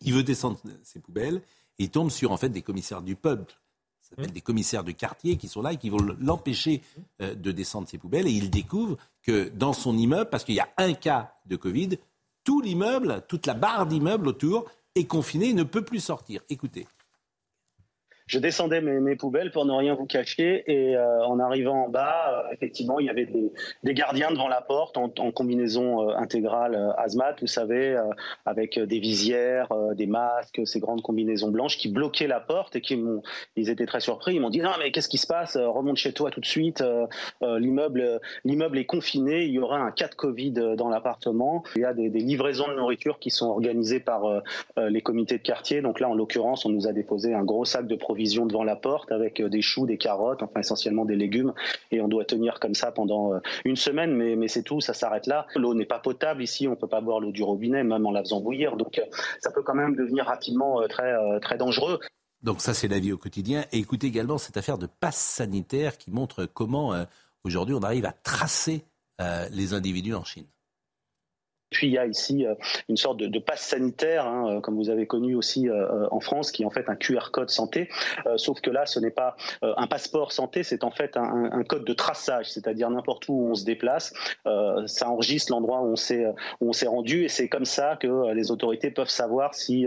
Il 0.03 0.15
veut 0.15 0.23
descendre 0.23 0.61
ses 0.85 1.01
poubelles 1.01 1.43
et 1.81 1.85
il 1.85 1.91
tombe 1.91 2.13
sur 2.13 2.31
en 2.31 2.37
fait 2.37 2.49
des 2.49 2.63
commissaires 2.63 3.03
du 3.03 3.17
peuple. 3.17 3.53
Ça 4.03 4.11
s'appelle 4.11 4.31
mmh. 4.31 4.35
des 4.35 4.41
commissaires 4.41 4.85
de 4.85 4.93
quartier 4.93 5.37
qui 5.37 5.49
sont 5.49 5.63
là 5.63 5.73
et 5.73 5.79
qui 5.79 5.91
vont 5.91 5.99
l'empêcher 6.21 6.81
euh, 7.21 7.35
de 7.35 7.51
descendre 7.51 7.89
ses 7.89 7.99
poubelles. 7.99 8.29
Et 8.29 8.33
il 8.33 8.49
découvre 8.49 8.99
que 9.23 9.49
dans 9.49 9.73
son 9.73 9.99
immeuble, 9.99 10.31
parce 10.31 10.45
qu'il 10.45 10.55
y 10.55 10.61
a 10.61 10.69
un 10.77 10.95
cas 10.95 11.35
de 11.47 11.57
Covid, 11.57 11.99
tout 12.45 12.61
l'immeuble, 12.61 13.25
toute 13.27 13.47
la 13.47 13.55
barre 13.55 13.87
d'immeubles 13.87 14.29
autour 14.29 14.71
est 14.95 15.07
confinée 15.07 15.49
et 15.49 15.55
ne 15.55 15.65
peut 15.65 15.85
plus 15.85 15.99
sortir. 15.99 16.41
Écoutez 16.49 16.87
je 18.33 18.39
descendais 18.39 18.81
mes, 18.81 19.15
poubelles 19.15 19.51
pour 19.51 19.67
ne 19.67 19.73
rien 19.73 19.95
vous 19.95 20.07
cacher 20.07 20.65
et 20.67 20.97
euh, 20.97 21.23
en 21.27 21.39
arrivant 21.39 21.85
en 21.85 21.89
bas, 21.91 22.47
euh, 22.47 22.55
effectivement, 22.55 22.99
il 22.99 23.05
y 23.05 23.11
avait 23.11 23.27
des, 23.27 23.95
gardiens 23.95 24.31
devant 24.31 24.49
la 24.49 24.63
porte 24.63 24.97
en, 24.97 25.11
combinaison 25.33 26.09
euh, 26.09 26.17
intégrale 26.17 26.95
hazmat, 26.97 27.37
vous 27.43 27.47
savez, 27.47 27.95
avec 28.47 28.79
des 28.79 29.01
visières, 29.01 29.69
des 29.95 30.07
masques, 30.07 30.63
ces 30.65 30.81
grandes 30.81 31.03
combinaisons 31.03 31.51
blanches 31.51 31.77
qui 31.77 31.91
bloquaient 31.91 32.27
la 32.27 32.41
porte 32.41 32.75
et 32.75 32.81
qui 32.81 32.97
m'ont, 32.97 33.23
ils 33.57 33.69
étaient 33.69 33.85
très 33.85 34.01
surpris. 34.01 34.35
Ils 34.35 34.41
m'ont 34.41 34.49
dit 34.49 34.61
non 34.61 34.71
mais 34.79 34.93
qu'est-ce 34.93 35.11
qui 35.11 35.19
se 35.19 35.27
passe? 35.27 35.59
Remonte 35.59 35.99
chez 35.99 36.15
toi 36.15 36.31
tout 36.31 36.41
de 36.41 36.47
suite. 36.47 36.83
l'immeuble, 37.43 38.21
l'immeuble 38.45 38.79
est 38.79 38.87
confiné. 38.87 39.45
Il 39.45 39.53
y 39.53 39.59
aura 39.59 39.79
un 39.79 39.91
cas 39.91 40.09
de 40.09 40.15
Covid 40.15 40.53
dans 40.53 40.89
l'appartement. 40.89 41.65
Il 41.77 41.83
y 41.83 41.85
a 41.85 41.93
des, 41.93 42.09
des, 42.09 42.21
livraisons 42.21 42.69
de 42.69 42.75
nourriture 42.75 43.19
qui 43.19 43.31
sont 43.31 43.49
organisées 43.49 44.01
par 44.01 44.43
les 44.79 45.03
comités 45.03 45.37
de 45.37 45.43
quartier. 45.43 45.83
Donc 45.83 46.01
là, 46.01 46.09
en 46.09 46.15
l'occurrence, 46.15 46.65
on 46.65 46.71
nous 46.71 46.87
a 46.87 46.93
déposé 46.93 47.35
un 47.35 47.45
gros 47.45 47.67
sac 47.67 47.87
de 47.87 47.97
provisions 47.97 48.22
devant 48.47 48.65
la 48.65 48.77
porte 48.77 49.13
avec 49.13 49.41
euh, 49.41 49.49
des 49.49 49.63
choux, 49.63 49.87
des 49.87 49.99
carottes, 49.99 50.43
enfin 50.43 50.61
essentiellement 50.61 51.05
des 51.05 51.17
légumes. 51.17 51.53
Et 51.91 52.01
on 52.01 52.09
doit 52.09 52.25
tenir 52.25 52.61
comme 52.61 52.75
ça 52.75 52.93
pendant 52.93 53.35
euh, 53.35 53.39
une 53.65 53.77
semaine, 53.77 54.15
mais, 54.15 54.49
c'est 54.49 54.63
tout, 54.63 54.81
ça 54.81 54.95
s'arrête 54.95 55.27
là. 55.27 55.47
L'eau 55.55 55.75
n'est 55.75 55.87
pas 55.87 55.99
potable 55.99 56.43
ici, 56.43 56.69
on 56.69 56.77
peut 56.77 56.89
pas 56.89 57.01
boire 57.01 57.21
l'eau 57.21 57.33
du 57.33 57.43
robinet, 57.43 57.85
même 57.85 58.07
en 58.07 58.11
la 58.11 58.23
faisant 58.23 58.41
bouillir. 58.41 58.77
Donc 58.77 58.99
euh, 58.99 59.05
ça 59.41 59.51
peut 59.51 59.63
quand 59.63 59.75
même 59.75 59.97
devenir 59.97 60.27
rapidement 60.27 60.81
très, 60.89 61.15
très 61.41 61.57
dangereux. 61.57 62.01
Donc 62.43 62.61
ça, 62.61 62.75
c'est 62.75 62.89
la 62.89 62.99
vie 62.99 63.13
au 63.13 63.19
quotidien. 63.19 63.65
Et 63.73 63.79
écoutez 63.79 64.09
également 64.09 64.39
cette 64.39 64.57
affaire 64.57 64.79
de 64.79 64.87
passe 64.87 65.17
sanitaire 65.17 65.97
qui 65.97 66.11
montre 66.11 66.45
comment 66.45 66.93
aujourd'hui 67.45 67.75
on 67.75 67.83
arrive 67.83 68.05
à 68.05 68.13
tracer 68.13 68.85
les 69.53 69.75
individus 69.75 70.15
en 70.15 70.25
Chine. 70.25 70.47
Puis 71.73 71.89
il 71.89 71.93
y 71.95 71.99
a 71.99 72.07
ici 72.07 72.47
euh, 72.47 72.55
une 72.89 72.97
sorte 72.97 73.19
de, 73.19 73.39
passe 73.39 73.63
sanitaire, 73.63 74.27
hein, 74.27 74.57
euh, 74.57 74.61
comme 74.61 74.77
vous 74.77 74.91
avez 74.91 75.07
connu 75.07 75.35
aussi 75.35 75.69
euh, 75.69 76.07
en 76.11 76.21
France, 76.21 76.53
qui 76.53 76.63
est 76.63 76.67
en 76.67 76.71
fait 76.71 76.89
un 76.89 76.95
QR 76.95 77.31
code 77.33 77.51
santé. 77.51 77.89
sauf 78.37 78.61
que 78.61 78.71
là, 78.71 78.87
ce 78.87 79.01
n'est 79.01 79.11
pas 79.11 79.37
un 79.63 79.87
passeport 79.87 80.33
santé, 80.33 80.63
c'est 80.63 80.85
en 80.85 80.91
fait 80.91 81.17
un, 81.17 81.51
un, 81.53 81.65
code 81.65 81.85
de 81.85 81.93
traçage, 81.93 82.51
c'est-à-dire 82.51 82.91
n'importe 82.91 83.29
où 83.29 83.49
on 83.51 83.55
se 83.55 83.65
déplace, 83.65 84.13
ça 84.87 85.09
enregistre 85.09 85.53
l'endroit 85.53 85.81
où 85.81 85.93
on 85.93 85.97
s'est 85.97 86.27
on 86.61 86.73
s'est 86.73 86.87
rendu, 86.87 87.25
et 87.25 87.29
c'est 87.29 87.49
comme 87.49 87.65
ça 87.65 87.97
que 87.97 88.33
les 88.33 88.51
autorités 88.51 88.91
peuvent 88.91 89.09
savoir 89.09 89.55
si 89.55 89.87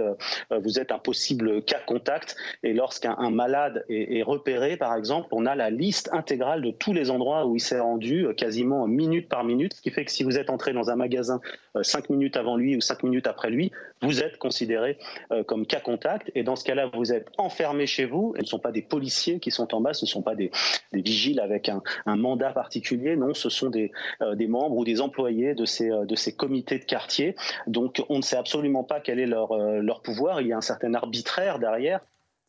vous 0.49 0.79
êtes 0.79 0.91
un 0.91 0.99
possible 0.99 1.61
cas 1.61 1.79
contact. 1.85 2.35
Et 2.63 2.73
lorsqu'un 2.73 3.15
malade 3.29 3.85
est, 3.89 4.23
repéré, 4.23 4.77
par 4.77 4.95
exemple, 4.95 5.27
on 5.31 5.45
a 5.45 5.55
la 5.55 5.69
liste 5.69 6.09
intégrale 6.11 6.61
de 6.61 6.71
tous 6.71 6.93
les 6.93 7.11
endroits 7.11 7.45
où 7.45 7.55
il 7.55 7.61
s'est 7.61 7.79
rendu, 7.79 8.27
quasiment 8.35 8.87
minute 8.87 9.29
par 9.29 9.43
minute, 9.43 9.75
ce 9.75 9.81
qui 9.81 9.91
fait 9.91 10.05
que 10.05 10.11
si 10.11 10.23
vous 10.23 10.37
êtes 10.37 10.49
entré 10.49 10.73
dans 10.73 10.89
un 10.89 10.95
magasin 10.95 11.39
euh, 11.74 11.74
cinq 11.83 12.09
minutes 12.09 12.37
avant 12.37 12.57
lui 12.57 12.75
ou 12.75 12.81
cinq 12.81 13.03
minutes 13.03 13.27
après 13.27 13.49
lui, 13.49 13.71
vous 14.01 14.21
êtes 14.21 14.37
considéré 14.37 14.97
euh, 15.31 15.43
comme 15.43 15.65
cas 15.65 15.79
contact. 15.79 16.31
Et 16.35 16.43
dans 16.43 16.55
ce 16.55 16.63
cas-là, 16.63 16.89
vous 16.93 17.13
êtes 17.13 17.27
enfermé 17.37 17.87
chez 17.87 18.05
vous. 18.05 18.33
Ce 18.37 18.41
ne 18.41 18.47
sont 18.47 18.59
pas 18.59 18.71
des 18.71 18.81
policiers 18.81 19.39
qui 19.39 19.51
sont 19.51 19.73
en 19.73 19.81
bas, 19.81 19.93
ce 19.93 20.05
ne 20.05 20.09
sont 20.09 20.21
pas 20.21 20.35
des, 20.35 20.51
vigiles 20.93 21.39
avec 21.39 21.69
un, 21.69 21.81
mandat 22.05 22.51
particulier. 22.51 23.15
Non, 23.15 23.33
ce 23.33 23.49
sont 23.49 23.69
des, 23.69 23.91
euh, 24.21 24.35
des 24.35 24.47
membres 24.47 24.77
ou 24.77 24.85
des 24.85 25.01
employés 25.01 25.53
de 25.55 25.65
ces, 25.65 25.89
de 25.89 26.15
ces 26.15 26.35
comités 26.35 26.79
de 26.79 26.85
quartier. 26.85 27.35
Donc 27.67 28.03
on 28.09 28.17
ne 28.17 28.23
sait 28.23 28.37
absolument 28.37 28.83
pas 28.83 28.99
quel 28.99 29.19
est 29.19 29.25
leur, 29.25 29.55
leur 29.57 30.01
pouvoir. 30.01 30.41
Il 30.41 30.47
y 30.47 30.53
a 30.53 30.57
un 30.57 30.61
certain 30.61 30.93
arbitraire 30.93 31.59
derrière. 31.59 32.01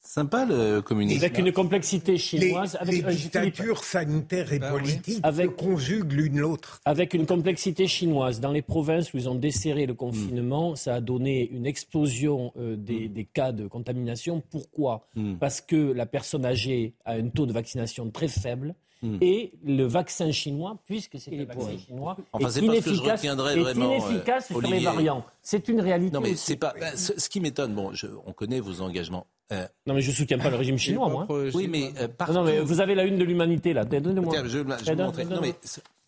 Sympa 0.06 0.44
le 0.44 0.80
communisme. 0.80 1.24
Avec 1.24 1.38
une 1.38 1.52
complexité 1.52 2.16
chinoise. 2.16 2.78
Les, 2.86 3.02
avec, 3.02 3.16
dictatures 3.16 3.82
sanitaires 3.82 4.52
et 4.52 4.58
ben 4.58 4.70
politiques 4.70 5.20
avec, 5.22 5.50
se 5.50 5.56
conjuguent 5.56 6.12
l'une 6.12 6.38
l'autre. 6.38 6.80
Avec 6.84 7.12
une 7.12 7.26
complexité 7.26 7.88
chinoise. 7.88 8.40
Dans 8.40 8.52
les 8.52 8.62
provinces 8.62 9.12
où 9.12 9.16
ils 9.16 9.28
ont 9.28 9.34
desserré 9.34 9.84
le 9.86 9.94
confinement, 9.94 10.72
mm. 10.72 10.76
ça 10.76 10.94
a 10.94 11.00
donné 11.00 11.48
une 11.50 11.66
explosion 11.66 12.52
euh, 12.56 12.76
des, 12.76 13.08
mm. 13.08 13.12
des, 13.12 13.24
cas 13.24 13.52
de 13.52 13.66
contamination. 13.66 14.42
Pourquoi? 14.48 15.08
Mm. 15.16 15.34
Parce 15.34 15.60
que 15.60 15.92
la 15.92 16.06
personne 16.06 16.46
âgée 16.46 16.94
a 17.04 17.14
un 17.14 17.28
taux 17.28 17.46
de 17.46 17.52
vaccination 17.52 18.08
très 18.10 18.28
faible. 18.28 18.74
Et 19.20 19.52
le 19.64 19.84
vaccin 19.84 20.32
chinois, 20.32 20.78
puisque 20.86 21.18
c'est 21.18 21.38
un 21.38 21.44
vaccin 21.44 21.78
chinois, 21.78 22.16
enfin, 22.32 22.48
est, 22.48 22.62
inefficace, 22.62 23.24
est 23.24 23.34
vraiment, 23.34 23.92
inefficace 23.92 24.46
sur 24.46 24.60
les 24.60 24.80
variants. 24.80 25.24
C'est 25.42 25.68
une 25.68 25.80
réalité. 25.80 26.14
Non, 26.14 26.20
mais 26.20 26.34
c'est 26.34 26.56
pas. 26.56 26.74
Ben, 26.78 26.96
ce, 26.96 27.28
qui 27.28 27.40
m'étonne, 27.40 27.74
bon, 27.74 27.92
je, 27.92 28.06
on 28.26 28.32
connaît 28.32 28.60
vos 28.60 28.80
engagements 28.80 29.26
euh, 29.52 29.64
non, 29.86 29.94
mais 29.94 30.00
je 30.00 30.10
soutiens 30.10 30.38
pas 30.38 30.50
le 30.50 30.56
régime 30.56 30.76
chinois, 30.76 31.08
moi. 31.08 31.26
Oui, 31.28 31.68
mais 31.68 31.92
euh, 32.00 32.08
Non, 32.32 32.42
mais 32.42 32.58
vous 32.60 32.80
avez 32.80 32.96
la 32.96 33.04
une 33.04 33.16
de 33.16 33.22
l'humanité, 33.22 33.72
là. 33.72 33.84
Donnez-moi. 33.84 34.34
Je, 34.44 34.48
je 34.48 34.92
Non, 34.92 35.40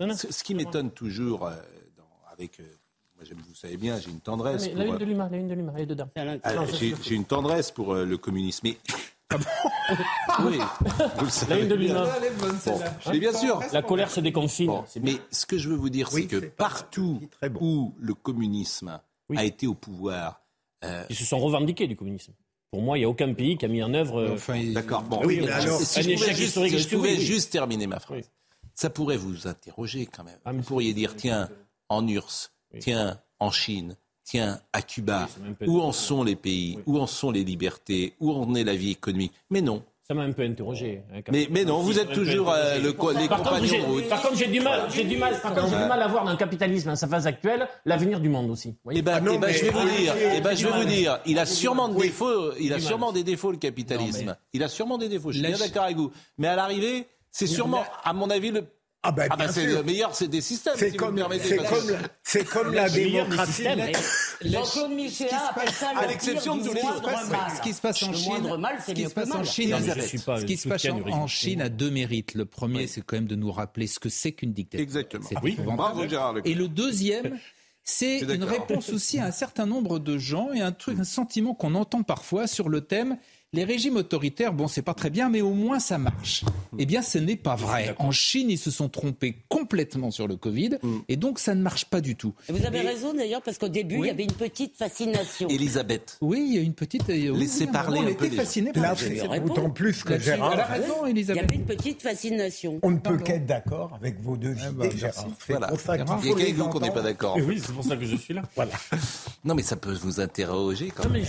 mais 0.06 0.14
ce, 0.16 0.42
qui 0.42 0.56
m'étonne 0.56 0.90
toujours, 0.90 1.46
euh, 1.46 1.52
avec. 2.32 2.58
moi, 3.16 3.24
vous 3.30 3.54
savez 3.54 3.76
bien, 3.76 3.96
j'ai 4.00 4.10
une 4.10 4.20
tendresse. 4.20 4.68
la 4.74 4.86
une 4.86 4.98
de 4.98 5.04
l'humain, 5.04 5.28
la 5.30 5.38
une 5.38 5.46
de 5.46 5.54
l'humain, 5.54 5.72
elle 5.76 5.82
est 5.82 5.86
dedans. 5.86 6.08
j'ai 6.72 7.14
une 7.14 7.26
tendresse 7.26 7.70
pour 7.70 7.94
le 7.94 8.16
communisme. 8.16 8.66
Mais. 8.68 8.76
Ah 9.30 9.36
bon 9.36 9.44
oui, 10.46 10.58
vous 11.18 11.24
le 11.24 11.30
savez. 11.30 11.54
La 11.54 11.60
une 11.60 11.68
de 11.68 11.74
l'humain. 11.74 12.08
mais 13.10 13.18
bien 13.18 13.32
sûr. 13.32 13.60
La 13.72 13.82
colère 13.82 14.10
se 14.10 14.20
déconfine. 14.20 14.72
mais 15.02 15.16
ce 15.30 15.46
que 15.46 15.58
je 15.58 15.68
veux 15.68 15.76
vous 15.76 15.90
dire, 15.90 16.10
c'est 16.10 16.26
que 16.26 16.36
partout 16.36 17.20
où 17.60 17.94
le 17.98 18.14
communisme 18.14 19.00
a 19.36 19.44
été 19.44 19.66
au 19.66 19.74
pouvoir. 19.74 20.42
Ils 21.10 21.16
se 21.16 21.24
sont 21.24 21.38
revendiqués 21.38 21.86
du 21.86 21.96
communisme. 21.96 22.32
Pour 22.70 22.82
moi, 22.82 22.98
il 22.98 23.00
n'y 23.00 23.04
a 23.06 23.08
aucun 23.08 23.32
pays 23.32 23.56
qui 23.56 23.64
a 23.64 23.68
mis 23.68 23.82
en 23.82 23.94
œuvre. 23.94 24.20
Euh, 24.20 24.34
enfin, 24.34 24.62
D'accord. 24.72 25.02
Bon, 25.02 25.22
oui, 25.24 25.40
mais 25.40 25.50
alors, 25.50 25.80
si 25.80 26.02
je 26.02 26.12
pouvais, 26.12 26.34
juste, 26.34 26.66
si 26.68 26.78
je 26.78 26.88
pouvais 26.96 27.16
juste, 27.16 27.50
terminer 27.50 27.86
ma 27.86 27.98
phrase, 27.98 28.30
ça 28.74 28.90
pourrait 28.90 29.16
vous 29.16 29.46
interroger 29.46 30.04
quand 30.06 30.24
même. 30.24 30.38
Ah, 30.44 30.52
vous 30.52 30.62
pourriez 30.62 30.92
dire 30.92 31.16
tiens, 31.16 31.48
en 31.88 32.06
URSS, 32.06 32.52
tiens, 32.80 33.18
en 33.40 33.50
Chine, 33.50 33.96
tiens, 34.28 34.60
à 34.72 34.82
Cuba, 34.82 35.26
où 35.66 35.80
en 35.80 35.92
sont 35.92 36.22
les 36.22 36.36
pays, 36.36 36.78
où 36.86 36.98
en 36.98 37.06
sont 37.06 37.30
les 37.30 37.44
libertés, 37.44 38.12
où 38.20 38.30
en 38.32 38.54
est 38.54 38.64
la 38.64 38.74
vie 38.74 38.90
économique? 38.90 39.32
Mais 39.48 39.62
non. 39.62 39.82
Ça 40.06 40.14
m'a 40.14 40.22
un 40.22 40.32
peu 40.32 40.42
interrogé. 40.42 41.02
Hein, 41.12 41.20
mais, 41.30 41.48
mais 41.50 41.64
non, 41.64 41.80
vous 41.80 41.98
êtes 41.98 42.12
toujours 42.12 42.50
euh, 42.50 42.78
le, 42.78 42.88
les 42.88 43.28
par 43.28 43.42
compagnons 43.42 43.84
contre, 43.84 44.08
Par 44.08 44.22
contre, 44.22 44.36
j'ai 44.36 44.46
du 44.46 44.60
mal, 44.60 44.88
j'ai 44.90 45.04
du 45.04 45.18
mal, 45.18 45.38
par 45.40 45.54
contre, 45.54 45.68
j'ai 45.68 45.76
du 45.76 45.88
mal 45.88 46.00
à 46.00 46.08
voir 46.08 46.24
dans 46.24 46.30
le 46.30 46.38
capitalisme, 46.38 46.88
dans 46.88 46.96
sa 46.96 47.08
phase 47.08 47.26
actuelle, 47.26 47.68
l'avenir 47.84 48.18
du 48.18 48.30
monde 48.30 48.50
aussi. 48.50 48.74
Eh 48.90 49.02
ben, 49.02 49.20
ah 49.22 49.30
eh 49.34 49.38
ben 49.38 49.52
je 49.52 49.64
vais 49.64 49.70
vous 49.70 49.88
dire, 49.88 50.14
eh 50.34 50.40
ben, 50.40 50.54
je 50.54 50.66
vais 50.66 50.78
vous 50.78 50.88
dire, 50.88 51.18
il 51.26 51.38
a 51.38 51.44
sûrement 51.44 51.88
des 51.88 52.00
défauts, 52.00 52.54
il 52.58 52.72
a 52.72 52.80
sûrement 52.80 53.12
des 53.12 53.22
défauts 53.22 53.50
le 53.50 53.58
capitalisme. 53.58 54.36
Il 54.54 54.62
a 54.62 54.68
sûrement 54.68 54.96
des 54.96 55.08
défauts. 55.08 55.30
Je 55.30 55.38
suis 55.38 55.46
bien 55.46 55.58
d'accord 55.58 55.84
avec 55.84 55.96
vous. 55.96 56.10
Mais 56.38 56.48
à 56.48 56.56
l'arrivée, 56.56 57.06
c'est 57.30 57.46
sûrement, 57.46 57.84
à 58.04 58.12
mon 58.12 58.30
avis, 58.30 58.50
le 58.50 58.64
ah 59.04 59.12
ben, 59.12 59.28
ah 59.30 59.36
ben 59.36 59.48
c'est 59.48 59.66
le 59.66 59.82
meilleur, 59.84 60.12
c'est 60.12 60.26
des 60.26 60.40
systèmes. 60.40 60.74
C'est 60.76 60.96
comme, 60.96 61.24
c'est 61.40 61.56
comme, 61.56 61.98
c'est 62.24 62.44
comme 62.44 62.74
la 62.74 62.90
démocratie. 62.90 63.64
Jean-Claude 64.44 64.90
Michéa 64.90 65.50
appelle 65.50 65.70
ça 65.70 65.92
le 65.92 65.98
à 66.00 66.06
l'exception 66.08 66.56
de 66.56 66.64
tous 66.64 66.74
les 66.74 66.80
Ce 66.80 67.62
qui 67.62 67.72
se 67.72 67.80
passe 67.80 68.02
en 68.02 68.12
Chine, 68.12 68.50
ce 68.86 68.92
qui 68.92 69.04
se 69.04 69.10
passe 69.10 69.30
en 69.30 69.44
Chine, 69.44 69.76
ce 69.78 70.44
qui 70.44 70.56
se 70.56 70.68
passe 70.68 70.84
en 70.86 71.26
Chine 71.28 71.62
a 71.62 71.68
deux 71.68 71.90
mérites. 71.90 72.34
Le 72.34 72.44
premier, 72.44 72.88
c'est 72.88 73.02
quand 73.02 73.16
même 73.16 73.28
de 73.28 73.36
nous 73.36 73.52
rappeler 73.52 73.86
ce 73.86 74.00
que 74.00 74.08
c'est 74.08 74.32
qu'une 74.32 74.52
dictature. 74.52 74.82
Exactement. 74.82 75.28
Oui. 75.42 75.56
Bravo 75.58 76.08
Gérard. 76.08 76.34
Et 76.44 76.54
le 76.54 76.68
deuxième. 76.68 77.38
C'est 77.90 78.20
une 78.20 78.44
réponse 78.44 78.90
aussi 78.90 79.18
à 79.18 79.24
un 79.24 79.30
certain 79.30 79.64
nombre 79.64 79.98
de 79.98 80.18
gens 80.18 80.52
et 80.52 80.60
un 80.60 80.72
truc, 80.72 80.98
un 80.98 81.04
sentiment 81.04 81.54
qu'on 81.54 81.74
entend 81.74 82.02
parfois 82.02 82.46
sur 82.46 82.68
le 82.68 82.82
thème 82.82 83.16
les 83.54 83.64
régimes 83.64 83.96
autoritaires, 83.96 84.52
bon, 84.52 84.68
c'est 84.68 84.82
pas 84.82 84.92
très 84.92 85.08
bien, 85.08 85.30
mais 85.30 85.40
au 85.40 85.54
moins 85.54 85.78
ça 85.78 85.96
marche. 85.96 86.44
Eh 86.78 86.84
bien, 86.84 87.00
ce 87.00 87.16
n'est 87.16 87.36
pas 87.36 87.56
vrai. 87.56 87.94
En 87.98 88.10
Chine, 88.10 88.50
ils 88.50 88.58
se 88.58 88.70
sont 88.70 88.90
trompés 88.90 89.36
complètement 89.48 90.10
sur 90.10 90.28
le 90.28 90.36
Covid, 90.36 90.78
mm. 90.82 90.98
et 91.08 91.16
donc 91.16 91.38
ça 91.38 91.54
ne 91.54 91.62
marche 91.62 91.86
pas 91.86 92.02
du 92.02 92.14
tout. 92.14 92.34
vous 92.50 92.66
avez 92.66 92.80
raison 92.80 93.14
d'ailleurs, 93.14 93.40
parce 93.40 93.56
qu'au 93.56 93.68
début, 93.68 93.96
il 94.00 94.06
y 94.06 94.10
avait 94.10 94.24
une 94.24 94.32
petite 94.32 94.76
fascination. 94.76 95.48
Elisabeth. 95.48 96.18
Oui, 96.20 96.44
il 96.46 96.54
y 96.56 96.58
a 96.58 96.60
une 96.60 96.74
petite. 96.74 97.08
Euh, 97.08 97.34
Laissez 97.38 97.66
parler 97.66 98.00
on 98.00 98.08
était 98.08 98.30
fasciné 98.30 98.72
par 98.72 98.94
d'autant 99.40 99.70
plus 99.70 100.04
que 100.04 100.18
Gérard. 100.18 100.52
Elle 100.52 100.60
a 100.60 100.66
raison, 100.66 101.06
Elisabeth. 101.06 101.42
Il 101.42 101.50
y 101.50 101.54
avait 101.54 101.62
une 101.62 101.76
petite 101.76 102.02
fascination. 102.02 102.78
On 102.82 102.90
ne 102.90 102.98
peut 102.98 103.16
qu'être 103.16 103.46
d'accord 103.46 103.94
avec 103.94 104.20
vos 104.20 104.36
deux 104.36 104.56
ah, 104.60 104.68
idées, 104.68 104.96
Gérard. 104.98 105.26
Voilà. 105.48 105.70
Il 106.22 106.28
y 106.28 106.60
a 106.60 106.64
qu'on 106.64 106.80
n'est 106.80 106.90
pas 106.90 107.02
d'accord. 107.02 107.38
Oui, 107.42 107.62
c'est 107.64 107.72
pour 107.72 107.84
ça 107.84 107.96
que 107.96 108.04
je 108.04 108.16
suis 108.16 108.34
là. 108.34 108.42
Voilà. 108.54 108.72
Non, 109.44 109.54
mais 109.54 109.62
ça 109.62 109.76
peut 109.76 109.92
vous 109.92 110.20
interroger 110.20 110.90
quand 110.94 111.08
même. 111.08 111.24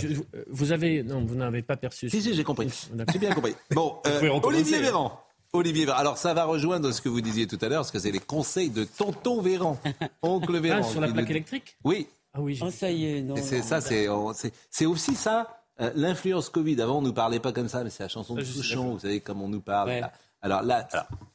vous 0.48 0.72
avez, 0.72 1.02
non, 1.02 1.24
vous 1.24 1.34
n'avez 1.34 1.62
pas 1.62 1.76
perçu. 1.76 2.09
Si, 2.10 2.22
si, 2.22 2.34
j'ai 2.34 2.44
compris. 2.44 2.68
J'ai 3.12 3.18
bien 3.18 3.32
compris. 3.32 3.54
Bon, 3.70 3.98
euh, 4.06 4.40
Olivier 4.42 4.80
Véran. 4.80 5.20
Olivier 5.52 5.84
Véran. 5.84 5.98
Alors, 5.98 6.18
ça 6.18 6.34
va 6.34 6.44
rejoindre 6.44 6.92
ce 6.92 7.00
que 7.00 7.08
vous 7.08 7.20
disiez 7.20 7.46
tout 7.46 7.58
à 7.62 7.68
l'heure, 7.68 7.80
parce 7.80 7.90
que 7.90 7.98
c'est 7.98 8.12
les 8.12 8.20
conseils 8.20 8.70
de 8.70 8.84
Tonton 8.84 9.40
Véran, 9.40 9.78
Oncle 10.22 10.56
ah, 10.56 10.60
Véran. 10.60 10.80
Ah, 10.80 10.82
sur 10.82 11.00
la 11.00 11.08
plaque 11.08 11.30
électrique 11.30 11.76
Oui. 11.84 12.08
Ah 12.32 12.40
oui. 12.40 12.58
Oh, 12.62 12.70
ça 12.70 12.90
y 12.90 13.06
est, 13.06 13.22
non. 13.22 13.34
C'est 13.36 13.62
ça, 13.62 13.80
c'est 13.80 14.86
aussi 14.86 15.14
ça. 15.14 15.56
Euh, 15.80 15.90
l'influence 15.94 16.50
Covid. 16.50 16.80
Avant, 16.82 16.98
on 16.98 17.02
nous 17.02 17.12
parlait 17.12 17.40
pas 17.40 17.52
comme 17.52 17.68
ça, 17.68 17.82
mais 17.82 17.90
c'est 17.90 18.02
la 18.02 18.08
chanson 18.08 18.34
de 18.34 18.44
Souchon. 18.44 18.92
Vous 18.92 19.00
savez 19.00 19.20
comme 19.20 19.42
on 19.42 19.48
nous 19.48 19.60
parle. 19.60 20.10
Alors 20.42 20.62
là, 20.62 20.88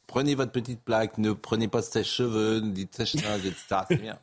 prenez 0.07 0.35
votre 0.35 0.51
petite 0.51 0.81
plaque, 0.81 1.17
ne 1.17 1.31
prenez 1.31 1.67
pas 1.67 1.81
de 1.81 1.85
sèche-cheveux, 1.85 2.59
ne 2.59 2.71
dites 2.71 2.95
sèche-linge, 2.95 3.45
etc. 3.45 3.81
C'est 3.87 4.01
bien. 4.01 4.17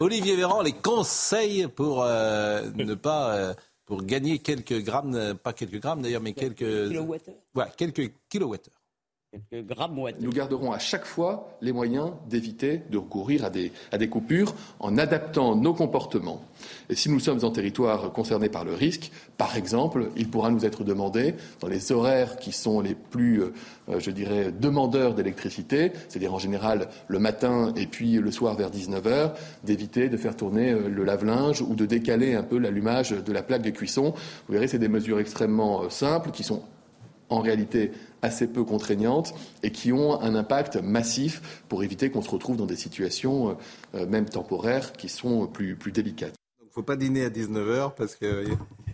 Olivier 0.00 0.36
Véran, 0.36 0.62
les 0.62 0.72
conseils 0.72 1.66
pour 1.68 2.02
euh, 2.02 2.70
ne 2.74 2.94
pas 2.94 3.54
pour 3.86 4.02
gagner 4.02 4.40
quelques 4.40 4.82
grammes, 4.82 5.14
euh, 5.14 5.34
pas 5.34 5.52
quelques 5.52 5.80
grammes 5.80 6.02
d'ailleurs, 6.02 6.20
mais 6.20 6.32
quelques, 6.32 6.88
kilowattheures. 6.88 7.34
Voilà, 7.54 7.70
quelques 7.70 8.12
kilowattheures. 8.28 8.74
Nous 10.20 10.32
garderons 10.32 10.72
à 10.72 10.78
chaque 10.78 11.04
fois 11.04 11.58
les 11.60 11.72
moyens 11.72 12.12
d'éviter 12.28 12.82
de 12.90 12.96
recourir 12.96 13.44
à 13.44 13.50
des, 13.50 14.08
coupures 14.08 14.54
en 14.80 14.96
adaptant 14.98 15.56
nos 15.56 15.74
comportements. 15.74 16.42
Et 16.88 16.94
si 16.94 17.10
nous 17.10 17.20
sommes 17.20 17.44
en 17.44 17.50
territoire 17.50 18.12
concerné 18.12 18.48
par 18.48 18.64
le 18.64 18.72
risque, 18.72 19.10
par 19.36 19.56
exemple, 19.56 20.10
il 20.16 20.30
pourra 20.30 20.50
nous 20.50 20.64
être 20.64 20.84
demandé, 20.84 21.34
dans 21.60 21.68
les 21.68 21.92
horaires 21.92 22.36
qui 22.36 22.52
sont 22.52 22.80
les 22.80 22.94
plus, 22.94 23.42
euh, 23.42 23.52
je 23.98 24.10
dirais, 24.10 24.52
demandeurs 24.52 25.14
d'électricité, 25.14 25.92
c'est-à-dire 26.08 26.32
en 26.32 26.38
général 26.38 26.88
le 27.08 27.18
matin 27.18 27.72
et 27.76 27.86
puis 27.86 28.12
le 28.14 28.30
soir 28.30 28.54
vers 28.54 28.70
19h, 28.70 29.32
d'éviter 29.64 30.08
de 30.08 30.16
faire 30.16 30.36
tourner 30.36 30.72
euh, 30.72 30.88
le 30.88 31.04
lave-linge 31.04 31.62
ou 31.62 31.74
de 31.74 31.84
décaler 31.84 32.34
un 32.34 32.42
peu 32.42 32.58
l'allumage 32.58 33.10
de 33.10 33.32
la 33.32 33.42
plaque 33.42 33.62
de 33.62 33.70
cuisson. 33.70 34.14
Vous 34.46 34.54
verrez, 34.54 34.68
c'est 34.68 34.78
des 34.78 34.88
mesures 34.88 35.18
extrêmement 35.18 35.82
euh, 35.82 35.90
simples 35.90 36.30
qui 36.30 36.42
sont 36.42 36.62
en 37.28 37.40
réalité 37.40 37.90
assez 38.22 38.46
peu 38.46 38.64
contraignantes 38.64 39.34
et 39.62 39.70
qui 39.70 39.92
ont 39.92 40.20
un 40.20 40.34
impact 40.34 40.76
massif 40.76 41.62
pour 41.68 41.84
éviter 41.84 42.10
qu'on 42.10 42.22
se 42.22 42.30
retrouve 42.30 42.56
dans 42.56 42.66
des 42.66 42.76
situations, 42.76 43.56
euh, 43.94 44.06
même 44.06 44.28
temporaires, 44.28 44.92
qui 44.92 45.08
sont 45.08 45.46
plus, 45.46 45.76
plus 45.76 45.92
délicates. 45.92 46.34
Il 46.60 46.66
ne 46.66 46.70
faut 46.72 46.82
pas 46.82 46.96
dîner 46.96 47.24
à 47.24 47.30
19h 47.30 47.94
parce 47.94 48.16
que... 48.16 48.44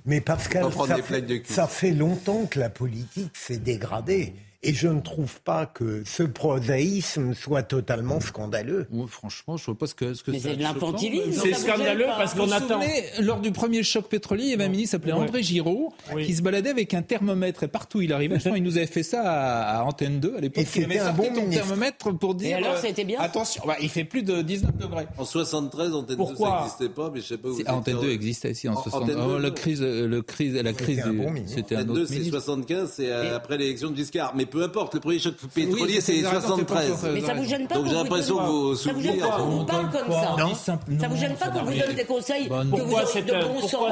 Mais 0.05 0.21
Pascal, 0.21 0.73
ça 0.73 1.03
fait, 1.03 1.47
ça 1.47 1.67
fait 1.67 1.93
longtemps 1.93 2.47
que 2.47 2.59
la 2.59 2.71
politique 2.71 3.37
s'est 3.37 3.59
dégradée. 3.59 4.35
Et 4.65 4.75
je 4.75 4.87
ne 4.87 5.01
trouve 5.01 5.41
pas 5.41 5.67
que 5.67 6.05
ce 6.07 6.23
prosaïsme 6.23 7.35
soit 7.35 7.65
totalement 7.65 8.21
scandaleux. 8.21 8.87
franchement, 9.09 9.57
je 9.57 9.63
ne 9.63 9.67
vois 9.67 9.79
pas 9.79 9.87
ce 9.89 9.95
que, 9.97 10.15
ce 10.15 10.23
que 10.23 10.39
c'est. 10.39 10.55
de 10.55 10.63
l'infantilisme. 10.63 11.43
C'est 11.43 11.55
scandaleux 11.55 12.07
parce 12.07 12.35
qu'on 12.35 12.51
attend. 12.51 12.81
lors 13.21 13.41
du 13.41 13.51
premier 13.51 13.83
choc 13.83 14.09
pétrolier, 14.09 14.45
il 14.45 14.51
y 14.51 14.55
avait 14.55 14.65
un 14.65 14.69
ministre 14.69 14.99
qui 14.99 15.03
s'appelait 15.03 15.21
André 15.21 15.43
Giraud 15.43 15.93
qui 16.25 16.35
se 16.35 16.43
baladait 16.43 16.71
avec 16.71 16.95
un 16.95 17.03
thermomètre 17.03 17.65
et 17.65 17.69
partout 17.69 17.99
où 17.99 18.03
il 18.03 18.13
arrivait. 18.13 18.39
Je 18.39 18.51
il 18.51 18.63
nous 18.63 18.77
avait 18.77 18.87
fait 18.87 19.03
ça 19.03 19.23
à, 19.23 19.83
Antenne 19.83 20.21
2 20.21 20.37
à 20.37 20.41
l'époque. 20.41 20.65
Il 20.77 20.85
avait 20.85 20.99
un 21.01 21.13
bon 21.13 21.29
thermomètre 21.51 22.17
pour 22.17 22.35
dire. 22.37 22.51
Et 22.51 22.55
alors, 22.55 22.77
c'était 22.77 23.05
bien. 23.05 23.19
Attention, 23.21 23.65
bah, 23.67 23.77
il 23.81 23.89
fait 23.89 24.05
plus 24.05 24.23
de 24.23 24.43
19 24.43 24.77
degrés. 24.77 25.07
En 25.19 25.25
73, 25.25 25.93
Antenne 25.93 26.17
2 26.17 26.25
ça 26.37 26.57
n'existait 26.59 26.89
pas, 26.89 27.11
mais 27.13 27.21
je 27.21 27.27
sais 27.27 27.39
pas 27.39 27.49
où. 27.49 27.59
Antenne 27.67 28.01
2 28.01 28.11
existait 28.11 28.51
aussi 28.51 28.69
en, 28.69 28.81
73. 28.81 29.17
Oh, 29.27 29.39
la 29.39 29.51
crise, 29.51 29.83
le 29.83 30.23
crise, 30.23 30.55
la 30.55 30.73
crise. 30.73 31.03
C'était 31.47 31.77
un 31.77 31.89
autre. 31.89 31.91
Antenne 31.91 31.95
2, 31.95 32.07
c'est 32.07 32.31
75, 32.31 32.93
c'est 32.95 33.11
après 33.11 33.59
l'élection 33.59 33.91
de 33.91 33.97
Giscard. 33.97 34.35
Mais 34.37 34.47
peu 34.53 34.63
importe, 34.63 34.95
le 34.95 35.01
premier 35.01 35.19
choc 35.19 35.35
pétrolier, 35.55 36.01
c'est 36.03 36.21
73. 36.21 37.09
Mais 37.15 37.23
ça 37.23 37.33
vous 37.33 37.45
gêne 37.45 37.67
pas 37.67 37.77
Donc 37.77 37.87
j'ai 37.87 37.95
l'impression 37.95 38.37
que 38.37 38.43
vous 38.43 38.75
Ça 38.77 38.93
vous 38.93 39.01
gêne 39.01 39.19
pas 39.19 39.31
qu'on 39.31 39.47
vous 39.47 39.65
parle 39.65 39.91
comme 39.91 40.13
ça 40.55 40.79
Ça 41.01 41.09
vous 41.09 41.17
gêne 41.17 41.35
pas 41.35 41.49
qu'on 41.49 41.65
vous 41.65 41.73
donne 41.73 41.95
des 41.95 42.05
conseils 42.05 42.49
Pourquoi 42.71 43.05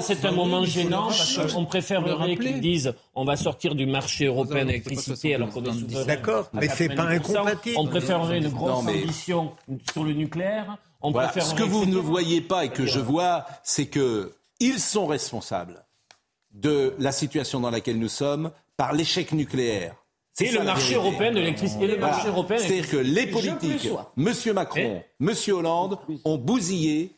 c'est 0.01 0.24
un 0.24 0.32
moment 0.32 0.64
gênant 0.64 1.07
Parce 1.09 1.53
qu'on 1.53 1.64
préférerait 1.64 2.37
qu'ils 2.37 2.61
disent 2.61 2.95
on 3.14 3.24
va 3.24 3.37
sortir 3.37 3.74
du 3.74 3.87
marché 3.87 4.26
européen 4.26 4.66
d'électricité 4.66 5.34
alors 5.34 5.49
qu'on 5.49 5.64
est 5.64 5.72
souverain. 5.72 6.05
D'accord, 6.05 6.49
mais 6.53 6.68
c'est 6.68 6.95
pas 6.95 7.05
incompatible. 7.05 7.76
On 7.78 7.87
préférerait 7.87 8.39
une 8.39 8.49
grosse 8.49 8.87
ambition 8.87 9.53
sur 9.93 10.05
le 10.05 10.12
nucléaire. 10.12 10.76
Ce 11.03 11.55
que 11.55 11.62
vous 11.62 11.87
ne 11.87 11.97
voyez 11.97 12.43
pas 12.43 12.66
et 12.66 12.68
que 12.68 12.84
je 12.84 13.01
vois, 13.01 13.47
c'est 13.62 13.87
que 13.87 14.34
ils 14.61 14.78
sont 14.78 15.07
responsables 15.07 15.87
de 16.53 16.95
la 16.99 17.12
situation 17.12 17.61
dans 17.61 17.70
laquelle 17.70 17.99
nous 17.99 18.09
sommes 18.09 18.51
par 18.76 18.93
l'échec 18.93 19.32
nucléaire. 19.32 19.95
C'est 20.33 20.51
le 20.53 20.62
marché 20.62 20.95
européen 20.95 21.31
de 21.31 21.37
l'électricité. 21.37 21.87
Le 21.87 21.99
marché 21.99 22.28
européen. 22.28 22.59
C'est-à-dire 22.59 22.89
que 22.89 22.97
les 22.97 23.26
politiques, 23.26 23.89
M. 24.16 24.33
Macron, 24.55 25.03
M. 25.20 25.35
Hollande, 25.49 25.99
ont 26.24 26.39
bousillé. 26.39 27.12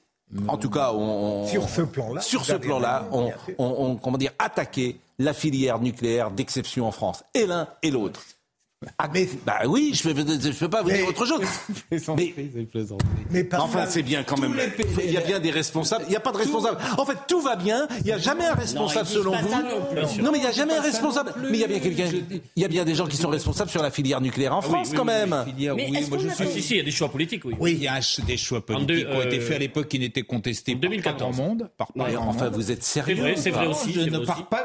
En 0.48 0.56
tout 0.56 0.70
cas, 0.70 0.92
on, 0.94 1.46
sur 1.46 1.68
ce 1.68 1.82
plan-là, 1.82 2.22
sur 2.22 2.42
ce 2.44 2.54
plan-là, 2.54 3.06
on, 3.12 3.30
on, 3.58 3.96
comment 3.96 4.16
dire, 4.16 4.32
attaqué 4.38 4.96
la 5.18 5.34
filière 5.34 5.78
nucléaire 5.78 6.30
d'exception 6.30 6.86
en 6.86 6.90
France. 6.90 7.22
Et 7.34 7.46
l'un 7.46 7.68
et 7.82 7.90
l'autre. 7.90 8.22
Ah, 8.98 9.08
mais, 9.12 9.28
bah 9.46 9.60
oui, 9.66 9.92
je 9.94 10.08
ne 10.08 10.14
peux, 10.14 10.24
peux, 10.24 10.68
pas 10.68 10.82
vous 10.82 10.90
dire 10.90 11.08
autre 11.08 11.26
chose. 11.26 11.40
mais, 12.16 12.34
mais 13.30 13.48
enfin, 13.54 13.86
c'est 13.88 14.02
bien 14.02 14.22
quand 14.22 14.38
même. 14.38 14.56
Il 15.02 15.10
y 15.10 15.16
a 15.16 15.20
bien 15.20 15.40
des 15.40 15.50
responsables. 15.50 16.04
Il 16.06 16.10
n'y 16.10 16.16
a 16.16 16.20
pas 16.20 16.32
de 16.32 16.38
responsable. 16.38 16.78
En 16.98 17.04
fait, 17.04 17.18
tout 17.28 17.40
va 17.40 17.56
bien. 17.56 17.86
Il 18.00 18.04
n'y 18.04 18.12
a 18.12 18.18
jamais 18.18 18.44
un 18.44 18.54
responsable 18.54 19.06
selon 19.06 19.32
vous. 19.32 20.22
Non, 20.22 20.30
mais 20.32 20.38
il 20.38 20.42
n'y 20.42 20.46
a 20.46 20.52
jamais 20.52 20.74
un 20.74 20.82
responsable. 20.82 21.34
Mais 21.42 21.58
il 21.58 21.60
y 21.60 21.64
a 21.64 21.68
bien 21.68 21.80
quelqu'un. 21.80 22.08
Il 22.56 22.62
y 22.62 22.64
a 22.64 22.68
bien 22.68 22.84
des 22.84 22.94
gens 22.94 23.06
qui 23.06 23.16
sont 23.16 23.28
responsables 23.30 23.70
sur 23.70 23.82
la 23.82 23.90
filière 23.90 24.20
nucléaire 24.20 24.54
en 24.54 24.60
ah 24.60 24.62
France 24.62 24.92
quand 24.94 25.04
même. 25.04 25.44
Mais 25.56 26.02
moi 26.08 26.18
je 26.18 26.28
suis. 26.28 26.62
Si, 26.62 26.74
il 26.74 26.76
y 26.78 26.80
a 26.80 26.84
des 26.84 26.90
choix 26.90 27.08
politiques, 27.08 27.44
oui. 27.44 27.54
Oui, 27.58 27.72
il 27.72 27.82
y 27.82 27.88
a 27.88 28.00
des 28.26 28.36
choix 28.36 28.64
politiques 28.64 29.08
qui 29.08 29.16
ont 29.16 29.22
été 29.22 29.40
faits 29.40 29.56
à 29.56 29.58
l'époque 29.58 29.88
qui 29.88 29.98
n'étaient 29.98 30.22
contestés 30.22 30.76
par 30.76 31.16
grand 31.16 31.32
monde. 31.32 31.70
Enfin, 32.18 32.50
vous 32.50 32.70
êtes 32.70 32.82
sérieux 32.82 33.34
C'est 33.36 33.50
vrai 33.50 33.66
aussi. 33.66 33.92
Je 33.92 34.00
ne 34.00 34.18
pars 34.18 34.48
pas 34.48 34.64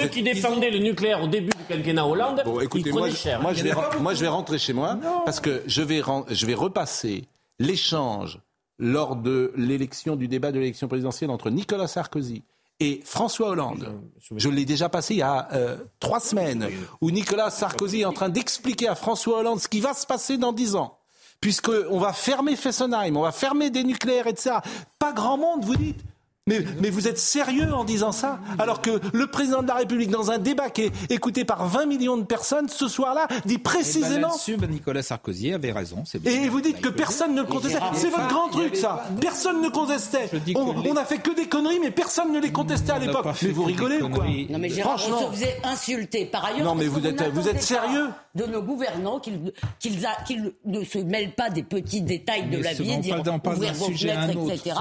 Ceux 0.00 0.08
qui 0.08 0.22
défendaient 0.22 0.70
le 0.70 0.78
nucléaire 0.78 1.22
au 1.22 1.28
début 1.28 1.50
du 1.50 1.74
quinquennat 1.74 2.06
Hollande, 2.06 2.42
ils 2.74 2.90
prenaient 2.90 3.10
cher 3.10 3.40
moi, 3.44 3.52
je 3.52 3.62
vais, 3.62 3.72
moi, 4.00 4.14
je 4.14 4.20
vais 4.20 4.28
rentrer 4.28 4.58
chez 4.58 4.72
moi 4.72 4.98
parce 5.24 5.40
que 5.40 5.62
je 5.66 5.82
vais, 5.82 6.02
je 6.30 6.46
vais 6.46 6.54
repasser 6.54 7.24
l'échange 7.58 8.40
lors 8.78 9.16
de 9.16 9.52
l'élection, 9.56 10.16
du 10.16 10.28
débat 10.28 10.50
de 10.50 10.58
l'élection 10.58 10.88
présidentielle 10.88 11.30
entre 11.30 11.50
Nicolas 11.50 11.86
Sarkozy 11.86 12.42
et 12.80 13.02
François 13.04 13.50
Hollande. 13.50 13.92
Je 14.34 14.48
l'ai 14.48 14.64
déjà 14.64 14.88
passé 14.88 15.14
il 15.14 15.18
y 15.18 15.22
a 15.22 15.48
euh, 15.52 15.76
trois 16.00 16.20
semaines, 16.20 16.68
où 17.00 17.10
Nicolas 17.10 17.50
Sarkozy 17.50 18.00
est 18.00 18.04
en 18.04 18.12
train 18.12 18.30
d'expliquer 18.30 18.88
à 18.88 18.94
François 18.94 19.40
Hollande 19.40 19.60
ce 19.60 19.68
qui 19.68 19.80
va 19.80 19.94
se 19.94 20.06
passer 20.06 20.38
dans 20.38 20.52
dix 20.52 20.74
ans. 20.74 20.94
Puisqu'on 21.40 21.98
va 21.98 22.12
fermer 22.14 22.56
Fessenheim, 22.56 23.16
on 23.16 23.22
va 23.22 23.32
fermer 23.32 23.68
des 23.68 23.84
nucléaires, 23.84 24.26
etc. 24.26 24.56
Pas 24.98 25.12
grand 25.12 25.36
monde, 25.36 25.64
vous 25.64 25.76
dites. 25.76 26.00
Mais, 26.46 26.62
mais, 26.82 26.90
vous 26.90 27.08
êtes 27.08 27.16
sérieux 27.16 27.72
en 27.72 27.84
disant 27.84 28.12
ça 28.12 28.38
Alors 28.58 28.82
que 28.82 29.00
le 29.14 29.26
président 29.28 29.62
de 29.62 29.68
la 29.68 29.76
République, 29.76 30.10
dans 30.10 30.30
un 30.30 30.36
débat 30.36 30.68
qui 30.68 30.82
est 30.82 30.92
écouté 31.10 31.46
par 31.46 31.66
20 31.66 31.86
millions 31.86 32.18
de 32.18 32.24
personnes, 32.24 32.68
ce 32.68 32.86
soir-là, 32.86 33.28
dit 33.46 33.56
précisément... 33.56 34.28
Eh 34.46 34.56
ben 34.58 34.68
Nicolas 34.68 35.02
Sarkozy 35.02 35.54
avait 35.54 35.72
raison. 35.72 36.04
Et 36.26 36.50
vous 36.50 36.60
dites 36.60 36.82
que 36.82 36.90
personne 36.90 37.34
ne 37.34 37.40
le 37.40 37.46
contestait. 37.46 37.78
C'est 37.94 38.10
votre 38.10 38.28
grand 38.28 38.50
truc, 38.50 38.76
ça. 38.76 39.08
Personne 39.22 39.62
ne 39.62 39.70
contestait. 39.70 40.28
On, 40.54 40.74
on, 40.86 40.96
a 40.96 41.06
fait 41.06 41.16
que 41.16 41.34
des 41.34 41.46
conneries, 41.46 41.80
mais 41.80 41.90
personne 41.90 42.30
ne 42.30 42.38
les 42.38 42.52
contestait 42.52 42.92
à 42.92 42.98
l'époque. 42.98 43.24
Mais 43.42 43.48
vous 43.48 43.64
rigolez 43.64 44.02
ou 44.02 44.10
quoi 44.10 44.26
Non 44.50 44.58
mais 44.58 44.68
Gérard, 44.68 45.00
Franchement... 45.00 45.20
on 45.22 45.32
se 45.32 45.36
faisait 45.38 45.56
insulter. 45.64 46.26
Par 46.26 46.44
ailleurs, 46.44 46.66
non 46.66 46.74
mais 46.74 46.88
vous 46.88 47.06
êtes, 47.06 47.22
vous 47.32 47.48
êtes 47.48 47.62
sérieux 47.62 48.10
de 48.34 48.44
nos 48.44 48.60
gouvernants 48.60 49.18
qu'ils 49.18 49.52
qu'ils 49.78 50.52
ne 50.66 50.84
se 50.84 50.98
mêlent 50.98 51.34
pas 51.34 51.48
des 51.48 51.62
petits 51.62 52.02
détails 52.02 52.50
de 52.50 52.58
la 52.58 52.74
vie, 52.74 52.98
dire 52.98 53.22
ouvrir 53.46 53.72
vos 53.72 53.90
fenêtres, 53.90 54.52
etc. 54.52 54.76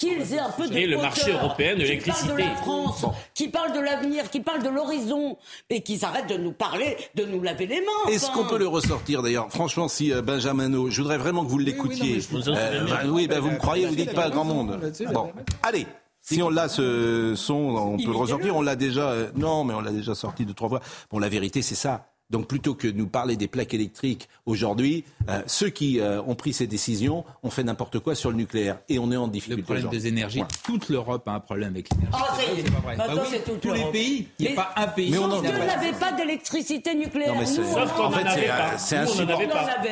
Qu'ils 0.00 0.32
aient 0.32 0.38
un 0.38 0.50
peu 0.50 0.66
de 0.66 0.74
Et 0.74 0.86
le 0.86 0.96
marché 0.96 1.30
européen 1.30 1.74
de 1.74 1.80
l'électricité. 1.80 2.22
Qui 2.22 2.28
parle 2.28 2.38
de 2.38 2.42
la 2.42 2.56
France, 2.56 3.06
qui 3.34 3.48
parle 3.48 3.72
de 3.74 3.80
l'avenir, 3.80 4.30
qui 4.30 4.40
parle 4.40 4.62
de 4.62 4.70
l'horizon, 4.70 5.36
et 5.68 5.82
qu'ils 5.82 6.06
arrêtent 6.06 6.30
de 6.30 6.38
nous 6.38 6.52
parler, 6.52 6.96
de 7.16 7.26
nous 7.26 7.42
laver 7.42 7.66
les 7.66 7.82
mains. 7.82 8.10
Est-ce 8.10 8.30
qu'on 8.30 8.46
peut 8.46 8.58
le 8.58 8.66
ressortir 8.66 9.20
d'ailleurs? 9.20 9.50
Franchement, 9.50 9.88
si 9.88 10.10
euh, 10.10 10.22
Benjamin 10.22 10.70
je 10.88 11.02
voudrais 11.02 11.18
vraiment 11.18 11.44
que 11.44 11.50
vous 11.50 11.58
l'écoutiez. 11.58 12.20
Oui, 13.08 13.28
ben, 13.28 13.40
vous 13.40 13.50
me 13.50 13.58
croyez, 13.58 13.86
vous 13.86 13.94
dites 13.94 14.14
pas 14.14 14.24
à 14.24 14.30
grand 14.30 14.44
monde. 14.44 14.80
Bon, 15.12 15.32
allez. 15.62 15.86
Si 16.22 16.42
on 16.42 16.50
l'a 16.50 16.68
ce 16.68 17.34
son, 17.36 17.54
on 17.54 17.96
peut 17.96 18.10
le 18.10 18.16
ressortir. 18.16 18.56
On 18.56 18.62
l'a 18.62 18.76
déjà. 18.76 19.10
Euh, 19.10 19.30
non, 19.36 19.64
mais 19.64 19.74
on 19.74 19.80
l'a 19.80 19.90
déjà 19.90 20.14
sorti 20.14 20.46
deux 20.46 20.54
trois 20.54 20.68
fois. 20.68 20.80
Bon, 21.10 21.18
la 21.18 21.28
vérité, 21.28 21.60
c'est 21.62 21.74
ça. 21.74 22.09
Donc 22.30 22.46
plutôt 22.46 22.74
que 22.74 22.86
de 22.86 22.96
nous 22.96 23.08
parler 23.08 23.36
des 23.36 23.48
plaques 23.48 23.74
électriques 23.74 24.28
aujourd'hui, 24.46 25.04
euh, 25.28 25.42
ceux 25.46 25.68
qui 25.68 26.00
euh, 26.00 26.22
ont 26.22 26.34
pris 26.34 26.52
ces 26.52 26.66
décisions 26.66 27.24
ont 27.42 27.50
fait 27.50 27.64
n'importe 27.64 27.98
quoi 27.98 28.14
sur 28.14 28.30
le 28.30 28.36
nucléaire 28.36 28.78
et 28.88 28.98
on 28.98 29.10
est 29.10 29.16
en 29.16 29.28
difficulté. 29.28 29.60
Le 29.60 29.64
problème 29.64 29.88
des 29.88 30.06
énergies, 30.06 30.42
toute 30.64 30.88
l'Europe 30.88 31.26
a 31.26 31.32
un 31.32 31.40
problème 31.40 31.72
avec 31.72 31.88
l'énergie. 31.90 32.16
Oh, 32.18 32.52
c'est 32.56 32.72
pas 32.72 32.80
vrai. 32.80 32.96
Bah 32.96 33.06
tous 33.60 33.72
les 33.72 33.84
pays, 33.90 34.28
il 34.38 34.46
n'y 34.46 34.52
a 34.52 34.54
pas 34.56 34.72
un 34.76 34.86
pays. 34.86 35.10
Mais 35.10 35.18
on 35.18 35.42
n'avait 35.42 35.92
pas 35.92 36.12
d'électricité 36.12 36.94
nucléaire. 36.94 37.34
Non, 37.34 37.44
Sauf 37.46 37.92
qu'on 37.94 38.04
en 38.04 38.12
avait 38.12 38.46
pas. 38.46 38.78
C'est 38.78 38.98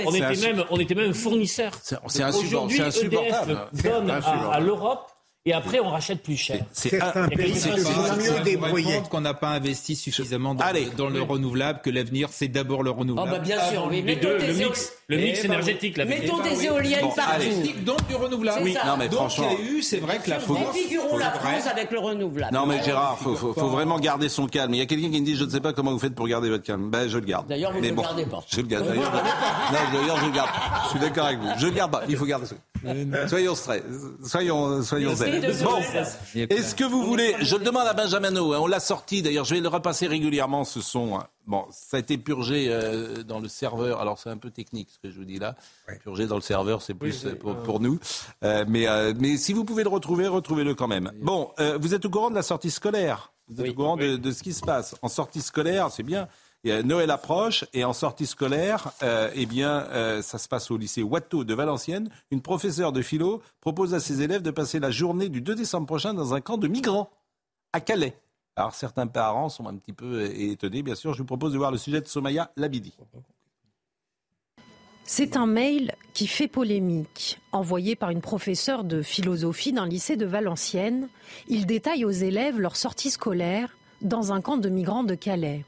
On 0.07 0.15
était 0.15 0.53
même, 0.53 0.65
on 0.71 0.79
était 0.79 0.95
même 0.95 1.15
fournisseur. 1.15 1.73
C'est 1.83 2.23
insupportable. 2.23 3.09
EDF 3.09 3.83
donne 3.83 4.11
à 4.11 4.61
l'Europe 4.61 5.11
et 5.49 5.53
après 5.53 5.81
on 5.81 5.89
rachète 5.89 6.23
plus 6.23 6.37
cher. 6.37 6.65
C'est 6.73 7.01
un 7.01 7.29
pays 7.29 7.53
qui 7.53 7.69
mieux 7.69 8.41
débrouillé. 8.45 9.01
qu'on 9.11 9.21
n'a 9.21 9.35
pas 9.35 9.49
investi 9.49 9.97
suffisamment 9.97 10.55
dans, 10.55 10.65
dans 10.97 11.09
le 11.09 11.23
renouvelable, 11.23 11.81
que 11.83 11.91
l'avenir 11.91 12.29
c'est 12.31 12.49
d'abord 12.49 12.83
le 12.83 12.91
renouvelable. 12.91 13.31
Oh 13.33 13.37
bah 13.37 13.43
bien 13.43 13.61
sûr, 13.71 13.87
oui. 13.91 14.03
Les 14.03 14.17
deux, 14.17 14.39
le 14.39 14.53
mix, 14.53 14.93
le 15.09 15.17
mix 15.17 15.45
énergétique. 15.45 15.97
La 15.97 16.05
mettons 16.05 16.43
des 16.43 16.65
éoliennes 16.65 17.07
partout. 17.15 17.45
Donc 17.85 18.07
du 18.09 18.15
renouvelable. 18.15 18.61
Oui, 18.63 18.77
non 18.87 18.97
mais 18.99 19.09
donc 19.09 19.37
il 19.39 19.45
y 19.45 19.47
a 19.47 19.61
eu, 19.71 19.83
c'est 19.83 19.99
vrai 19.99 20.19
que 20.19 20.31
la 20.31 20.41
France. 20.41 20.75
Défigurons 20.75 21.17
la 21.17 21.31
France 21.31 21.67
avec 21.67 21.91
le 21.91 21.99
renouvelable. 21.99 22.55
Non 22.55 22.67
mais 22.67 22.83
Gérard, 22.83 23.19
faut, 23.19 23.35
faut, 23.35 23.55
faut 23.55 23.69
vraiment 23.69 23.99
garder 23.99 24.29
son 24.29 24.47
calme. 24.47 24.75
Il 24.75 24.79
y 24.79 24.83
a 24.83 24.87
quelqu'un 24.87 25.11
qui 25.11 25.21
me 25.21 25.27
dit, 25.27 25.37
je 25.37 25.45
ne 25.45 25.51
sais 25.51 25.61
pas 25.61 25.73
comment 25.73 25.93
vous 25.93 25.99
faites 25.99 26.15
pour 26.15 26.29
garder 26.29 26.51
votre 26.51 26.65
calme. 26.65 26.91
Ben 26.91 27.09
je 27.09 27.19
le 27.19 27.25
garde. 27.25 27.49
D'ailleurs 27.49 27.73
vous 27.73 27.81
ne 27.81 27.89
le 27.89 27.95
gardez 27.95 28.27
pas. 28.27 28.45
Je 28.49 28.61
le 28.61 28.67
garde. 28.67 28.87
D'ailleurs 28.87 30.17
je 30.19 30.27
le 30.27 30.33
garde. 30.33 30.51
Je 30.85 30.89
suis 30.91 30.99
d'accord 31.01 31.27
avec 31.27 31.39
vous. 31.39 31.49
Je 31.59 31.67
le 31.67 31.73
garde 31.73 31.91
pas. 31.91 32.03
Il 32.09 32.17
faut 32.17 32.27
garder. 32.27 32.47
Soyons 33.29 33.55
stress. 33.55 33.83
Soyons 34.25 34.83
soyons 34.83 35.15
zen. 35.15 35.41
Bon. 35.63 35.79
Est-ce 36.35 36.75
que 36.75 36.85
vous 36.85 37.05
voulez 37.05 37.35
Je 37.41 37.57
le 37.57 37.65
demande 37.65 37.87
à 37.87 37.95
Benjamin 37.95 38.35
hein, 38.35 38.41
on 38.41 38.67
l'a 38.67 38.81
sorti 38.81 39.23
d'ailleurs, 39.23 39.45
je 39.45 39.55
vais 39.55 39.61
le 39.61 39.69
repasser 39.69 40.07
régulièrement 40.07 40.65
ce 40.65 40.81
son. 40.81 41.19
Hein. 41.19 41.27
Bon, 41.47 41.65
ça 41.71 41.97
a 41.97 42.01
été 42.01 42.19
purgé 42.19 42.67
euh, 42.69 43.23
dans 43.23 43.41
le 43.41 43.49
serveur. 43.49 44.01
Alors 44.01 44.19
c'est 44.19 44.31
un 44.31 44.37
peu 44.37 44.51
technique 44.51 44.91
ce 44.91 44.99
que 44.99 45.13
je 45.13 45.19
vous 45.19 45.25
dis 45.25 45.39
là. 45.39 45.57
Purgé 46.03 46.27
dans 46.27 46.37
le 46.37 46.43
serveur, 46.43 46.83
c'est 46.83 46.95
plus 46.95 47.25
euh, 47.27 47.35
pour, 47.35 47.81
nous. 47.81 47.99
Euh, 48.45 48.65
mais, 48.69 48.87
mais 49.19 49.37
si 49.37 49.53
vous 49.53 49.65
pouvez 49.65 49.83
le 49.83 49.89
retrouver, 49.89 50.27
retrouvez-le 50.27 50.75
quand 50.75 50.89
même. 50.89 51.11
Bon, 51.23 51.51
vous 51.81 51.95
êtes 51.95 52.05
au 52.05 52.11
courant 52.11 52.31
de 52.31 52.35
la 52.35 52.43
sortie 52.43 52.71
scolaire? 52.71 53.33
Vous 53.49 53.63
êtes 53.63 53.71
au 53.71 53.75
courant 53.75 53.97
de, 53.97 54.17
de 54.17 54.31
ce 54.31 54.43
qui 54.43 54.53
se 54.53 54.61
passe? 54.61 54.95
En 55.01 55.09
sortie 55.09 55.41
scolaire, 55.41 55.91
c'est 55.91 56.03
bien. 56.03 56.29
Noël 56.65 57.11
approche 57.11 57.65
et 57.73 57.85
en 57.85 57.93
sortie 57.93 58.27
scolaire, 58.27 58.93
euh, 59.03 59.31
eh 59.35 59.47
bien, 59.47 59.87
euh, 59.91 60.23
ça 60.23 60.39
se 60.39 60.49
passe 60.49 60.71
au 60.71 60.77
lycée 60.77 61.03
Watteau 61.03 61.45
de 61.45 61.55
Valenciennes. 61.55 62.11
Une 62.31 62.43
professeure 62.43 62.93
de 62.93 63.01
philo 63.01 63.43
propose 63.61 63.95
à 63.95 64.01
ses 64.01 64.23
élèves 64.23 64.43
de 64.43 64.51
passer 64.51 64.81
la 64.81 64.91
journée 64.91 65.29
du 65.29 65.41
2 65.41 65.55
décembre 65.55 65.87
prochain 65.87 66.15
dans 66.15 66.35
un 66.35 66.41
camp 66.41 66.59
de 66.59 66.69
migrants 66.69 67.11
à 67.73 67.81
Calais. 67.81 68.19
Alors 68.57 68.75
certains 68.75 69.07
parents 69.07 69.49
sont 69.49 69.67
un 69.67 69.77
petit 69.77 69.93
peu 69.93 70.25
étonnés, 70.25 70.83
bien 70.83 70.97
sûr. 70.97 71.15
Je 71.15 71.19
vous 71.19 71.27
propose 71.27 71.53
de 71.53 71.59
voir 71.59 71.71
le 71.71 71.79
sujet 71.79 72.01
de 72.01 72.09
Somaya 72.09 72.51
Labidi. 72.57 72.93
C'est 75.05 75.37
un 75.37 75.47
mail 75.47 75.95
qui 76.13 76.27
fait 76.27 76.49
polémique, 76.49 77.39
envoyé 77.53 77.95
par 77.95 78.11
une 78.11 78.21
professeure 78.21 78.85
de 78.85 79.01
philosophie 79.01 79.73
d'un 79.73 79.87
lycée 79.87 80.17
de 80.17 80.27
Valenciennes. 80.27 81.09
Il 81.47 81.67
détaille 81.67 82.05
aux 82.05 82.11
élèves 82.11 82.59
leur 82.59 82.77
sortie 82.77 83.11
scolaire 83.11 83.77
dans 84.03 84.33
un 84.33 84.41
camp 84.41 84.57
de 84.57 84.69
migrants 84.69 85.05
de 85.05 85.15
Calais. 85.15 85.65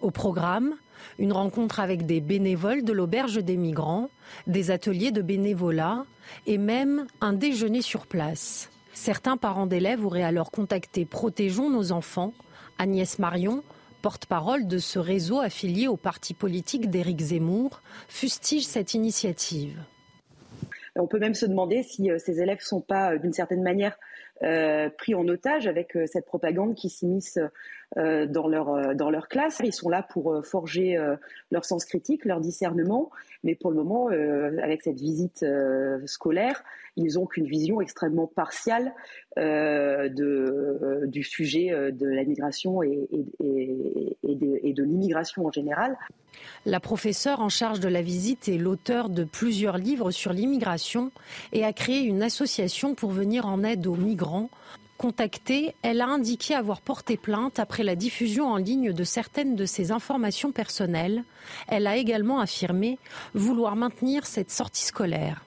Au 0.00 0.10
programme, 0.10 0.76
une 1.18 1.32
rencontre 1.32 1.80
avec 1.80 2.06
des 2.06 2.20
bénévoles 2.20 2.84
de 2.84 2.92
l'auberge 2.92 3.42
des 3.42 3.56
migrants, 3.56 4.10
des 4.46 4.70
ateliers 4.70 5.10
de 5.10 5.22
bénévolat 5.22 6.04
et 6.46 6.58
même 6.58 7.06
un 7.20 7.32
déjeuner 7.32 7.82
sur 7.82 8.06
place. 8.06 8.70
Certains 8.92 9.36
parents 9.36 9.66
d'élèves 9.66 10.04
auraient 10.04 10.22
alors 10.22 10.50
contacté 10.50 11.04
Protégeons 11.04 11.70
nos 11.70 11.92
enfants. 11.92 12.32
Agnès 12.78 13.18
Marion, 13.18 13.62
porte-parole 14.02 14.66
de 14.66 14.78
ce 14.78 14.98
réseau 14.98 15.40
affilié 15.40 15.88
au 15.88 15.96
parti 15.96 16.34
politique 16.34 16.90
d'Éric 16.90 17.20
Zemmour, 17.20 17.80
fustige 18.08 18.66
cette 18.66 18.94
initiative. 18.94 19.80
On 20.96 21.06
peut 21.06 21.18
même 21.18 21.34
se 21.34 21.46
demander 21.46 21.82
si 21.82 22.10
euh, 22.10 22.18
ces 22.18 22.40
élèves 22.40 22.58
ne 22.58 22.62
sont 22.62 22.80
pas, 22.80 23.12
euh, 23.12 23.18
d'une 23.18 23.32
certaine 23.32 23.62
manière, 23.62 23.96
euh, 24.42 24.90
pris 24.90 25.14
en 25.14 25.26
otage 25.28 25.66
avec 25.66 25.96
cette 26.06 26.26
propagande 26.26 26.74
qui 26.76 26.88
s'immisce 26.88 27.40
dans 27.96 28.48
leur 28.48 28.68
euh, 28.70 28.94
dans 28.94 29.10
leur 29.10 29.28
classe. 29.28 29.60
Ils 29.64 29.72
sont 29.72 29.88
là 29.88 30.02
pour 30.02 30.32
euh, 30.32 30.42
forger 30.42 30.98
leur 31.50 31.64
sens 31.64 31.84
critique, 31.84 32.24
leur 32.24 32.40
discernement, 32.40 33.10
mais 33.44 33.54
pour 33.54 33.70
le 33.70 33.76
moment, 33.76 34.08
avec 34.08 34.82
cette 34.82 35.00
visite 35.00 35.44
scolaire, 36.06 36.62
ils 36.96 37.14
n'ont 37.14 37.26
qu'une 37.26 37.46
vision 37.46 37.80
extrêmement 37.80 38.26
partiale 38.26 38.92
du 39.36 41.22
sujet 41.22 41.92
de 41.92 42.06
la 42.06 42.24
migration 42.24 42.82
et 42.82 43.08
de 43.40 44.82
l'immigration 44.82 45.46
en 45.46 45.52
général. 45.52 45.96
La 46.66 46.80
professeure 46.80 47.40
en 47.40 47.48
charge 47.48 47.80
de 47.80 47.88
la 47.88 48.02
visite 48.02 48.48
est 48.48 48.58
l'auteur 48.58 49.08
de 49.08 49.24
plusieurs 49.24 49.78
livres 49.78 50.10
sur 50.10 50.32
l'immigration 50.32 51.10
et 51.52 51.64
a 51.64 51.72
créé 51.72 52.02
une 52.02 52.22
association 52.22 52.94
pour 52.94 53.10
venir 53.10 53.46
en 53.46 53.64
aide 53.64 53.86
aux 53.86 53.96
migrants 53.96 54.50
Contactée, 54.98 55.76
elle 55.82 56.00
a 56.00 56.08
indiqué 56.08 56.56
avoir 56.56 56.80
porté 56.80 57.16
plainte 57.16 57.60
après 57.60 57.84
la 57.84 57.94
diffusion 57.94 58.50
en 58.50 58.56
ligne 58.56 58.92
de 58.92 59.04
certaines 59.04 59.54
de 59.54 59.64
ses 59.64 59.92
informations 59.92 60.50
personnelles. 60.50 61.22
Elle 61.68 61.86
a 61.86 61.96
également 61.96 62.40
affirmé 62.40 62.98
vouloir 63.32 63.76
maintenir 63.76 64.26
cette 64.26 64.50
sortie 64.50 64.84
scolaire. 64.84 65.44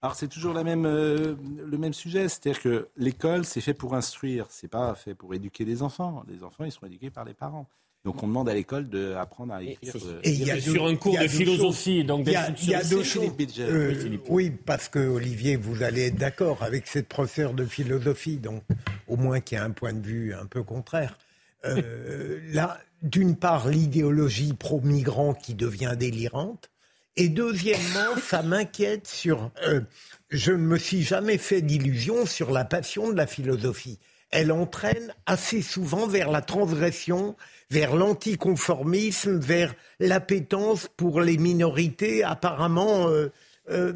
Alors 0.00 0.14
c'est 0.14 0.28
toujours 0.28 0.54
la 0.54 0.64
même, 0.64 0.86
euh, 0.86 1.34
le 1.58 1.76
même 1.76 1.92
sujet, 1.92 2.28
c'est-à-dire 2.30 2.62
que 2.62 2.88
l'école 2.96 3.44
c'est 3.44 3.60
fait 3.60 3.74
pour 3.74 3.94
instruire, 3.94 4.46
c'est 4.48 4.68
pas 4.68 4.94
fait 4.94 5.14
pour 5.14 5.34
éduquer 5.34 5.66
les 5.66 5.82
enfants. 5.82 6.22
Les 6.26 6.42
enfants 6.42 6.64
ils 6.64 6.72
sont 6.72 6.86
éduqués 6.86 7.10
par 7.10 7.26
les 7.26 7.34
parents. 7.34 7.68
Donc 8.06 8.22
on 8.22 8.28
demande 8.28 8.48
à 8.48 8.54
l'école 8.54 8.88
d'apprendre 8.88 9.52
à 9.52 9.64
écrire. 9.64 9.96
Et, 10.22 10.30
il 10.30 10.44
y 10.44 10.50
a 10.52 10.60
sur 10.60 10.86
un 10.86 10.94
cours 10.94 11.18
de 11.18 11.26
philosophie, 11.26 12.04
donc 12.04 12.24
Il 12.28 12.32
y 12.70 12.74
a, 12.74 12.84
deux 12.84 13.02
choses. 13.02 13.32
Euh, 13.58 14.16
oui, 14.28 14.52
parce 14.64 14.88
que 14.88 15.00
Olivier, 15.00 15.56
vous 15.56 15.82
allez 15.82 16.06
être 16.06 16.14
d'accord 16.14 16.62
avec 16.62 16.86
cette 16.86 17.08
professeure 17.08 17.52
de 17.52 17.64
philosophie, 17.64 18.36
donc 18.36 18.62
au 19.08 19.16
moins 19.16 19.40
qui 19.40 19.56
a 19.56 19.64
un 19.64 19.72
point 19.72 19.92
de 19.92 20.06
vue 20.06 20.32
un 20.32 20.46
peu 20.46 20.62
contraire. 20.62 21.18
euh, 21.64 22.38
d'une 23.02 23.34
part, 23.34 23.68
l'idéologie 23.68 24.52
pro-migrant 24.52 25.34
qui 25.34 25.54
devient 25.54 25.96
délirante, 25.98 26.70
et 27.16 27.28
deuxièmement, 27.28 28.16
ça 28.22 28.42
m'inquiète 28.42 29.08
sur... 29.08 29.50
Euh, 29.66 29.80
je 30.30 30.52
ne 30.52 30.58
me 30.58 30.78
suis 30.78 31.02
jamais 31.02 31.38
fait 31.38 31.60
d'illusions 31.60 32.24
sur 32.24 32.52
la 32.52 32.64
passion 32.64 33.10
de 33.10 33.16
la 33.16 33.26
philosophie. 33.26 33.98
Elle 34.30 34.52
entraîne 34.52 35.12
assez 35.24 35.62
souvent 35.62 36.06
vers 36.06 36.30
la 36.30 36.42
transgression, 36.42 37.36
vers 37.70 37.96
l'anticonformisme, 37.96 39.38
vers 39.38 39.74
l'appétence 39.98 40.88
pour 40.96 41.20
les 41.20 41.38
minorités 41.38 42.22
apparemment... 42.22 43.08
Euh, 43.08 43.32
euh, 43.70 43.92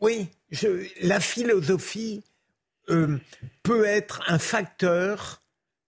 oui, 0.00 0.28
la 1.02 1.18
philosophie 1.18 2.22
peut 2.86 3.84
être 3.84 4.22
un 4.28 4.38
facteur 4.38 5.42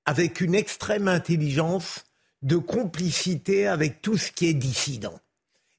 avec 0.05 0.41
une 0.41 0.57
extrême 0.57 1.07
intelligence 1.07 2.05
de 2.43 2.57
complicité 2.57 3.67
avec 3.67 4.03
tout 4.03 4.17
ce 4.17 4.33
qui 4.33 4.49
est 4.49 4.55
dissident. 4.55 5.21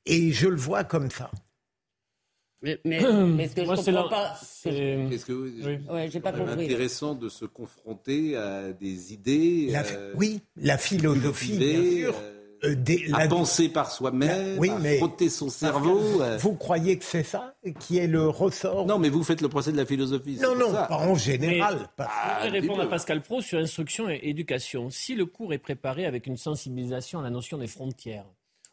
Et 0.06 0.32
je 0.32 0.48
le 0.48 0.56
vois 0.56 0.84
comme 0.84 1.12
ça. 1.12 1.32
Mais, 2.62 2.80
mais, 2.86 3.48
ce 3.48 3.56
que 3.56 3.64
je 3.64 3.68
comprends 3.68 4.10
pas, 4.10 4.36
c'est 4.42 4.70
que 5.28 6.20
pas 6.20 6.32
compris. 6.32 6.66
intéressant 6.66 7.16
de 7.16 7.30
se 7.30 7.46
confronter 7.46 8.36
à 8.36 8.72
des 8.72 9.14
idées. 9.14 9.74
Euh, 9.74 10.14
oui, 10.16 10.42
la 10.56 10.78
philosophie, 10.78 11.58
bien 11.58 11.84
sûr. 11.92 12.16
Euh, 12.64 12.76
euh, 12.88 13.14
à 13.16 13.28
penser 13.28 13.70
par 13.70 13.90
soi-même, 13.90 14.60
oui, 14.60 14.70
à 14.70 14.98
frotter 14.98 15.30
son 15.30 15.50
cerveau. 15.50 16.22
Vous 16.38 16.54
croyez 16.54 17.00
que 17.00 17.04
c'est 17.04 17.24
ça 17.24 17.56
qui 17.80 17.98
est 17.98 18.06
le 18.06 18.28
ressort? 18.28 18.86
Non, 18.86 19.00
mais 19.00 19.10
vous 19.10 19.24
faites 19.24 19.42
le 19.42 19.50
procès 19.50 19.72
de 19.72 19.78
la 19.78 19.86
philosophie. 19.86 20.38
Non, 20.40 20.56
non, 20.56 20.72
pas 20.72 21.00
en 21.00 21.16
général. 21.16 21.90
je 21.98 22.52
vais 22.52 22.60
répondre 22.60 22.82
à 22.82 22.88
Pascal 22.88 23.24
Pro 23.24 23.42
sur 23.42 23.58
instruction 23.58 24.08
et 24.10 24.20
éducation. 24.24 24.92
Si 24.92 25.16
le 25.16 25.26
cours 25.26 25.54
est 25.54 25.58
préparé 25.58 26.06
avec 26.06 26.28
une 26.28 26.38
sensibilisation 26.38 27.20
à 27.20 27.24
la 27.24 27.32
notion 27.32 27.58
des 27.58 27.66
frontières, 27.66 28.26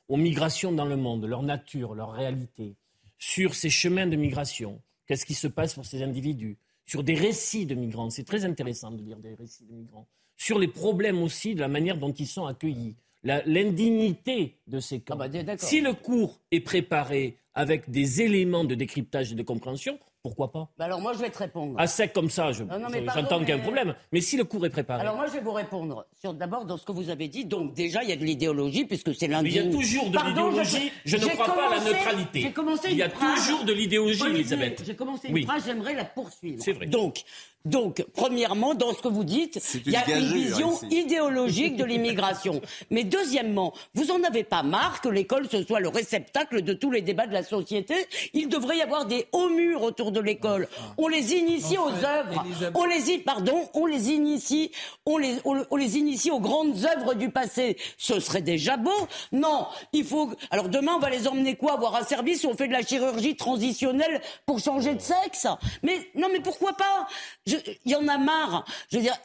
aux 0.08 0.18
migrations 0.18 0.72
dans 0.72 0.84
le 0.86 0.96
monde, 0.96 1.24
leur 1.24 1.42
nature, 1.42 1.94
leur 1.94 2.12
réalité, 2.12 2.76
sur 3.18 3.54
ces 3.54 3.70
chemins 3.70 4.06
de 4.06 4.16
migration, 4.16 4.80
qu'est-ce 5.06 5.26
qui 5.26 5.34
se 5.34 5.48
passe 5.48 5.74
pour 5.74 5.86
ces 5.86 6.02
individus, 6.02 6.56
sur 6.86 7.04
des 7.04 7.14
récits 7.14 7.66
de 7.66 7.74
migrants, 7.74 8.10
c'est 8.10 8.24
très 8.24 8.44
intéressant 8.44 8.90
de 8.90 9.02
lire 9.02 9.18
des 9.18 9.34
récits 9.34 9.64
de 9.64 9.74
migrants, 9.74 10.06
sur 10.36 10.58
les 10.58 10.68
problèmes 10.68 11.22
aussi 11.22 11.54
de 11.54 11.60
la 11.60 11.68
manière 11.68 11.98
dont 11.98 12.12
ils 12.12 12.26
sont 12.26 12.46
accueillis, 12.46 12.96
l'indignité 13.24 14.58
de 14.66 14.78
ces 14.80 15.00
camps. 15.00 15.18
Ah 15.20 15.28
bah, 15.28 15.56
si 15.58 15.80
le 15.80 15.92
cours 15.92 16.40
est 16.50 16.60
préparé 16.60 17.36
avec 17.54 17.90
des 17.90 18.22
éléments 18.22 18.64
de 18.64 18.74
décryptage 18.74 19.32
et 19.32 19.34
de 19.34 19.42
compréhension, 19.42 19.98
pourquoi 20.22 20.50
pas 20.50 20.68
bah 20.76 20.86
Alors 20.86 21.00
moi, 21.00 21.12
je 21.12 21.18
vais 21.18 21.30
te 21.30 21.38
répondre. 21.38 21.78
À 21.78 21.86
sec 21.86 22.12
comme 22.12 22.28
ça, 22.28 22.50
j'entends 22.52 23.38
qu'il 23.38 23.48
y 23.48 23.52
a 23.52 23.54
un 23.54 23.60
problème. 23.60 23.94
Mais 24.12 24.20
si 24.20 24.36
le 24.36 24.44
cours 24.44 24.66
est 24.66 24.70
préparé. 24.70 25.00
Alors 25.00 25.16
moi, 25.16 25.26
je 25.26 25.32
vais 25.32 25.40
vous 25.40 25.52
répondre. 25.52 26.06
D'abord 26.34 26.64
dans 26.64 26.76
ce 26.76 26.84
que 26.84 26.92
vous 26.92 27.08
avez 27.08 27.28
dit. 27.28 27.44
Donc 27.44 27.74
déjà, 27.74 28.02
il 28.02 28.10
y 28.10 28.12
a 28.12 28.16
de 28.16 28.24
l'idéologie 28.24 28.84
puisque 28.84 29.14
c'est 29.14 29.28
lundi. 29.28 29.50
Il 29.50 29.56
y 29.56 29.58
a 29.60 29.70
toujours 29.70 30.10
de 30.10 30.18
l'idéologie. 30.18 30.92
Je, 31.04 31.16
ne 31.16 31.26
crois 31.26 31.46
pas 31.46 31.68
à 31.68 31.76
la 31.76 31.84
neutralité. 31.84 32.52
il 32.90 32.96
y 32.96 33.02
a 33.02 33.08
toujours 33.08 33.64
de 33.64 33.72
l'idéologie, 33.72 34.26
Elisabeth. 34.26 34.82
J'ai 34.84 34.96
commencé 34.96 35.28
une 35.28 35.44
phrase, 35.44 35.64
j'aimerais 35.64 35.94
la 35.94 36.04
poursuivre. 36.04 36.62
C'est 36.62 36.72
vrai. 36.72 36.86
Donc, 36.86 37.24
donc, 37.64 38.04
premièrement, 38.14 38.74
dans 38.74 38.94
ce 38.94 39.02
que 39.02 39.08
vous 39.08 39.24
dites, 39.24 39.60
il 39.84 39.92
y 39.92 39.96
a 39.96 40.08
une 40.08 40.32
vision 40.32 40.72
idéologique 40.90 41.76
de 41.76 41.84
l'immigration. 41.84 42.62
Mais 42.90 43.04
deuxièmement, 43.04 43.74
vous 43.94 44.06
n'en 44.06 44.22
avez 44.22 44.44
pas 44.44 44.62
marre 44.62 45.00
que 45.00 45.08
l'école 45.08 45.48
ce 45.50 45.62
soit 45.64 45.80
le 45.80 45.88
réceptacle 45.88 46.62
de 46.62 46.72
tous 46.72 46.90
les 46.90 47.02
débats 47.02 47.26
de 47.26 47.32
la 47.32 47.42
société 47.48 47.94
Il 48.34 48.48
devrait 48.48 48.78
y 48.78 48.82
avoir 48.82 49.06
des 49.06 49.26
hauts 49.32 49.48
murs 49.48 49.82
autour 49.82 50.12
de 50.12 50.20
l'école. 50.20 50.68
On 50.96 51.08
les 51.08 51.34
initie 51.34 51.78
aux 51.78 51.88
œuvres. 51.88 52.44
On 52.74 52.84
les 52.84 53.10
y, 53.10 53.18
pardon, 53.18 53.68
on 53.74 53.86
les 53.86 54.10
initie, 54.10 54.70
on 55.06 55.18
les, 55.18 55.36
on, 55.44 55.76
les 55.76 55.98
initie 55.98 56.30
aux 56.30 56.40
grandes 56.40 56.84
œuvres 56.84 57.14
du 57.14 57.30
passé. 57.30 57.76
Ce 57.96 58.20
serait 58.20 58.42
déjà 58.42 58.76
beau. 58.76 58.90
Non, 59.32 59.66
il 59.92 60.04
faut. 60.04 60.30
Alors 60.50 60.68
demain, 60.68 60.92
on 60.96 61.00
va 61.00 61.10
les 61.10 61.28
emmener 61.28 61.56
quoi 61.56 61.72
Avoir 61.72 61.96
un 61.96 62.04
service 62.04 62.44
où 62.44 62.48
on 62.48 62.56
fait 62.56 62.68
de 62.68 62.72
la 62.72 62.82
chirurgie 62.82 63.36
transitionnelle 63.36 64.20
pour 64.46 64.58
changer 64.58 64.94
de 64.94 65.00
sexe? 65.00 65.46
Mais 65.82 66.10
non, 66.14 66.28
mais 66.32 66.40
pourquoi 66.40 66.72
pas? 66.72 67.06
Il 67.46 67.92
y 67.92 67.94
en 67.94 68.08
a 68.08 68.18
marre. 68.18 68.64
Je 68.90 68.96
veux 68.96 69.02
dire, 69.02 69.16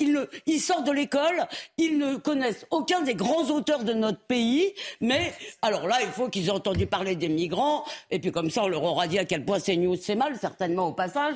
ils, 0.45 0.59
sortent 0.59 0.85
de 0.85 0.91
l'école, 0.91 1.47
ils 1.77 1.97
ne 1.97 2.15
connaissent 2.15 2.65
aucun 2.71 3.01
des 3.01 3.15
grands 3.15 3.49
auteurs 3.49 3.83
de 3.83 3.93
notre 3.93 4.19
pays, 4.19 4.73
mais 5.01 5.33
alors 5.61 5.87
là, 5.87 5.97
il 6.01 6.09
faut 6.09 6.29
qu'ils 6.29 6.47
aient 6.47 6.51
entendu 6.51 6.85
parler 6.85 7.15
des 7.15 7.29
migrants, 7.29 7.83
et 8.13 8.19
puis 8.19 8.31
comme 8.31 8.51
ça, 8.51 8.63
on 8.63 8.67
leur 8.67 8.83
aura 8.83 9.07
dit 9.07 9.17
à 9.17 9.25
quel 9.25 9.43
point 9.43 9.57
c'est 9.57 9.75
news, 9.75 9.95
c'est 9.95 10.15
mal, 10.15 10.37
certainement 10.39 10.89
au 10.89 10.93
passage, 10.93 11.35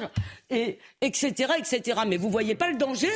et 0.51 0.78
etc., 1.01 1.53
etc. 1.57 2.01
Mais 2.07 2.17
vous 2.17 2.30
voyez 2.30 2.53
pas 2.53 2.69
le 2.69 2.78
danger? 2.78 3.09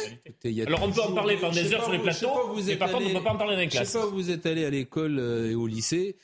Alors 0.66 0.82
on 0.82 0.92
peut 0.92 1.02
en 1.02 1.14
parler 1.14 1.38
pendant 1.38 1.54
des 1.54 1.72
heures 1.72 1.84
sur 1.84 1.92
les 1.94 2.00
plateaux, 2.00 2.56
mais 2.66 2.76
par 2.76 2.92
contre, 2.92 3.06
on 3.06 3.10
ne 3.10 3.14
peut 3.14 3.24
pas 3.24 3.34
en 3.34 3.38
parler 3.38 3.54
dans 3.54 3.62
les 3.62 3.68
classes. 3.68 3.88
Je 3.88 3.92
sais 3.92 4.00
pas 4.00 4.08
où 4.08 4.14
vous 4.14 4.32
êtes 4.32 4.48
allé 4.48 4.66
à 4.66 4.72
l'école 4.72 5.20
euh, 5.20 5.52
et 5.52 5.56
au 5.56 5.68
lycée 5.68 6.16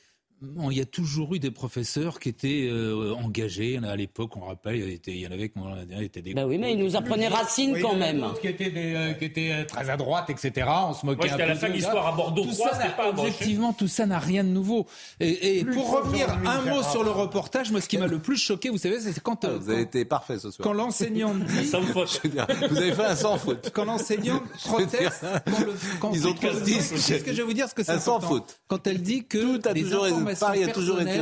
il 0.41 0.77
y 0.77 0.81
a 0.81 0.85
toujours 0.85 1.33
eu 1.33 1.39
des 1.39 1.49
professeurs 1.49 2.19
qui 2.19 2.29
étaient 2.29 2.67
euh, 2.69 3.15
engagés. 3.15 3.79
À 3.83 3.95
l'époque, 3.95 4.37
on 4.37 4.41
rappelle, 4.41 4.75
il 4.75 4.89
y, 4.89 4.93
était, 4.93 5.11
il 5.11 5.21
y 5.21 5.27
en 5.27 5.31
avait 5.31 5.49
qui 5.49 5.59
étaient 6.03 6.21
des. 6.21 6.33
Ben 6.33 6.45
oui, 6.45 6.59
mais 6.59 6.73
ils 6.73 6.79
nous 6.79 6.95
apprenaient 6.95 7.27
Racine 7.27 7.77
quand 7.81 7.95
même. 7.95 8.23
Qui 8.41 8.47
étaient, 8.47 8.71
euh, 8.75 9.13
qui 9.13 9.25
étaient 9.25 9.51
euh, 9.51 9.65
très 9.65 9.89
à 9.89 9.97
droite, 9.97 10.29
etc. 10.29 10.67
On 10.89 10.93
se 10.93 11.05
moquait 11.05 11.27
Moi, 11.27 11.33
un 11.33 11.37
peu. 11.37 11.43
à 11.43 11.47
la 11.47 11.55
fin 11.55 11.69
de 11.69 11.73
l'histoire 11.73 12.07
à 12.07 12.11
Bordeaux 12.11 12.43
tout 12.43 12.51
3, 12.51 12.73
ça 12.73 12.89
pas 12.89 13.09
Objectivement, 13.09 13.73
tout 13.73 13.87
ça 13.87 14.05
n'a 14.05 14.19
rien 14.19 14.43
de 14.43 14.49
nouveau. 14.49 14.85
Et, 15.19 15.65
pour 15.65 15.91
revenir 15.91 16.27
un 16.45 16.61
mot 16.61 16.83
sur 16.83 17.03
le 17.03 17.09
reportage, 17.09 17.71
moi, 17.71 17.81
ce 17.81 17.87
qui 17.87 17.97
m'a 17.97 18.07
le 18.07 18.19
plus 18.19 18.37
choqué, 18.37 18.69
vous 18.69 18.77
savez, 18.77 18.99
c'est 18.99 19.19
quand. 19.19 19.45
vous 19.45 19.69
avez 19.69 19.81
été 19.81 20.05
parfait 20.05 20.37
ce 20.37 20.51
soir. 20.51 20.63
Quand 20.63 20.73
l'enseignant 20.73 21.33
dit. 21.47 21.65
sans 21.65 21.81
faute. 21.81 22.21
vous 22.69 22.77
avez 22.77 22.93
fait 22.93 23.05
un 23.05 23.15
sans 23.15 23.37
faute. 23.37 23.71
Quand 23.73 23.85
l'enseignant 23.85 24.41
proteste. 24.65 25.25
Quand 25.99 26.11
Ils 26.13 26.27
ont 26.27 26.33
tous 26.33 26.61
dit. 26.63 26.77
Qu'est-ce 26.77 27.23
que 27.23 27.31
je 27.31 27.37
vais 27.37 27.43
vous 27.43 27.53
dire 27.53 27.67
ce 27.67 27.73
que 27.73 27.83
c'est 27.83 27.91
Un 27.91 27.99
sans 27.99 28.19
faute. 28.19 28.59
Quand 28.67 28.85
elle 28.85 29.01
dit 29.01 29.25
que. 29.25 29.57
Tout 29.57 29.67
a 29.67 29.73
toujours 29.73 30.05
Paris 30.35 30.63
a 30.63 30.67
toujours 30.71 31.01
été 31.01 31.19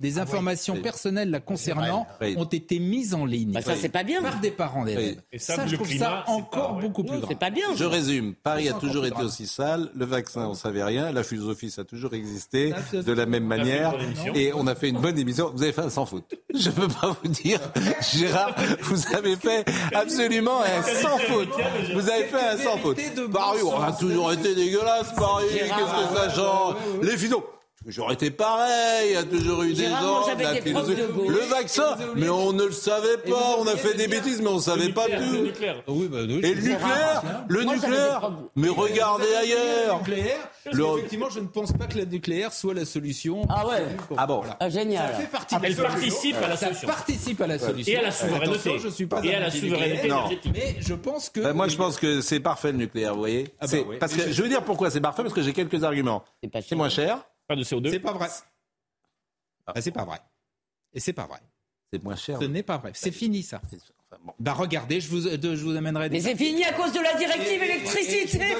des 0.00 0.18
ah 0.18 0.22
informations 0.22 0.76
personnelles 0.80 1.30
la 1.30 1.40
concernant 1.40 2.06
ont 2.36 2.44
été 2.44 2.78
mises 2.78 3.14
en 3.14 3.24
ligne. 3.24 3.52
Bah, 3.52 3.62
ça, 3.62 3.74
c'est 3.76 3.88
pas 3.88 4.02
bien. 4.02 4.22
Par 4.22 4.40
des 4.40 4.50
parents 4.50 4.84
d'élèves. 4.84 5.20
Et 5.32 5.38
ça, 5.38 5.66
je 5.66 5.76
trouve 5.76 5.92
ça 5.92 6.24
encore 6.26 6.74
beaucoup 6.74 7.04
plus 7.04 7.18
grave. 7.18 7.28
C'est 7.28 7.38
pas 7.38 7.50
bien. 7.50 7.74
Je 7.76 7.84
résume. 7.84 8.34
Paris 8.34 8.68
a 8.68 8.74
toujours 8.74 9.06
été 9.06 9.22
aussi 9.22 9.46
sale. 9.46 9.90
Le 9.94 10.04
vaccin, 10.04 10.46
on 10.46 10.54
savait 10.54 10.84
rien. 10.84 11.12
La 11.12 11.22
philosophie, 11.22 11.70
ça 11.70 11.82
a 11.82 11.84
toujours 11.84 12.14
existé 12.14 12.72
de 12.92 13.12
la 13.12 13.26
même 13.26 13.44
manière. 13.44 13.94
Et 14.34 14.52
on 14.54 14.66
a 14.66 14.74
fait 14.74 14.88
une 14.88 15.00
bonne 15.00 15.18
émission. 15.18 15.50
Vous 15.54 15.62
avez 15.62 15.72
fait 15.72 15.82
un 15.82 15.90
sans 15.90 16.06
faute. 16.06 16.34
Je 16.54 16.70
peux 16.70 16.88
pas 16.88 17.16
vous 17.22 17.28
dire, 17.28 17.60
Gérard, 18.12 18.54
vous 18.82 19.14
avez 19.14 19.36
fait 19.36 19.64
absolument 19.94 20.62
un 20.62 20.82
sans 20.82 21.18
faute. 21.18 21.50
Vous 21.94 22.08
avez 22.08 22.24
fait 22.24 22.40
un 22.40 22.58
sans 22.58 22.78
faute. 22.78 22.98
Paris, 23.32 23.60
on 23.62 23.80
a 23.80 23.92
toujours 23.92 24.32
été 24.32 24.54
dégueulasse, 24.54 25.12
Paris. 25.14 25.46
Qu'est-ce 25.52 25.68
que 25.68 26.16
ça 26.16 26.34
change? 26.34 26.76
Les 27.02 27.16
physio 27.16 27.44
J'aurais 27.88 28.14
été 28.14 28.30
pareil, 28.32 29.10
il 29.10 29.12
y 29.12 29.16
a 29.16 29.22
toujours 29.22 29.62
eu 29.62 29.72
des 29.72 29.84
gens, 29.84 30.26
la 30.38 30.54
philosophie. 30.60 31.02
Le 31.28 31.48
vaccin, 31.48 31.96
mais 32.16 32.28
on 32.28 32.52
ne 32.52 32.64
le 32.64 32.72
savait 32.72 33.18
pas, 33.18 33.56
on 33.58 33.66
a 33.66 33.76
fait 33.76 33.94
des 33.94 34.08
bêtises, 34.08 34.40
mais 34.42 34.48
on 34.48 34.56
ne 34.56 34.60
savait 34.60 34.92
pas 34.92 35.06
tout. 35.06 35.48
Oui, 35.88 36.08
bah, 36.08 36.18
Et 36.22 36.54
le 36.54 36.60
nucléaire, 36.62 37.22
le 37.48 37.64
nucléaire, 37.64 38.32
mais 38.56 38.68
regardez 38.68 39.32
ailleurs. 39.34 40.00
Effectivement, 40.66 41.30
je 41.30 41.40
ne 41.40 41.46
pense 41.46 41.72
pas 41.72 41.86
que 41.86 41.98
le 41.98 42.04
nucléaire 42.04 42.52
soit 42.52 42.74
la 42.74 42.84
solution. 42.84 43.42
Ah 43.48 43.66
ouais. 43.66 43.84
Ah 44.16 44.26
bon. 44.26 44.42
Ah, 44.58 44.68
génial. 44.68 45.12
Ça 45.12 45.20
fait 45.20 45.30
partie 45.30 45.56
Elle 45.62 45.76
participe 45.76 46.36
à 46.36 46.48
la 46.48 46.56
solution. 46.56 46.88
participe 46.88 47.40
à 47.40 47.46
la 47.46 47.58
solution. 47.58 47.92
Et 47.92 47.96
à 47.96 48.02
la 48.02 48.10
souveraineté. 48.10 48.78
je 48.78 48.88
suis 48.88 49.06
pas 49.06 49.20
Et 49.22 49.34
à 49.34 49.40
la 49.40 49.50
souveraineté 49.50 50.06
énergétique. 50.06 50.52
Mais 50.52 50.76
je 50.80 50.94
pense 50.94 51.28
que. 51.30 51.40
Ben, 51.40 51.52
moi, 51.52 51.68
je 51.68 51.76
pense 51.76 51.98
que 51.98 52.20
c'est 52.20 52.40
parfait 52.40 52.72
le 52.72 52.78
nucléaire, 52.78 53.14
vous 53.14 53.20
voyez. 53.20 53.54
Ah 53.60 53.66
bah 53.66 53.78
parce 54.00 54.14
que 54.14 54.32
je 54.32 54.42
veux 54.42 54.48
dire 54.48 54.62
pourquoi 54.62 54.90
c'est 54.90 55.00
parfait, 55.00 55.22
parce 55.22 55.34
que 55.34 55.42
j'ai 55.42 55.52
quelques 55.52 55.84
arguments. 55.84 56.24
C'est 56.66 56.74
moins 56.74 56.88
cher. 56.88 57.18
Pas 57.46 57.56
de 57.56 57.62
CO2. 57.62 57.90
C'est 57.90 58.00
pas 58.00 58.12
vrai. 58.12 58.28
Ah. 59.66 59.80
c'est 59.80 59.90
pas 59.90 60.04
vrai. 60.04 60.18
Et 60.92 61.00
c'est 61.00 61.12
pas 61.12 61.26
vrai. 61.26 61.40
C'est 61.92 62.02
moins 62.02 62.16
cher. 62.16 62.38
Ce 62.40 62.44
n'est 62.44 62.62
pas 62.62 62.78
vrai. 62.78 62.92
C'est 62.94 63.12
fini 63.12 63.42
ça. 63.42 63.60
Bah 64.38 64.54
regardez, 64.54 65.00
je 65.00 65.10
vous, 65.10 65.22
je 65.22 65.64
vous 65.64 65.76
amènerai 65.76 66.08
des. 66.08 66.16
Mais 66.16 66.22
c'est 66.22 66.36
fini 66.36 66.64
à 66.64 66.72
cause 66.72 66.92
de 66.92 67.00
la 67.00 67.14
directive 67.14 67.62
électricité. 67.62 68.56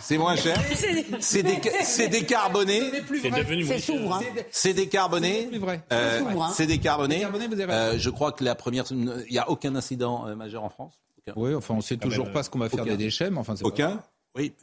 C'est 0.00 0.18
moins 0.18 0.36
cher. 0.36 0.60
C'est 1.20 1.42
décarboné. 2.08 2.90
C'est 3.22 3.30
devenu 3.30 3.64
C'est 3.64 3.78
souverain. 3.78 4.20
C'est 4.50 4.74
décarboné. 4.74 5.48
C'est 6.54 6.66
décarboné. 6.66 7.26
Euh, 7.70 7.98
je 7.98 8.10
crois 8.10 8.32
que 8.32 8.44
la 8.44 8.54
première, 8.54 8.84
il 8.90 9.32
n'y 9.32 9.38
a 9.38 9.48
aucun 9.48 9.74
incident 9.74 10.26
euh, 10.26 10.34
majeur 10.34 10.62
en 10.62 10.68
France. 10.68 11.00
Oui, 11.36 11.54
enfin, 11.54 11.74
on 11.74 11.80
sait 11.80 11.96
ah, 12.00 12.02
toujours 12.02 12.30
pas 12.30 12.42
ce 12.42 12.50
qu'on 12.50 12.58
va 12.58 12.68
faire 12.68 12.84
des 12.84 12.96
déchets, 12.96 13.30
mais 13.30 13.38
enfin, 13.38 13.54
aucun. 13.62 14.02
Oui, 14.36 14.54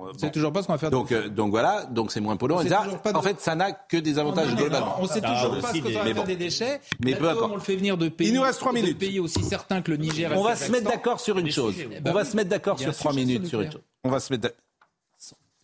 on 0.00 0.18
sait 0.18 0.30
toujours 0.30 0.52
pas 0.52 0.62
ce 0.62 0.66
qu'on 0.66 0.72
va 0.74 0.78
faire. 0.78 0.90
Donc, 0.90 1.12
euh, 1.12 1.28
donc 1.28 1.50
voilà, 1.50 1.84
donc 1.86 2.10
c'est 2.12 2.20
moins 2.20 2.36
polluant. 2.36 2.60
En 3.14 3.22
fait, 3.22 3.40
ça 3.40 3.54
n'a 3.54 3.72
que 3.72 3.96
des 3.96 4.18
avantages 4.18 4.54
globalement. 4.54 4.96
On 4.98 5.06
sait 5.06 5.20
toujours 5.20 5.60
pas 5.60 5.72
ce 5.72 5.80
qu'on 5.80 5.90
va 5.90 6.14
faire 6.14 6.24
des 6.24 6.36
déchets. 6.36 6.80
Mais 7.04 7.14
peu 7.14 7.28
On 7.42 7.54
le 7.54 7.60
fait 7.60 7.76
venir 7.76 7.96
de 7.96 8.08
pays. 8.08 8.28
Il 8.28 8.34
nous 8.34 8.42
reste 8.42 8.60
trois 8.60 8.72
minutes. 8.72 8.98
Pays 8.98 9.20
aussi 9.20 9.42
certains 9.42 9.82
que 9.82 9.90
le 9.90 9.96
Niger. 9.98 10.32
On 10.36 10.42
va 10.42 10.56
se 10.56 10.70
mettre 10.70 10.90
d'accord 10.90 11.20
sur 11.20 11.38
une 11.38 11.50
chose. 11.50 11.74
On 12.04 12.12
va 12.12 12.24
se 12.24 12.36
mettre 12.36 12.50
d'accord 12.50 12.78
sur 12.78 12.94
trois 12.94 13.12
minutes 13.12 13.46
sur 13.46 13.60
une 13.60 13.72
chose. 13.72 13.82
On 14.04 14.10
va 14.10 14.20
se 14.20 14.32
mettre. 14.32 14.50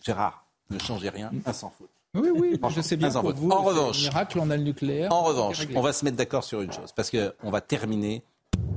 Gérard, 0.04 0.46
ne 0.70 0.78
changez 0.78 1.08
rien, 1.08 1.32
un 1.44 1.52
sans 1.52 1.70
faute. 1.70 1.88
Oui, 2.14 2.30
oui, 2.34 2.60
je 2.74 2.80
sais 2.80 2.96
bien 2.96 3.10
pour 3.10 3.34
vous. 3.34 3.50
En 3.50 3.62
revanche, 3.62 3.98
miracle, 3.98 4.38
on 4.40 4.50
a 4.50 4.56
le 4.56 4.62
nucléaire. 4.62 5.12
En 5.12 5.22
revanche, 5.22 5.66
on 5.74 5.80
va 5.80 5.92
se 5.92 6.04
mettre 6.04 6.16
d'accord 6.16 6.44
sur 6.44 6.62
une 6.62 6.72
chose, 6.72 6.92
parce 6.94 7.10
qu'on 7.10 7.50
va 7.50 7.60
terminer. 7.60 8.22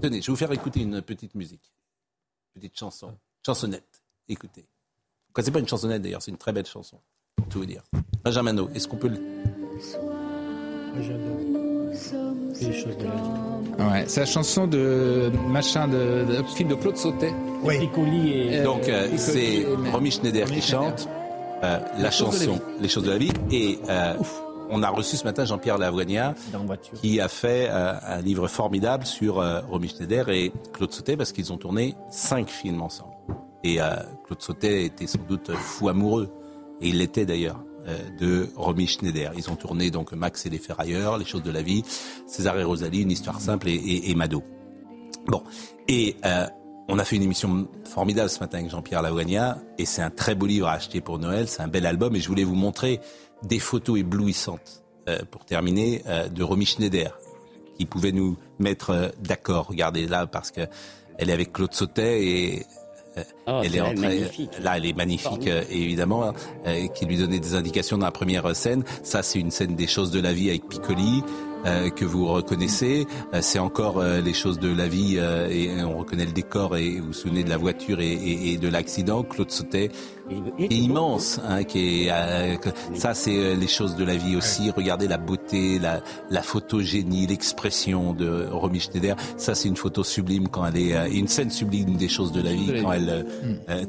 Tenez, 0.02 0.22
je 0.22 0.28
vais 0.28 0.32
vous 0.34 0.38
faire 0.38 0.52
écouter 0.52 0.82
une 0.82 1.02
petite 1.02 1.36
musique, 1.36 1.72
petite 2.54 2.78
chanson, 2.78 3.14
chansonnette. 3.46 4.02
Écoutez 4.28 4.66
c'est 5.42 5.52
pas 5.52 5.60
une 5.60 5.68
chansonnette 5.68 6.02
d'ailleurs, 6.02 6.22
c'est 6.22 6.32
une 6.32 6.38
très 6.38 6.52
belle 6.52 6.66
chanson, 6.66 6.98
pour 7.36 7.48
tout 7.48 7.60
vous 7.60 7.66
dire. 7.66 7.84
Benjamin 8.24 8.68
est-ce 8.76 8.88
qu'on 8.88 8.98
peut 8.98 9.10
le. 9.10 9.20
Ouais, 13.80 14.04
c'est 14.08 14.20
la 14.20 14.26
chanson 14.26 14.68
de 14.68 15.32
machin 15.48 15.88
de, 15.88 16.26
de, 16.26 16.44
film 16.56 16.70
de 16.70 16.76
Claude 16.76 16.98
Sautet. 16.98 17.34
Oui. 17.64 17.90
Et... 18.52 18.64
Donc 18.64 18.88
euh, 18.90 19.10
c'est 19.18 19.66
Romy 19.92 20.12
Schneider 20.12 20.50
qui 20.50 20.62
chante 20.62 21.08
euh, 21.64 21.80
la 21.98 22.12
chanson 22.12 22.60
Les 22.80 22.88
choses 22.88 23.04
de 23.04 23.12
la 23.12 23.18
vie 23.18 23.32
et 23.52 23.80
euh, 23.90 24.14
on 24.70 24.84
a 24.84 24.90
reçu 24.90 25.18
ce 25.18 25.24
matin 25.24 25.46
Jean-Pierre 25.46 25.78
Lavoignat 25.78 26.36
qui 27.02 27.20
a 27.20 27.28
fait 27.28 27.68
euh, 27.70 27.94
un 28.06 28.22
livre 28.22 28.48
formidable 28.48 29.06
sur 29.06 29.40
euh, 29.40 29.62
Romy 29.70 29.90
Schneider 29.90 30.30
et 30.30 30.52
Claude 30.74 30.92
Sautet 30.92 31.18
parce 31.18 31.32
qu'ils 31.32 31.52
ont 31.52 31.58
tourné 31.58 31.96
cinq 32.12 32.50
films 32.50 32.82
ensemble. 32.82 33.14
Et 33.64 33.82
euh, 33.82 33.96
Claude 34.26 34.42
Sautet 34.42 34.86
était 34.86 35.08
sans 35.08 35.24
doute 35.28 35.52
fou 35.54 35.90
amoureux 35.90 36.30
et 36.82 36.90
il 36.90 37.00
l'était 37.00 37.26
d'ailleurs 37.26 37.64
de 38.20 38.50
Romy 38.56 38.86
Schneider. 38.86 39.32
Ils 39.36 39.50
ont 39.50 39.56
tourné 39.56 39.90
donc 39.90 40.12
Max 40.12 40.46
et 40.46 40.50
les 40.50 40.60
Ferrailleurs, 40.60 41.18
Les 41.18 41.26
choses 41.26 41.42
de 41.42 41.50
la 41.50 41.64
vie, 41.64 41.84
César 42.28 42.60
et 42.60 42.64
Rosalie, 42.64 43.02
Une 43.02 43.10
histoire 43.10 43.42
simple 43.42 43.68
et, 43.68 43.74
et, 43.74 44.12
et 44.12 44.16
Mado. 44.16 44.44
Bon, 45.26 45.44
et 45.88 46.16
on 46.88 47.00
a 47.00 47.06
fait 47.06 47.16
une 47.16 47.24
émission 47.24 47.68
formidable 47.86 48.30
ce 48.30 48.40
matin 48.40 48.60
avec 48.60 48.70
Jean-Pierre 48.70 49.02
Lavoignat 49.02 49.58
et 49.78 49.86
c'est 49.86 50.02
un 50.02 50.10
très 50.12 50.36
beau 50.36 50.46
livre 50.46 50.68
à 50.68 50.74
acheter 50.74 51.02
pour 51.02 51.20
Noël, 51.20 51.48
c'est 51.48 51.62
un 51.62 51.68
bel 51.68 51.86
album 51.86 52.16
et 52.16 52.20
je 52.20 52.28
voulais 52.28 52.44
vous 52.44 52.56
montrer 52.56 53.00
des 53.44 53.60
photos 53.60 54.00
éblouissantes, 54.00 54.84
euh, 55.08 55.20
pour 55.32 55.46
terminer, 55.46 56.04
euh, 56.08 56.28
de 56.28 56.44
Romy 56.44 56.66
Schneider, 56.66 57.18
qui 57.78 57.86
pouvait 57.86 58.12
nous 58.12 58.38
mettre 58.60 58.90
euh, 58.90 59.10
d'accord. 59.22 59.68
Regardez 59.68 60.08
là, 60.08 60.28
parce 60.28 60.52
que 60.52 60.62
elle 61.18 61.30
est 61.30 61.34
avec 61.34 61.54
Claude 61.54 61.74
Sautet 61.74 62.26
et 62.26 62.66
oh, 63.48 63.62
elle 63.64 63.76
est, 63.76 63.82
entrée, 63.82 64.24
là, 64.62 64.78
elle 64.78 64.86
est 64.86 64.96
magnifique, 64.96 65.50
évidemment, 65.70 66.34
qui 66.94 67.06
lui 67.06 67.18
donnait 67.18 67.40
des 67.40 67.56
indications 67.56 67.98
dans 67.98 68.06
la 68.06 68.12
première 68.12 68.56
scène. 68.56 68.84
Ça, 69.04 69.24
c'est 69.24 69.40
une 69.40 69.52
scène 69.52 69.76
des 69.76 69.88
choses 69.88 70.12
de 70.12 70.20
la 70.20 70.34
vie 70.34 70.50
avec 70.50 70.68
Piccoli. 70.68 71.24
Euh, 71.66 71.90
que 71.90 72.06
vous 72.06 72.26
reconnaissez. 72.26 73.06
Euh, 73.34 73.40
c'est 73.42 73.60
encore 73.60 74.00
euh, 74.00 74.22
les 74.22 74.34
choses 74.34 74.60
de 74.60 74.74
la 74.74 74.88
vie 74.88 75.18
et 75.18 75.84
on 75.84 75.98
reconnaît 75.98 76.26
le 76.26 76.32
décor 76.32 76.78
et 76.78 77.00
vous 77.00 77.08
vous 77.08 77.14
souvenez 77.14 77.44
de 77.44 77.50
la 77.50 77.58
voiture 77.58 78.00
et, 78.00 78.14
et, 78.14 78.54
et 78.54 78.58
de 78.58 78.70
l'accident. 78.70 79.24
Claude 79.24 79.52
Sautet 79.52 79.90
est 80.60 80.74
immense, 80.74 81.40
hein, 81.44 81.64
qui 81.64 82.08
est, 82.08 82.60
ça 82.96 83.14
c'est 83.14 83.56
les 83.56 83.68
choses 83.68 83.96
de 83.96 84.04
la 84.04 84.16
vie 84.16 84.36
aussi. 84.36 84.72
Regardez 84.72 85.08
la 85.08 85.18
beauté, 85.18 85.80
la, 85.80 86.02
la 86.30 86.42
photogénie, 86.42 87.28
l'expression 87.28 88.14
de 88.14 88.48
Romy 88.52 88.80
Schneider. 88.80 89.16
Ça 89.38 89.56
c'est 89.56 89.68
une 89.68 89.78
photo 89.78 90.04
sublime 90.04 90.48
quand 90.48 90.66
elle 90.66 90.78
est, 90.78 91.12
une 91.12 91.28
scène 91.28 91.52
sublime 91.52 91.98
des 91.98 92.10
choses 92.10 92.32
de 92.32 92.42
la 92.42 92.54
vie 92.54 92.82
quand 92.82 92.92
elle 92.94 93.26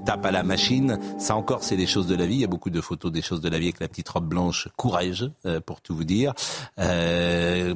tape 0.05 0.25
à 0.25 0.31
la 0.31 0.43
machine. 0.43 0.99
Ça 1.19 1.37
encore 1.37 1.63
c'est 1.63 1.77
des 1.77 1.87
choses 1.87 2.07
de 2.07 2.15
la 2.15 2.27
vie. 2.27 2.37
Il 2.37 2.41
y 2.41 2.45
a 2.45 2.49
beaucoup 2.49 2.71
de 2.71 2.81
photos 2.81 3.13
des 3.13 3.23
choses 3.23 3.41
de 3.41 3.49
la 3.49 3.59
vie 3.59 3.67
avec 3.67 3.81
la 3.81 3.89
petite 3.89 4.09
robe 4.09 4.29
blanche, 4.29 4.69
courage 4.77 5.31
pour 5.67 5.81
tout 5.81 5.95
vous 5.95 6.05
dire. 6.05 6.33
Euh, 6.79 7.61
euh, 7.61 7.75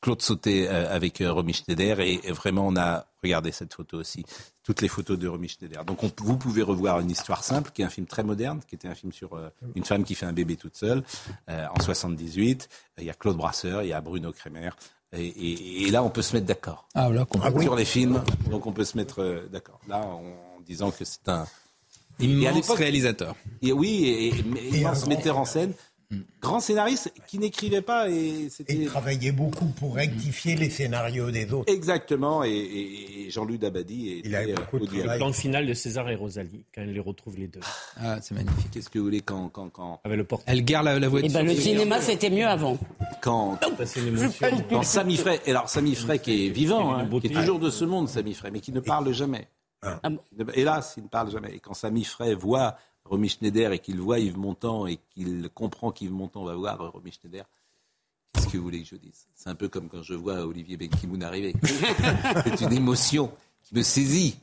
Claude 0.00 0.22
Sauté 0.22 0.66
euh, 0.66 0.94
avec 0.94 1.20
euh, 1.20 1.30
Romy 1.30 1.52
Schneider 1.52 2.00
et 2.00 2.20
vraiment 2.30 2.66
on 2.66 2.76
a 2.76 3.04
regardé 3.22 3.52
cette 3.52 3.74
photo 3.74 3.98
aussi, 3.98 4.24
toutes 4.70 4.82
les 4.82 4.88
photos 4.88 5.18
de 5.18 5.26
Romy 5.26 5.48
Schneider. 5.48 5.84
Donc 5.84 5.98
vous 6.18 6.36
pouvez 6.36 6.62
revoir 6.62 7.00
une 7.00 7.10
histoire 7.10 7.42
simple 7.42 7.72
qui 7.72 7.82
est 7.82 7.84
un 7.84 7.88
film 7.88 8.06
très 8.06 8.22
moderne, 8.22 8.60
qui 8.68 8.76
était 8.76 8.86
un 8.86 8.94
film 8.94 9.10
sur 9.12 9.30
une 9.74 9.84
femme 9.84 10.04
qui 10.04 10.14
fait 10.14 10.26
un 10.26 10.32
bébé 10.32 10.54
toute 10.54 10.76
seule 10.76 11.02
en 11.48 11.80
78. 11.80 12.68
Il 12.98 13.04
y 13.04 13.10
a 13.10 13.14
Claude 13.14 13.36
Brasseur, 13.36 13.82
il 13.82 13.88
y 13.88 13.92
a 13.92 14.00
Bruno 14.00 14.30
Kremer. 14.30 14.70
Et, 15.12 15.90
là, 15.90 16.04
on 16.04 16.10
peut 16.10 16.22
se 16.22 16.34
mettre 16.36 16.46
d'accord 16.46 16.86
ah, 16.94 17.10
sur 17.60 17.74
les 17.74 17.84
films. 17.84 18.22
Donc, 18.48 18.66
on 18.66 18.72
peut 18.72 18.84
se 18.84 18.96
mettre 18.96 19.48
d'accord. 19.50 19.80
Là, 19.88 19.98
en, 20.06 20.60
disant 20.64 20.92
que 20.92 21.04
c'est 21.04 21.28
un 21.28 21.46
immense 22.20 22.70
réalisateur. 22.70 23.34
Et, 23.62 23.72
oui, 23.72 24.04
et, 24.04 24.28
et, 24.28 24.94
se 24.94 25.08
mettait 25.08 25.30
en 25.30 25.44
scène. 25.44 25.72
Grand 26.40 26.58
scénariste 26.58 27.12
qui 27.28 27.38
n'écrivait 27.38 27.82
pas 27.82 28.08
et 28.08 28.48
c'était. 28.50 28.74
Il 28.74 28.86
travaillait 28.86 29.30
beaucoup 29.30 29.66
pour 29.66 29.94
rectifier 29.94 30.56
les 30.56 30.68
scénarios 30.68 31.30
des 31.30 31.52
autres. 31.52 31.72
Exactement, 31.72 32.42
et, 32.42 33.28
Jean-Louis 33.28 33.58
Dabadi. 33.58 34.22
Il 34.24 34.34
a 34.34 34.48
eu 34.48 34.54
beaucoup 34.54 34.80
de 34.80 34.86
Le 34.86 35.16
plan 35.16 35.32
final 35.32 35.66
de 35.66 35.74
César 35.74 36.10
et 36.10 36.16
Rosalie, 36.16 36.64
quand 36.74 36.82
elle 36.82 36.92
les 36.92 37.00
retrouve 37.00 37.36
les 37.36 37.46
deux. 37.46 37.60
Ah, 37.96 38.18
c'est 38.20 38.34
magnifique. 38.34 38.72
Qu'est-ce 38.72 38.90
que 38.90 38.98
vous 38.98 39.04
voulez 39.04 39.20
quand. 39.20 39.50
quand, 39.50 39.68
quand... 39.68 40.00
Avec 40.02 40.18
le 40.18 40.26
Elle 40.46 40.64
garde 40.64 40.86
la, 40.86 41.08
voiture. 41.08 41.28
Et 41.28 41.30
eh 41.30 41.32
ben, 41.32 41.46
le 41.46 41.54
cinéma, 41.54 42.00
c'était 42.00 42.30
mieux 42.30 42.46
avant. 42.46 42.76
Quand. 43.20 43.60
quand 43.60 44.82
Samy 44.82 45.16
Frey. 45.16 45.40
Alors, 45.46 45.68
Samy 45.68 45.94
Frey 45.94 46.18
qui 46.18 46.46
est 46.46 46.50
vivant, 46.50 46.94
hein, 46.94 47.08
qui 47.20 47.28
est 47.28 47.34
toujours 47.34 47.60
de 47.60 47.70
ce 47.70 47.84
monde, 47.84 48.08
Samy 48.08 48.34
Frey, 48.34 48.50
mais 48.50 48.60
qui 48.60 48.72
ne 48.72 48.80
parle 48.80 49.12
jamais. 49.12 49.46
Ah. 49.82 50.00
Hélas, 50.54 50.94
il 50.96 51.04
ne 51.04 51.08
parle 51.08 51.30
jamais. 51.30 51.54
Et 51.54 51.60
quand 51.60 51.74
Samy 51.74 52.04
Frey 52.04 52.34
voit 52.34 52.76
Romy 53.10 53.28
Schneider 53.28 53.72
et 53.72 53.80
qu'il 53.80 54.00
voit 54.00 54.20
Yves 54.20 54.38
Montand 54.38 54.86
et 54.86 54.98
qu'il 55.10 55.50
comprend 55.52 55.90
qu'Yves 55.90 56.12
Montand 56.12 56.44
va 56.44 56.54
voir 56.54 56.78
Romy 56.92 57.10
Schneider, 57.10 57.44
qu'est-ce 58.32 58.46
que 58.46 58.56
vous 58.56 58.62
voulez 58.62 58.82
que 58.82 58.88
je 58.88 58.94
dise? 58.94 59.26
C'est 59.34 59.50
un 59.50 59.56
peu 59.56 59.68
comme 59.68 59.88
quand 59.88 60.02
je 60.02 60.14
vois 60.14 60.46
Olivier 60.46 60.76
Benkemoun 60.76 61.22
arriver. 61.24 61.52
C'est 62.44 62.60
une 62.60 62.72
émotion 62.72 63.32
qui 63.64 63.74
me 63.74 63.82
saisit. 63.82 64.38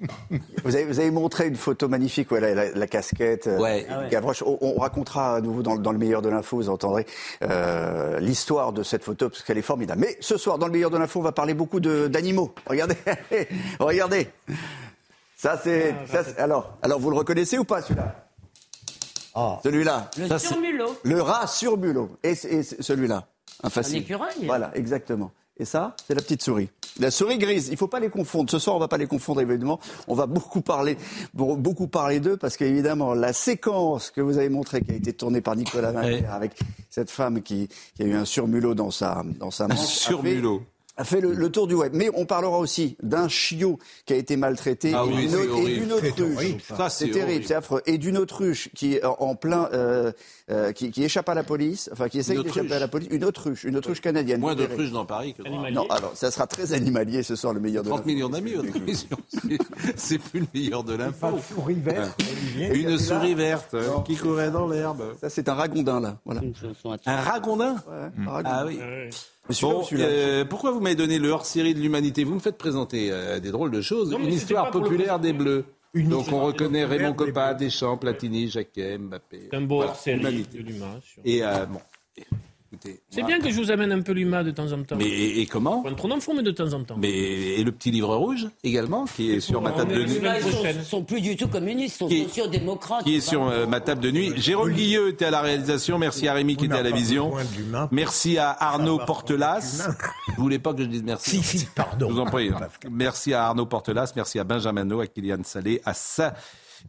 Vous 0.65 0.75
avez, 0.75 0.83
vous 0.83 0.99
avez 0.99 1.11
montré 1.11 1.47
une 1.47 1.55
photo 1.55 1.87
magnifique, 1.87 2.29
ouais, 2.29 2.73
la, 2.75 2.87
casquette. 2.87 3.47
Euh, 3.47 3.57
ouais. 3.57 3.87
Gavroche, 4.11 4.43
on, 4.45 4.77
racontera 4.77 5.37
à 5.37 5.41
nouveau 5.41 5.63
dans, 5.63 5.91
le 5.91 5.97
meilleur 5.97 6.21
de 6.21 6.27
l'info, 6.27 6.57
vous 6.57 6.69
entendrez 6.69 7.05
euh, 7.43 8.19
l'histoire 8.19 8.73
de 8.73 8.83
cette 8.83 9.03
photo 9.03 9.29
parce 9.29 9.43
qu'elle 9.43 9.57
est 9.57 9.61
formidable. 9.61 10.01
Mais 10.01 10.17
ce 10.19 10.37
soir, 10.37 10.57
dans 10.57 10.67
le 10.67 10.73
meilleur 10.73 10.91
de 10.91 10.97
l'info, 10.97 11.21
on 11.21 11.23
va 11.23 11.31
parler 11.31 11.53
beaucoup 11.53 11.79
d'animaux. 11.79 12.53
Regardez, 12.65 12.97
regardez. 13.79 14.27
Ça 15.37 15.57
c'est, 15.63 15.95
ah, 16.13 16.41
alors, 16.43 16.77
alors 16.81 16.99
vous 16.99 17.11
le 17.11 17.15
reconnaissez 17.15 17.57
ou 17.57 17.63
pas 17.63 17.81
celui-là? 17.81 18.26
Ah. 19.39 19.59
Celui-là. 19.61 20.09
Le 20.17 20.37
surmulot. 20.39 20.97
Le 21.03 21.21
rat 21.21 21.45
surmulot. 21.45 22.09
Et, 22.23 22.31
et 22.31 22.63
celui-là. 22.63 23.27
Un 23.63 23.69
facile. 23.69 23.97
Un 23.97 24.01
écureuil. 24.01 24.45
Voilà, 24.45 24.71
exactement. 24.73 25.31
Et 25.59 25.65
ça, 25.65 25.95
c'est 26.07 26.15
la 26.15 26.21
petite 26.21 26.41
souris. 26.41 26.69
La 26.99 27.11
souris 27.11 27.37
grise, 27.37 27.67
il 27.67 27.73
ne 27.73 27.77
faut 27.77 27.87
pas 27.87 27.99
les 27.99 28.09
confondre. 28.09 28.49
Ce 28.49 28.57
soir, 28.57 28.75
on 28.75 28.79
ne 28.79 28.83
va 28.83 28.87
pas 28.87 28.97
les 28.97 29.05
confondre, 29.05 29.41
évidemment. 29.41 29.79
On 30.07 30.15
va 30.15 30.25
beaucoup 30.25 30.61
parler, 30.61 30.97
beaucoup 31.33 31.87
parler 31.87 32.19
d'eux, 32.19 32.37
parce 32.37 32.57
qu'évidemment, 32.57 33.13
la 33.13 33.33
séquence 33.33 34.09
que 34.09 34.21
vous 34.21 34.39
avez 34.39 34.49
montrée, 34.49 34.81
qui 34.81 34.91
a 34.91 34.95
été 34.95 35.13
tournée 35.13 35.41
par 35.41 35.55
Nicolas 35.55 35.91
Maire, 35.91 36.33
avec 36.33 36.53
cette 36.89 37.11
femme 37.11 37.43
qui, 37.43 37.69
qui, 37.95 38.03
a 38.03 38.05
eu 38.05 38.13
un 38.13 38.25
surmulot 38.25 38.73
dans 38.73 38.91
sa, 38.91 39.23
dans 39.39 39.51
sa 39.51 39.67
manche. 39.67 39.79
Un 39.79 39.83
surmulot 39.83 40.63
a 40.97 41.03
fait 41.03 41.21
le, 41.21 41.49
tour 41.49 41.67
du 41.67 41.75
web. 41.75 41.93
Mais 41.95 42.09
on 42.15 42.25
parlera 42.25 42.57
aussi 42.57 42.97
d'un 43.01 43.27
chiot 43.27 43.77
qui 44.05 44.13
a 44.13 44.15
été 44.15 44.35
maltraité 44.35 44.91
ah 44.93 45.05
et 45.07 45.75
d'une 45.75 45.93
autruche. 45.93 46.63
C'est 46.89 47.11
terrible, 47.11 47.45
c'est 47.45 47.55
affreux. 47.55 47.81
Et 47.85 47.97
d'une 47.97 48.17
autruche 48.17 48.69
qui 48.75 48.95
est 48.95 49.05
en 49.05 49.35
plein, 49.35 49.69
euh, 49.73 50.11
euh, 50.49 50.71
qui, 50.71 50.91
qui, 50.91 51.03
échappe 51.03 51.29
à 51.29 51.35
la 51.35 51.43
police, 51.43 51.89
enfin 51.93 52.09
qui 52.09 52.19
essaye 52.19 52.41
d'échapper 52.43 52.73
à 52.73 52.79
la 52.79 52.87
police. 52.87 53.09
Une 53.11 53.23
autruche, 53.23 53.63
une 53.63 53.77
autruche 53.77 54.01
canadienne. 54.01 54.39
Moins 54.39 54.55
d'autruches 54.55 54.91
dans 54.91 55.05
Paris 55.05 55.35
que 55.37 55.43
dans 55.43 55.69
Non, 55.69 55.87
alors 55.89 56.11
ça 56.15 56.31
sera 56.31 56.47
très 56.47 56.73
animalier 56.73 57.21
ce 57.21 57.35
soir 57.35 57.53
le 57.53 57.59
meilleur 57.59 57.83
de 57.83 57.89
30 57.89 58.05
millions 58.05 58.29
d'amis 58.29 58.53
votre 58.53 58.75
émission. 58.75 59.17
C'est 59.95 60.17
plus 60.17 60.41
le 60.41 60.47
meilleur 60.53 60.83
de 60.83 60.95
l'info. 60.95 61.27
Une 61.27 61.55
souris 61.55 61.73
verte. 61.75 62.21
Une 62.57 62.97
souris 62.97 63.35
verte 63.35 63.75
qui 64.05 64.15
courait 64.15 64.51
dans 64.51 64.67
l'herbe. 64.67 65.03
Ça 65.21 65.29
c'est 65.29 65.47
un 65.47 65.53
ragondin 65.53 65.99
là. 65.99 66.17
Voilà. 66.25 66.41
Un 67.05 67.21
ragondin. 67.21 67.75
Ouais, 67.87 68.41
Ah 68.45 68.65
oui. 68.65 68.79
Bon, 69.61 69.83
euh, 69.93 70.45
pourquoi 70.45 70.71
vous 70.71 70.79
m'avez 70.79 70.95
donné 70.95 71.19
le 71.19 71.29
hors-série 71.29 71.73
de 71.73 71.79
l'humanité? 71.79 72.23
Vous 72.23 72.35
me 72.35 72.39
faites 72.39 72.57
présenter 72.57 73.09
euh, 73.11 73.39
des 73.39 73.51
drôles 73.51 73.71
de 73.71 73.81
choses. 73.81 74.11
une 74.11 74.33
histoire 74.33 74.71
populaire 74.71 75.19
des 75.19 75.33
Bleus. 75.33 75.65
Donc 75.95 76.31
on 76.31 76.41
reconnaît 76.41 76.85
Raymond 76.85 77.13
Coppa, 77.13 77.53
Deschamps, 77.53 77.97
Platini, 77.97 78.49
Jacquet, 78.49 78.97
Mbappé. 78.97 79.49
un 79.53 79.61
beau 79.61 79.83
hors-série 79.83 80.45
de 80.53 80.59
l'humain. 80.59 80.99
Et 81.25 81.43
euh, 81.43 81.65
bon, 81.65 81.79
c'est 83.09 83.23
bien 83.23 83.39
que 83.39 83.49
je 83.49 83.55
vous 83.55 83.71
amène 83.71 83.91
un 83.91 84.01
peu 84.01 84.11
l'humain 84.11 84.43
de 84.43 84.51
temps 84.51 84.71
en 84.71 84.83
temps. 84.83 84.95
Mais 84.97 85.07
et, 85.07 85.45
comment 85.45 85.81
Pas 85.81 85.91
trop 85.91 86.07
d'infos, 86.07 86.33
mais 86.33 86.43
de 86.43 86.51
temps 86.51 86.73
en 86.73 86.83
temps. 86.83 86.95
Mais 86.97 87.11
et 87.11 87.63
le 87.63 87.71
petit 87.71 87.91
livre 87.91 88.15
rouge 88.15 88.47
également, 88.63 89.05
qui 89.05 89.31
est 89.31 89.39
sur 89.39 89.61
ma 89.61 89.71
table 89.71 89.93
de 89.93 90.03
nuit. 90.03 90.19
Ils 90.75 90.83
sont, 90.83 91.03
plus 91.03 91.21
du 91.21 91.35
tout 91.35 91.47
communistes, 91.47 91.97
ils 92.09 92.23
sont 92.23 92.27
sociaux-démocrates. 92.27 93.03
Qui 93.03 93.15
est 93.15 93.21
sur 93.21 93.47
euh, 93.47 93.65
ma 93.65 93.79
table 93.79 94.01
de 94.01 94.11
nuit. 94.11 94.33
Jérôme 94.37 94.71
Guilleux 94.71 95.09
était 95.09 95.25
à 95.25 95.31
la 95.31 95.41
réalisation. 95.41 95.97
Merci 95.97 96.27
à 96.27 96.33
Rémi 96.33 96.55
qui 96.55 96.65
était 96.65 96.75
à 96.75 96.83
la 96.83 96.91
vision. 96.91 97.33
Merci 97.91 98.37
à 98.37 98.51
Arnaud 98.51 98.99
Portelas. 98.99 99.89
Vous 100.35 100.43
voulez 100.43 100.59
pas 100.59 100.73
que 100.73 100.83
je 100.83 100.87
dise 100.87 101.03
merci 101.03 101.41
Si, 101.41 101.59
si, 101.59 101.65
pardon. 101.65 102.07
Je 102.09 102.13
vous 102.13 102.19
en 102.19 102.25
prie. 102.25 102.51
Merci 102.89 103.33
à 103.33 103.45
Arnaud 103.45 103.65
Portelas. 103.65 104.11
Merci 104.15 104.39
à 104.39 104.43
Benjamin 104.43 104.85
No, 104.85 104.99
à 104.99 105.07
Kylian 105.07 105.43
Salé, 105.43 105.81
à 105.85 105.93
ça. 105.93 106.33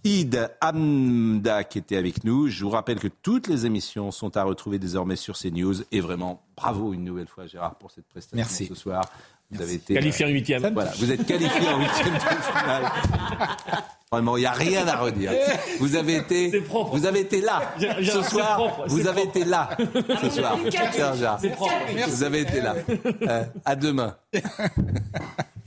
Id 0.05 0.51
Amda 0.61 1.65
qui 1.65 1.79
était 1.79 1.97
avec 1.97 2.25
nous. 2.25 2.49
Je 2.49 2.65
vous 2.65 2.71
rappelle 2.71 2.99
que 2.99 3.09
toutes 3.09 3.49
les 3.49 3.67
émissions 3.67 4.11
sont 4.11 4.37
à 4.37 4.43
retrouver 4.43 4.79
désormais 4.79 5.17
sur 5.17 5.37
CNews. 5.39 5.83
Et 5.93 6.01
vraiment, 6.01 6.43
bravo 6.57 6.93
une 6.93 7.05
nouvelle 7.05 7.29
fois, 7.29 7.47
Gérard, 7.47 7.77
pour 7.77 7.91
cette 7.91 8.07
prestation 8.07 8.37
Merci. 8.37 8.67
ce 8.67 8.75
soir. 8.75 9.11
Vous 9.51 9.63
avez 9.63 9.75
été 9.75 9.95
qualifié 9.95 10.27
en 10.27 10.29
huitième. 10.29 10.71
Voilà, 10.75 10.93
vous 10.99 11.11
êtes 11.11 11.25
qualifié 11.25 11.69
en 11.69 11.79
huitième 11.81 12.15
de 12.15 12.19
finale. 12.19 12.85
Vraiment, 14.13 14.37
il 14.37 14.41
n'y 14.41 14.47
a 14.47 14.53
rien 14.53 14.87
à 14.87 14.97
redire. 14.97 15.33
Vous 15.81 15.97
avez 15.97 16.17
été, 16.17 16.63
vous 16.93 17.07
avez 17.07 17.21
été 17.21 17.41
là 17.41 17.75
ce 17.79 18.23
soir. 18.23 18.85
vous 18.87 19.07
avez 19.07 19.23
été 19.23 19.45
là 19.45 19.71
ce 20.23 20.31
soir. 20.31 20.59
Vous 22.09 22.23
avez 22.23 22.41
été 22.41 22.61
là. 22.61 22.77
Euh, 23.23 23.45
à 23.65 23.77
demain. 23.77 24.17